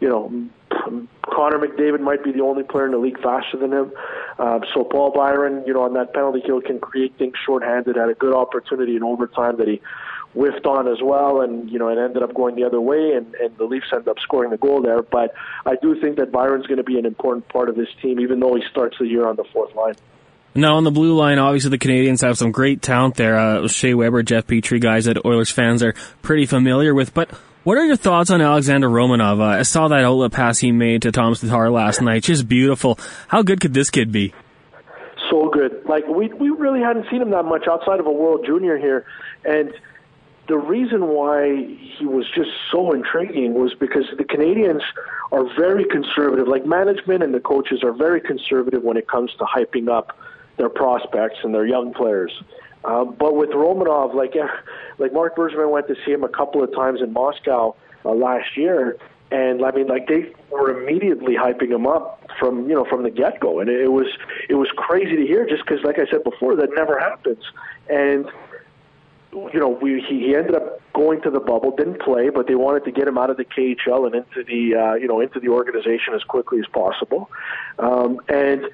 you 0.00 0.08
know, 0.08 0.32
Connor 0.70 1.58
McDavid 1.58 2.00
might 2.00 2.24
be 2.24 2.32
the 2.32 2.40
only 2.40 2.62
player 2.62 2.86
in 2.86 2.92
the 2.92 2.98
league 2.98 3.20
faster 3.22 3.56
than 3.58 3.72
him. 3.72 3.92
Um, 4.38 4.64
so 4.74 4.84
Paul 4.84 5.12
Byron, 5.12 5.64
you 5.66 5.74
know, 5.74 5.82
on 5.82 5.94
that 5.94 6.12
penalty 6.12 6.42
kill 6.44 6.60
can 6.60 6.80
create 6.80 7.14
things 7.16 7.34
shorthanded. 7.44 7.96
Had 7.96 8.08
a 8.08 8.14
good 8.14 8.34
opportunity 8.34 8.96
in 8.96 9.02
overtime 9.02 9.56
that 9.58 9.68
he 9.68 9.80
whiffed 10.34 10.66
on 10.66 10.88
as 10.88 10.98
well, 11.02 11.40
and 11.40 11.70
you 11.70 11.78
know, 11.78 11.88
it 11.88 11.98
ended 11.98 12.22
up 12.22 12.34
going 12.34 12.54
the 12.54 12.64
other 12.64 12.80
way, 12.80 13.12
and, 13.12 13.34
and 13.36 13.56
the 13.56 13.64
Leafs 13.64 13.86
ended 13.92 14.08
up 14.08 14.18
scoring 14.20 14.50
the 14.50 14.56
goal 14.56 14.82
there. 14.82 15.02
But 15.02 15.34
I 15.64 15.76
do 15.80 16.00
think 16.00 16.16
that 16.16 16.30
Byron's 16.30 16.66
going 16.66 16.78
to 16.78 16.84
be 16.84 16.98
an 16.98 17.06
important 17.06 17.48
part 17.48 17.68
of 17.68 17.76
this 17.76 17.88
team, 18.02 18.20
even 18.20 18.40
though 18.40 18.54
he 18.54 18.62
starts 18.70 18.96
the 18.98 19.06
year 19.06 19.26
on 19.26 19.36
the 19.36 19.44
fourth 19.52 19.74
line. 19.74 19.94
Now 20.54 20.76
on 20.76 20.84
the 20.84 20.90
blue 20.90 21.14
line, 21.14 21.38
obviously 21.38 21.70
the 21.70 21.78
Canadiens 21.78 22.22
have 22.22 22.36
some 22.36 22.50
great 22.50 22.82
talent 22.82 23.14
there. 23.14 23.38
Uh, 23.38 23.68
Shea 23.68 23.94
Weber, 23.94 24.22
Jeff 24.22 24.46
Petry, 24.46 24.80
guys 24.80 25.04
that 25.04 25.24
Oilers 25.24 25.50
fans 25.50 25.82
are 25.82 25.94
pretty 26.22 26.46
familiar 26.46 26.94
with. 26.94 27.14
But 27.14 27.30
what 27.64 27.78
are 27.78 27.84
your 27.84 27.96
thoughts 27.96 28.30
on 28.30 28.40
Alexander 28.40 28.88
Romanov? 28.88 29.40
Uh, 29.40 29.58
I 29.58 29.62
saw 29.62 29.88
that 29.88 30.04
outlet 30.04 30.32
pass 30.32 30.58
he 30.58 30.72
made 30.72 31.02
to 31.02 31.12
Tomas 31.12 31.40
Tatar 31.40 31.70
last 31.70 32.00
night. 32.00 32.22
Just 32.22 32.48
beautiful. 32.48 32.98
How 33.28 33.42
good 33.42 33.60
could 33.60 33.74
this 33.74 33.90
kid 33.90 34.12
be? 34.12 34.32
So 35.30 35.50
good. 35.50 35.84
Like 35.86 36.06
we 36.06 36.28
we 36.28 36.50
really 36.50 36.80
hadn't 36.80 37.06
seen 37.10 37.20
him 37.20 37.30
that 37.30 37.44
much 37.44 37.66
outside 37.70 38.00
of 38.00 38.06
a 38.06 38.12
World 38.12 38.44
Junior 38.46 38.78
here, 38.78 39.04
and 39.44 39.72
the 40.48 40.56
reason 40.56 41.08
why 41.08 41.54
he 41.98 42.06
was 42.06 42.24
just 42.34 42.50
so 42.72 42.92
intriguing 42.92 43.52
was 43.52 43.74
because 43.74 44.04
the 44.16 44.24
Canadiens 44.24 44.80
are 45.30 45.44
very 45.54 45.84
conservative. 45.84 46.48
Like 46.48 46.64
management 46.64 47.22
and 47.22 47.34
the 47.34 47.40
coaches 47.40 47.84
are 47.84 47.92
very 47.92 48.20
conservative 48.20 48.82
when 48.82 48.96
it 48.96 49.06
comes 49.06 49.30
to 49.38 49.44
hyping 49.44 49.88
up 49.88 50.18
their 50.56 50.70
prospects 50.70 51.36
and 51.44 51.54
their 51.54 51.66
young 51.66 51.92
players. 51.92 52.32
Uh, 52.84 53.04
but 53.04 53.34
with 53.34 53.50
Romanov, 53.50 54.14
like 54.14 54.34
like 54.98 55.12
Marc 55.12 55.36
Bergevin 55.36 55.70
went 55.70 55.88
to 55.88 55.96
see 56.04 56.12
him 56.12 56.24
a 56.24 56.28
couple 56.28 56.62
of 56.62 56.72
times 56.74 57.00
in 57.00 57.12
Moscow 57.12 57.74
uh, 58.04 58.10
last 58.10 58.56
year, 58.56 58.96
and 59.30 59.64
I 59.64 59.72
mean, 59.72 59.88
like 59.88 60.06
they 60.06 60.32
were 60.50 60.82
immediately 60.82 61.34
hyping 61.34 61.70
him 61.70 61.86
up 61.86 62.26
from 62.38 62.68
you 62.68 62.74
know 62.74 62.84
from 62.84 63.02
the 63.02 63.10
get 63.10 63.40
go, 63.40 63.60
and 63.60 63.68
it 63.68 63.92
was 63.92 64.06
it 64.48 64.54
was 64.54 64.68
crazy 64.76 65.16
to 65.16 65.26
hear 65.26 65.46
just 65.46 65.64
because, 65.66 65.84
like 65.84 65.98
I 65.98 66.10
said 66.10 66.24
before, 66.24 66.56
that 66.56 66.70
never 66.74 66.98
happens, 66.98 67.44
and 67.88 68.30
you 69.32 69.60
know, 69.60 69.68
we 69.68 70.00
he, 70.08 70.20
he 70.20 70.34
ended 70.34 70.54
up 70.54 70.80
going 70.92 71.20
to 71.22 71.30
the 71.30 71.40
bubble, 71.40 71.74
didn't 71.76 72.00
play, 72.00 72.30
but 72.30 72.46
they 72.46 72.54
wanted 72.54 72.84
to 72.84 72.90
get 72.90 73.06
him 73.06 73.18
out 73.18 73.30
of 73.30 73.36
the 73.36 73.44
KHL 73.44 74.06
and 74.06 74.14
into 74.14 74.42
the 74.44 74.74
uh, 74.74 74.94
you 74.94 75.06
know 75.06 75.20
into 75.20 75.40
the 75.40 75.48
organization 75.48 76.14
as 76.14 76.22
quickly 76.24 76.58
as 76.60 76.66
possible, 76.66 77.30
um, 77.78 78.20
and 78.28 78.64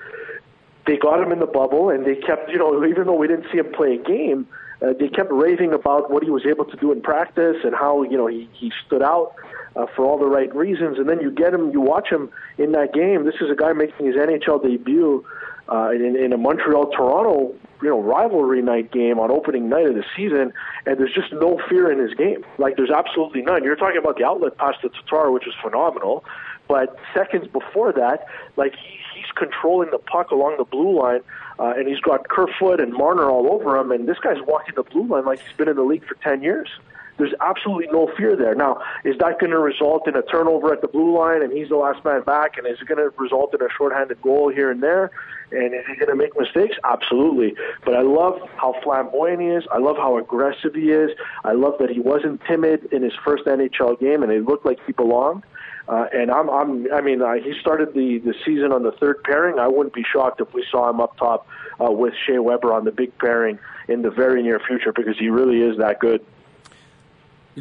they 0.87 0.97
got 0.97 1.23
him 1.23 1.33
in 1.33 1.39
the 1.39 1.47
bubble, 1.47 1.91
and 1.91 2.07
they 2.07 2.17
kept 2.17 2.51
you 2.51 2.59
know 2.59 2.85
even 2.85 3.07
though 3.07 3.17
we 3.17 3.29
didn't 3.29 3.47
see 3.51 3.59
him 3.59 3.73
play 3.73 3.95
a 3.95 4.03
game, 4.03 4.47
uh, 4.83 4.93
they 4.99 5.09
kept 5.09 5.33
raving 5.33 5.73
about 5.73 6.11
what 6.11 6.23
he 6.23 6.31
was 6.31 6.45
able 6.47 6.65
to 6.65 6.77
do 6.77 6.93
in 6.93 7.01
practice 7.01 7.57
and 7.65 7.75
how 7.75 8.03
you 8.03 8.17
know 8.17 8.27
he 8.27 8.49
he 8.53 8.73
stood 8.87 9.03
out. 9.03 9.35
Uh, 9.77 9.87
for 9.97 10.05
all 10.05 10.17
the 10.17 10.25
right 10.25 10.55
reasons, 10.55 10.99
and 11.01 11.09
then 11.09 11.19
you 11.19 11.33
get 11.33 11.53
him, 11.53 11.73
you 11.73 11.81
watch 11.81 12.09
him 12.09 12.31
in 12.59 12.71
that 12.71 12.95
game. 12.95 13.25
This 13.25 13.35
is 13.41 13.51
a 13.51 13.57
guy 13.57 13.73
making 13.73 14.07
his 14.07 14.15
NHL 14.15 14.63
debut 14.63 15.27
uh, 15.69 15.91
in, 15.91 16.15
in 16.15 16.33
a 16.33 16.37
Montreal 16.37 16.93
Toronto 16.93 17.53
you 17.85 17.91
know 17.91 18.01
rivalry 18.01 18.63
night 18.63 18.91
game 18.93 19.19
on 19.19 19.31
opening 19.31 19.69
night 19.69 19.87
of 19.87 19.95
the 19.95 20.05
season, 20.17 20.55
and 20.87 20.99
there's 20.99 21.13
just 21.13 21.33
no 21.35 21.61
fear 21.69 21.93
in 21.93 21.99
his 21.99 22.15
game. 22.15 22.43
Like 22.57 22.77
there's 22.77 22.91
absolutely 22.91 23.43
none. 23.43 23.63
You're 23.63 23.77
talking 23.77 23.99
about 23.99 24.17
the 24.17 24.25
outlet 24.25 24.57
pass 24.57 24.75
to 24.81 24.89
Tatar, 24.89 25.31
which 25.31 25.47
is 25.47 25.53
phenomenal, 25.63 26.25
but 26.67 26.97
seconds 27.13 27.47
before 27.49 27.93
that, 27.93 28.27
like 28.57 28.73
he, 28.75 28.99
controlling 29.37 29.91
the 29.91 29.99
puck 29.99 30.31
along 30.31 30.57
the 30.59 30.65
blue 30.65 31.01
line, 31.01 31.21
uh, 31.59 31.75
and 31.77 31.89
he's 31.89 32.01
got 32.01 32.29
Kerfoot 32.29 32.81
and 32.81 32.93
Marner 32.93 33.31
all 33.31 33.53
over 33.53 33.77
him, 33.77 33.93
and 33.93 34.09
this 34.09 34.19
guy's 34.19 34.41
walking 34.47 34.75
the 34.75 34.83
blue 34.83 35.07
line 35.07 35.25
like 35.25 35.41
he's 35.41 35.57
been 35.57 35.69
in 35.69 35.77
the 35.77 35.83
league 35.83 36.05
for 36.05 36.15
ten 36.17 36.43
years. 36.43 36.69
There's 37.17 37.33
absolutely 37.41 37.87
no 37.93 38.11
fear 38.17 38.37
there. 38.37 38.55
Now, 38.55 38.83
is 39.05 39.17
that 39.19 39.39
going 39.39 39.51
to 39.53 39.59
result 39.59 40.09
in 40.09 40.17
a 40.17 40.23
turnover 40.23 40.73
at 40.73 40.81
the 40.81 40.89
blue 40.89 41.17
line 41.17 41.43
and 41.43 41.53
he's 41.53 41.69
the 41.69 41.77
last 41.77 42.05
man 42.05 42.23
back? 42.23 42.59
And 42.59 42.67
is 42.67 42.81
it 42.81 42.89
going 42.89 42.99
to 42.99 43.17
result 43.17 43.55
in 43.55 43.63
a 43.63 43.69
shorthanded 43.77 44.21
goal 44.21 44.49
here 44.49 44.71
and 44.71 44.83
there? 44.83 45.11
And 45.53 45.75
is 45.75 45.85
he 45.87 45.95
going 45.95 46.09
to 46.09 46.17
make 46.17 46.37
mistakes? 46.37 46.77
Absolutely. 46.83 47.55
But 47.85 47.95
I 47.95 48.03
love 48.03 48.41
how 48.57 48.75
flamboyant 48.83 49.41
he 49.41 49.49
is. 49.49 49.65
I 49.71 49.79
love 49.79 49.97
how 49.97 50.19
aggressive 50.19 50.75
he 50.75 50.91
is. 50.91 51.11
I 51.45 51.53
love 51.53 51.75
that 51.79 51.91
he 51.91 52.01
wasn't 52.01 52.41
timid 52.47 52.93
in 52.93 53.03
his 53.03 53.15
first 53.25 53.45
NHL 53.45 54.01
game 54.01 54.23
and 54.23 54.33
it 54.33 54.45
looked 54.45 54.67
like 54.67 54.79
he 54.85 54.93
belonged. 54.93 55.45
Uh, 55.87 56.07
and 56.13 56.31
I'm, 56.31 56.49
I'm, 56.49 56.93
I 56.93 57.01
mean, 57.03 57.21
uh, 57.21 57.35
he 57.35 57.55
started 57.61 57.93
the, 57.93 58.19
the 58.19 58.35
season 58.45 58.73
on 58.73 58.83
the 58.83 58.93
third 58.93 59.23
pairing. 59.23 59.59
I 59.59 59.69
wouldn't 59.69 59.95
be 59.95 60.03
shocked 60.03 60.41
if 60.41 60.53
we 60.55 60.65
saw 60.71 60.89
him 60.89 60.99
up 60.99 61.17
top 61.19 61.47
uh, 61.79 61.91
with 61.91 62.15
Shea 62.27 62.39
Weber 62.39 62.73
on 62.73 62.85
the 62.85 62.91
big 62.91 63.17
pairing 63.19 63.59
in 63.87 64.03
the 64.03 64.11
very 64.11 64.43
near 64.43 64.59
future 64.61 64.93
because 64.93 65.19
he 65.19 65.29
really 65.29 65.61
is 65.61 65.77
that 65.79 66.01
good. 66.01 66.25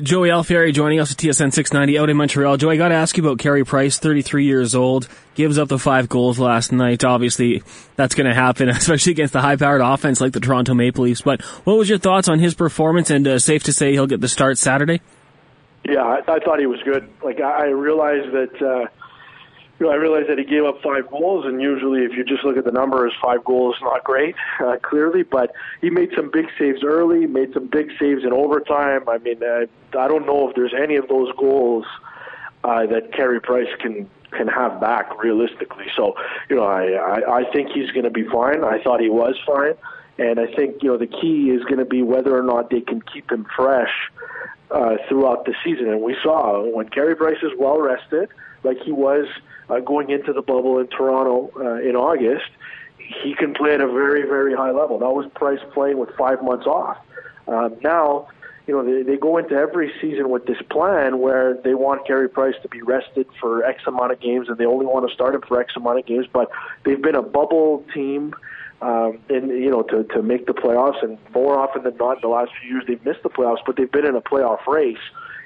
Joey 0.01 0.29
Alfieri 0.29 0.71
joining 0.71 0.99
us 0.99 1.11
at 1.11 1.17
TSN 1.17 1.53
690 1.53 1.99
out 1.99 2.09
in 2.09 2.17
Montreal. 2.17 2.57
Joey, 2.57 2.75
I 2.75 2.77
got 2.77 2.87
to 2.87 2.95
ask 2.95 3.15
you 3.15 3.23
about 3.23 3.37
Carey 3.37 3.63
Price, 3.63 3.99
33 3.99 4.45
years 4.45 4.73
old, 4.73 5.07
gives 5.35 5.59
up 5.59 5.67
the 5.67 5.77
five 5.77 6.09
goals 6.09 6.39
last 6.39 6.71
night. 6.71 7.03
Obviously, 7.03 7.61
that's 7.95 8.15
going 8.15 8.27
to 8.27 8.33
happen, 8.33 8.69
especially 8.69 9.11
against 9.11 9.33
the 9.33 9.41
high-powered 9.41 9.81
offense 9.81 10.19
like 10.19 10.33
the 10.33 10.39
Toronto 10.39 10.73
Maple 10.73 11.03
Leafs. 11.03 11.21
But 11.21 11.43
what 11.63 11.77
was 11.77 11.89
your 11.89 11.99
thoughts 11.99 12.27
on 12.27 12.39
his 12.39 12.55
performance? 12.55 13.11
And 13.11 13.27
uh, 13.27 13.37
safe 13.37 13.63
to 13.65 13.73
say 13.73 13.91
he'll 13.91 14.07
get 14.07 14.19
the 14.19 14.27
start 14.27 14.57
Saturday. 14.57 14.99
Yeah, 15.87 16.01
I, 16.01 16.19
I 16.27 16.39
thought 16.39 16.59
he 16.59 16.65
was 16.65 16.81
good. 16.83 17.07
Like 17.23 17.39
I, 17.39 17.65
I 17.65 17.69
realized 17.69 18.31
that. 18.31 18.61
Uh, 18.61 18.87
you 19.83 19.89
know, 19.89 19.95
I 19.95 19.97
realized 19.97 20.29
that 20.29 20.37
he 20.37 20.45
gave 20.45 20.63
up 20.63 20.81
five 20.81 21.11
goals, 21.11 21.45
and 21.45 21.61
usually, 21.61 22.05
if 22.05 22.13
you 22.13 22.23
just 22.23 22.45
look 22.45 22.55
at 22.55 22.63
the 22.63 22.71
numbers, 22.71 23.11
five 23.21 23.43
goals 23.43 23.75
is 23.75 23.81
not 23.81 24.01
great, 24.05 24.33
uh, 24.61 24.77
clearly. 24.81 25.23
But 25.23 25.51
he 25.81 25.89
made 25.89 26.11
some 26.15 26.31
big 26.31 26.45
saves 26.57 26.85
early, 26.85 27.27
made 27.27 27.53
some 27.53 27.67
big 27.67 27.89
saves 27.99 28.23
in 28.23 28.31
overtime. 28.31 29.09
I 29.09 29.17
mean, 29.17 29.43
uh, 29.43 29.65
I 29.99 30.07
don't 30.07 30.25
know 30.25 30.47
if 30.47 30.55
there's 30.55 30.73
any 30.73 30.95
of 30.95 31.09
those 31.09 31.35
goals 31.35 31.83
uh, 32.63 32.85
that 32.85 33.11
Carey 33.11 33.41
Price 33.41 33.67
can 33.81 34.09
can 34.31 34.47
have 34.47 34.79
back 34.79 35.21
realistically. 35.21 35.87
So, 35.97 36.15
you 36.49 36.55
know, 36.55 36.63
I 36.63 36.93
I, 36.93 37.39
I 37.39 37.51
think 37.51 37.71
he's 37.71 37.91
going 37.91 38.05
to 38.05 38.09
be 38.09 38.23
fine. 38.29 38.63
I 38.63 38.81
thought 38.81 39.01
he 39.01 39.09
was 39.09 39.35
fine, 39.45 39.73
and 40.17 40.39
I 40.39 40.47
think 40.55 40.81
you 40.81 40.91
know 40.91 40.97
the 40.97 41.07
key 41.07 41.49
is 41.49 41.61
going 41.65 41.79
to 41.79 41.85
be 41.85 42.03
whether 42.03 42.37
or 42.37 42.43
not 42.43 42.69
they 42.69 42.79
can 42.79 43.01
keep 43.01 43.29
him 43.29 43.45
fresh 43.53 43.91
uh, 44.71 44.95
throughout 45.09 45.43
the 45.43 45.53
season. 45.61 45.89
And 45.89 46.01
we 46.01 46.15
saw 46.23 46.63
when 46.73 46.87
Carey 46.87 47.17
Price 47.17 47.43
is 47.43 47.51
well 47.59 47.81
rested, 47.81 48.29
like 48.63 48.81
he 48.81 48.91
was 48.91 49.27
uh, 49.69 49.79
going 49.79 50.09
into 50.09 50.33
the 50.33 50.41
bubble 50.41 50.79
in 50.79 50.87
Toronto 50.87 51.51
uh, 51.57 51.75
in 51.81 51.95
August, 51.95 52.49
he 52.97 53.33
can 53.35 53.53
play 53.53 53.73
at 53.73 53.81
a 53.81 53.87
very, 53.87 54.23
very 54.23 54.55
high 54.55 54.71
level. 54.71 54.99
That 54.99 55.11
was 55.11 55.29
Price 55.35 55.59
playing 55.73 55.97
with 55.97 56.09
five 56.17 56.43
months 56.43 56.65
off. 56.65 56.97
Um, 57.47 57.75
now, 57.83 58.27
you 58.67 58.73
know, 58.73 58.83
they, 58.83 59.03
they 59.03 59.17
go 59.17 59.37
into 59.37 59.55
every 59.55 59.91
season 59.99 60.29
with 60.29 60.45
this 60.45 60.61
plan 60.69 61.19
where 61.19 61.55
they 61.63 61.73
want 61.73 62.07
Carey 62.07 62.29
Price 62.29 62.55
to 62.61 62.69
be 62.69 62.81
rested 62.81 63.27
for 63.39 63.63
X 63.65 63.83
amount 63.85 64.13
of 64.13 64.21
games, 64.21 64.47
and 64.47 64.57
they 64.57 64.65
only 64.65 64.85
want 64.85 65.07
to 65.07 65.13
start 65.13 65.35
him 65.35 65.41
for 65.41 65.59
X 65.59 65.73
amount 65.75 65.99
of 65.99 66.05
games. 66.05 66.27
But 66.31 66.49
they've 66.85 67.01
been 67.01 67.15
a 67.15 67.21
bubble 67.21 67.85
team, 67.93 68.33
um, 68.81 69.19
and 69.29 69.49
you 69.49 69.69
know, 69.69 69.83
to 69.83 70.05
to 70.05 70.23
make 70.23 70.45
the 70.45 70.53
playoffs, 70.53 71.03
and 71.03 71.17
more 71.33 71.59
often 71.59 71.83
than 71.83 71.97
not, 71.97 72.17
in 72.17 72.21
the 72.21 72.29
last 72.29 72.51
few 72.61 72.71
years 72.71 72.85
they've 72.87 73.03
missed 73.03 73.23
the 73.23 73.29
playoffs, 73.29 73.59
but 73.65 73.75
they've 73.75 73.91
been 73.91 74.05
in 74.05 74.15
a 74.15 74.21
playoff 74.21 74.65
race. 74.65 74.97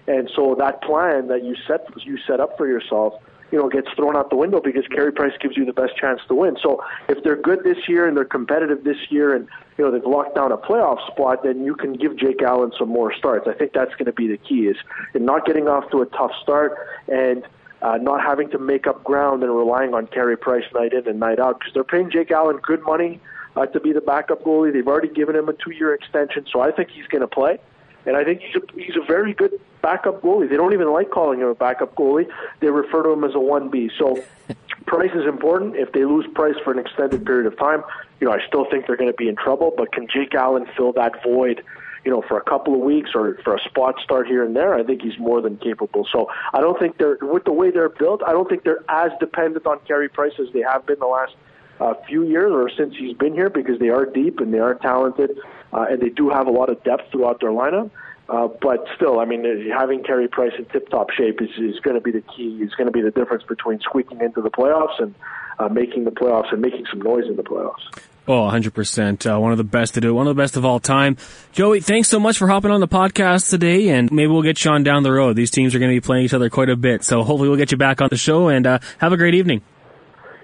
And 0.08 0.30
so 0.36 0.56
that 0.58 0.82
plan 0.82 1.28
that 1.28 1.44
you 1.44 1.56
set 1.68 1.86
you 2.06 2.18
set 2.26 2.40
up 2.40 2.58
for 2.58 2.68
yourself 2.68 3.14
you 3.52 3.58
know, 3.58 3.70
gets 3.70 3.88
thrown 3.96 4.16
out 4.16 4.30
the 4.30 4.36
window 4.36 4.60
because 4.60 4.86
Carey 4.88 5.12
Price 5.12 5.32
gives 5.40 5.56
you 5.56 5.66
the 5.66 5.74
best 5.74 5.96
chance 5.96 6.20
to 6.28 6.36
win. 6.36 6.58
So 6.62 6.84
if 7.08 7.24
they're 7.24 7.42
good 7.42 7.64
this 7.64 7.78
year 7.88 8.08
and 8.08 8.18
they're 8.18 8.26
competitive 8.26 8.84
this 8.84 8.98
year 9.10 9.36
and, 9.36 9.48
you 9.78 9.86
know, 9.86 9.92
they've 9.92 10.06
locked 10.06 10.36
down 10.36 10.52
a 10.52 10.58
playoff 10.58 11.06
spot, 11.08 11.44
then 11.44 11.64
you 11.64 11.76
can 11.76 11.94
give 11.94 12.18
Jake 12.18 12.42
Allen 12.42 12.72
some 12.78 12.90
more 12.90 13.14
starts. 13.14 13.48
I 13.48 13.54
think 13.54 13.74
that's 13.74 13.92
going 13.92 14.06
to 14.06 14.12
be 14.12 14.28
the 14.28 14.38
key 14.38 14.68
is 14.68 14.76
in 15.14 15.26
not 15.26 15.46
getting 15.46 15.68
off 15.68 15.90
to 15.92 16.02
a 16.02 16.06
tough 16.08 16.32
start 16.44 16.74
and 17.08 17.48
uh, 17.82 17.98
not 17.98 18.22
having 18.22 18.50
to 18.50 18.60
make 18.60 18.86
up 18.86 19.04
ground 19.04 19.44
and 19.44 19.56
relying 19.56 19.94
on 19.94 20.08
Carey 20.08 20.38
Price 20.38 20.66
night 20.74 20.94
in 20.94 21.08
and 21.08 21.20
night 21.20 21.40
out 21.40 21.60
because 21.60 21.74
they're 21.74 21.84
paying 21.84 22.12
Jake 22.12 22.32
Allen 22.32 22.58
good 22.58 22.82
money 22.84 23.22
uh, 23.56 23.66
to 23.68 23.80
be 23.80 23.94
the 23.94 24.02
backup 24.02 24.44
goalie. 24.44 24.74
They've 24.74 24.88
already 24.88 25.10
given 25.10 25.36
him 25.36 25.48
a 25.48 25.54
two-year 25.54 25.94
extension, 25.94 26.46
so 26.52 26.60
I 26.60 26.72
think 26.72 26.90
he's 26.90 27.08
going 27.08 27.22
to 27.22 27.28
play. 27.28 27.60
And 28.08 28.16
I 28.16 28.24
think 28.24 28.42
he's 28.42 28.56
a, 28.56 28.82
he's 28.82 28.96
a 28.96 29.06
very 29.06 29.34
good 29.34 29.60
backup 29.82 30.22
goalie. 30.22 30.50
They 30.50 30.56
don't 30.56 30.74
even 30.74 30.92
like 30.94 31.12
calling 31.12 31.42
him 31.42 31.50
a 31.50 31.56
backup 31.56 31.94
goalie. 31.96 32.26
They 32.62 32.70
refer 32.70 33.04
to 33.04 33.10
him 33.10 33.26
as 33.26 33.32
a 33.32 33.38
1B. 33.38 33.92
So 34.00 34.24
price 34.88 35.12
is 35.14 35.26
important. 35.28 35.76
If 35.76 35.92
they 35.92 36.06
lose 36.06 36.26
price 36.34 36.56
for 36.64 36.72
an 36.72 36.80
extended 36.80 37.26
period 37.26 37.52
of 37.52 37.60
time, 37.60 37.84
you 38.22 38.28
know, 38.28 38.34
I 38.34 38.40
still 38.48 38.66
think 38.72 38.88
they're 38.88 38.96
going 38.96 39.12
to 39.12 39.18
be 39.18 39.28
in 39.28 39.36
trouble. 39.36 39.74
But 39.76 39.92
can 39.92 40.08
Jake 40.08 40.34
Allen 40.34 40.66
fill 40.78 40.94
that 40.94 41.22
void? 41.22 41.64
You 42.06 42.12
know, 42.12 42.24
for 42.26 42.38
a 42.38 42.44
couple 42.44 42.74
of 42.74 42.80
weeks 42.80 43.10
or 43.14 43.38
for 43.44 43.56
a 43.56 43.60
spot 43.60 43.96
start 44.02 44.28
here 44.28 44.46
and 44.46 44.56
there, 44.56 44.74
I 44.74 44.84
think 44.84 45.02
he's 45.02 45.20
more 45.20 45.42
than 45.42 45.58
capable. 45.58 46.08
So 46.10 46.30
I 46.54 46.62
don't 46.62 46.80
think 46.80 46.98
they're 46.98 47.18
with 47.22 47.44
the 47.44 47.52
way 47.52 47.70
they're 47.72 47.90
built. 47.90 48.24
I 48.26 48.32
don't 48.32 48.48
think 48.48 48.64
they're 48.64 48.86
as 48.88 49.12
dependent 49.20 49.68
on 49.68 49.80
Carey 49.86 50.08
Price 50.08 50.32
as 50.40 50.48
they 50.54 50.62
have 50.62 50.86
been 50.86 51.00
the 51.00 51.08
last 51.08 51.36
uh, 51.82 51.96
few 52.08 52.24
years 52.24 52.54
or 52.54 52.70
since 52.70 52.96
he's 52.96 53.18
been 53.18 53.34
here 53.34 53.50
because 53.50 53.78
they 53.80 53.90
are 53.90 54.06
deep 54.06 54.40
and 54.40 54.54
they 54.54 54.60
are 54.60 54.76
talented 54.76 55.38
uh, 55.74 55.86
and 55.90 56.02
they 56.02 56.10
do 56.10 56.30
have 56.30 56.48
a 56.48 56.52
lot 56.52 56.70
of 56.70 56.84
depth 56.84 57.12
throughout 57.12 57.40
their 57.42 57.52
lineup. 57.52 57.92
Uh, 58.30 58.48
but 58.62 58.86
still, 58.96 59.20
I 59.20 59.26
mean, 59.26 59.46
having 59.72 60.04
Carey 60.04 60.28
Price 60.28 60.52
in 60.58 60.66
tip-top 60.66 61.12
shape 61.12 61.42
is, 61.42 61.50
is 61.58 61.80
going 61.80 61.96
to 61.96 62.02
be 62.02 62.12
the 62.12 62.24
key. 62.36 62.60
Is 62.62 62.74
going 62.76 62.88
to 62.88 62.92
be 62.92 63.02
the 63.02 63.12
difference 63.12 63.44
between 63.44 63.80
squeaking 63.80 64.20
into 64.20 64.42
the 64.42 64.50
playoffs 64.50 65.00
and 65.02 65.16
uh, 65.60 65.70
making 65.70 66.04
the 66.04 66.12
playoffs 66.12 66.52
and 66.52 66.62
making 66.62 66.86
some 66.92 67.02
noise 67.02 67.24
in 67.26 67.38
the 67.38 67.44
playoffs. 67.44 67.84
Oh, 68.28 68.42
100%. 68.42 69.34
Uh, 69.34 69.40
one 69.40 69.54
of 69.54 69.58
the 69.58 69.64
best 69.64 69.94
to 69.94 70.02
do. 70.02 70.14
One 70.14 70.28
of 70.28 70.36
the 70.36 70.42
best 70.42 70.58
of 70.58 70.66
all 70.66 70.82
time. 70.82 71.16
Joey, 71.54 71.80
thanks 71.80 72.10
so 72.10 72.20
much 72.20 72.38
for 72.38 72.50
hopping 72.50 72.72
on 72.72 72.82
the 72.82 72.88
podcast 72.88 73.50
today, 73.50 73.88
and 73.90 74.12
maybe 74.12 74.28
we'll 74.28 74.42
get 74.42 74.64
you 74.66 74.72
on 74.72 74.84
down 74.84 75.04
the 75.04 75.14
road. 75.14 75.38
These 75.38 75.52
teams 75.52 75.74
are 75.74 75.80
going 75.80 75.92
to 75.92 75.96
be 75.96 76.06
playing 76.06 76.26
each 76.26 76.34
other 76.34 76.50
quite 76.50 76.70
a 76.70 76.76
bit, 76.76 77.06
so 77.06 77.24
hopefully 77.24 77.48
we'll 77.48 77.58
get 77.58 77.72
you 77.72 77.78
back 77.78 78.02
on 78.02 78.10
the 78.10 78.18
show, 78.18 78.50
and 78.50 78.68
uh, 78.68 78.80
have 78.98 79.14
a 79.14 79.18
great 79.18 79.36
evening. 79.36 79.62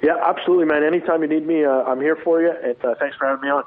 Yeah, 0.01 0.15
absolutely, 0.23 0.65
man. 0.65 0.83
Anytime 0.83 1.23
you 1.23 1.27
need 1.27 1.45
me, 1.45 1.65
uh, 1.65 1.83
I'm 1.83 1.99
here 1.99 2.15
for 2.23 2.41
you, 2.41 2.51
and 2.51 2.75
uh, 2.85 2.95
thanks 2.99 3.17
for 3.17 3.27
having 3.27 3.41
me 3.41 3.49
on. 3.49 3.63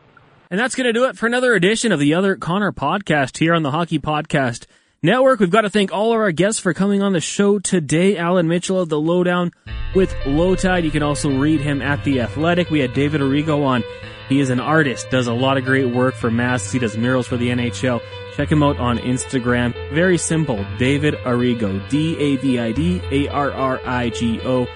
And 0.51 0.61
that's 0.61 0.75
going 0.75 0.87
to 0.87 0.93
do 0.93 1.07
it 1.07 1.17
for 1.17 1.27
another 1.27 1.55
edition 1.55 1.93
of 1.93 1.99
the 1.99 2.13
Other 2.15 2.37
Connor 2.37 2.73
podcast 2.73 3.39
here 3.39 3.55
on 3.55 3.63
the 3.63 3.73
Hockey 3.73 3.99
Podcast 3.99 4.67
Network. 5.03 5.41
We've 5.41 5.51
got 5.51 5.63
to 5.63 5.71
thank 5.71 5.93
all 5.93 6.13
of 6.13 6.19
our 6.19 6.31
guests 6.31 6.61
for 6.61 6.73
coming 6.73 7.03
on 7.03 7.13
the 7.13 7.21
show 7.21 7.59
today. 7.59 8.17
Allan 8.17 8.47
Mitchell 8.47 8.79
of 8.81 8.89
the 8.89 9.01
Lowdown 9.01 9.51
with 9.95 10.15
Lowetide. 10.25 10.85
You 10.85 10.93
can 10.93 11.03
also 11.03 11.37
read 11.37 11.61
him 11.61 11.83
at 11.83 12.05
The 12.05 12.21
Athletic. 12.21 12.71
We 12.71 12.79
had 12.81 12.95
David 12.95 13.21
Arrigo 13.21 13.65
on. 13.65 13.83
He 14.29 14.39
is 14.41 14.51
an 14.51 14.61
artist, 14.61 15.11
does 15.11 15.27
a 15.29 15.33
lot 15.33 15.57
of 15.57 15.65
great 15.65 15.95
work 15.95 16.15
for 16.15 16.31
masks. 16.31 16.73
He 16.73 16.81
does 16.81 16.97
murals 16.97 17.29
for 17.29 17.37
the 17.37 17.49
NHL. 17.49 18.01
Check 18.37 18.51
him 18.51 18.63
out 18.63 18.79
on 18.79 18.99
Instagram. 18.99 19.73
Very 19.95 20.19
simple. 20.19 20.65
David 20.79 21.15
Arrigo. 21.25 21.89
D-A-V-I-D-A-R-R-I-G-O. 21.89 24.67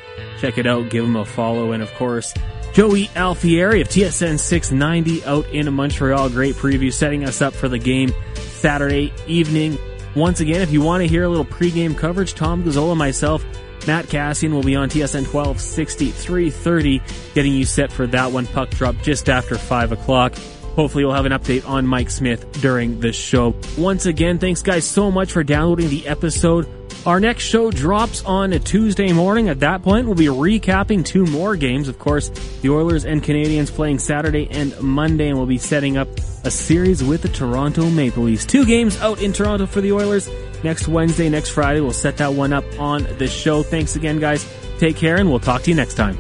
Check 0.41 0.59
it 0.59 0.66
out. 0.66 0.89
Give 0.89 1.05
him 1.05 1.16
a 1.16 1.25
follow. 1.25 1.73
And 1.73 1.83
of 1.83 1.93
course, 1.95 2.33
Joey 2.73 3.09
Alfieri 3.09 3.81
of 3.81 3.89
TSN 3.89 4.39
690 4.39 5.25
out 5.25 5.47
in 5.49 5.73
Montreal. 5.73 6.31
Great 6.31 6.55
preview 6.55 6.93
setting 6.93 7.25
us 7.25 7.43
up 7.43 7.53
for 7.53 7.68
the 7.68 7.79
game 7.79 8.12
Saturday 8.35 9.12
evening. 9.27 9.77
Once 10.14 10.41
again, 10.41 10.61
if 10.61 10.73
you 10.73 10.81
want 10.81 11.03
to 11.03 11.09
hear 11.09 11.25
a 11.25 11.29
little 11.29 11.45
pregame 11.45 11.97
coverage, 11.97 12.35
Tom 12.35 12.62
Gazzola, 12.64 12.97
myself, 12.97 13.45
Matt 13.87 14.07
Kassian 14.07 14.53
will 14.53 14.62
be 14.62 14.77
on 14.77 14.89
TSN 14.89 15.33
1260, 15.33 16.11
330, 16.11 17.03
getting 17.35 17.53
you 17.53 17.64
set 17.64 17.91
for 17.91 18.07
that 18.09 18.31
one. 18.31 18.47
Puck 18.47 18.71
drop 18.71 18.97
just 19.03 19.29
after 19.29 19.57
5 19.57 19.93
o'clock. 19.93 20.35
Hopefully 20.75 21.05
we'll 21.05 21.14
have 21.14 21.27
an 21.27 21.33
update 21.33 21.68
on 21.68 21.87
Mike 21.87 22.11
Smith 22.11 22.51
during 22.61 23.01
the 23.01 23.12
show. 23.12 23.55
Once 23.77 24.07
again, 24.07 24.39
thanks 24.39 24.62
guys 24.62 24.85
so 24.85 25.11
much 25.11 25.33
for 25.33 25.43
downloading 25.43 25.89
the 25.89 26.07
episode. 26.07 26.68
Our 27.07 27.18
next 27.18 27.44
show 27.44 27.70
drops 27.70 28.22
on 28.24 28.53
a 28.53 28.59
Tuesday 28.59 29.11
morning. 29.12 29.48
At 29.48 29.61
that 29.61 29.82
point, 29.82 30.05
we'll 30.05 30.14
be 30.14 30.26
recapping 30.26 31.03
two 31.03 31.24
more 31.24 31.57
games. 31.57 31.88
Of 31.88 31.98
course, 31.98 32.28
the 32.61 32.68
Oilers 32.68 33.07
and 33.07 33.22
Canadiens 33.22 33.70
playing 33.70 34.01
Saturday 34.01 34.48
and 34.51 34.78
Monday, 34.82 35.28
and 35.28 35.38
we'll 35.38 35.46
be 35.46 35.57
setting 35.57 35.96
up 35.96 36.09
a 36.44 36.51
series 36.51 37.03
with 37.03 37.22
the 37.22 37.30
Toronto 37.30 37.88
Maple 37.88 38.24
Leafs. 38.24 38.44
Two 38.44 38.66
games 38.66 39.01
out 39.01 39.22
in 39.22 39.32
Toronto 39.32 39.64
for 39.64 39.80
the 39.80 39.92
Oilers. 39.92 40.28
Next 40.62 40.88
Wednesday, 40.88 41.30
next 41.30 41.48
Friday, 41.51 41.80
we'll 41.80 41.92
set 41.92 42.18
that 42.18 42.34
one 42.34 42.53
up 42.53 42.64
on 42.78 43.05
the 43.16 43.28
show. 43.28 43.62
Thanks 43.62 43.96
again, 43.96 44.20
guys. 44.20 44.46
Take 44.78 44.96
care, 44.96 45.16
and 45.16 45.30
we'll 45.30 45.40
talk 45.40 45.62
to 45.62 45.70
you 45.70 45.76
next 45.76 45.94
time. 45.94 46.18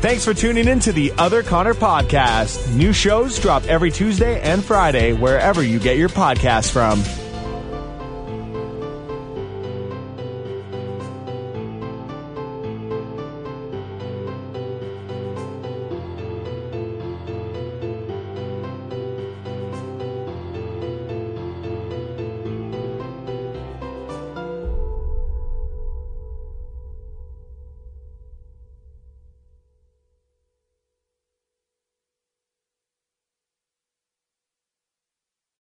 Thanks 0.00 0.24
for 0.24 0.34
tuning 0.34 0.66
in 0.66 0.80
to 0.80 0.92
the 0.92 1.12
Other 1.18 1.44
Connor 1.44 1.74
podcast. 1.74 2.74
New 2.74 2.92
shows 2.92 3.38
drop 3.38 3.64
every 3.64 3.92
Tuesday 3.92 4.40
and 4.40 4.62
Friday 4.62 5.12
wherever 5.12 5.62
you 5.62 5.78
get 5.78 5.96
your 5.96 6.08
podcasts 6.08 6.70
from. 6.70 7.25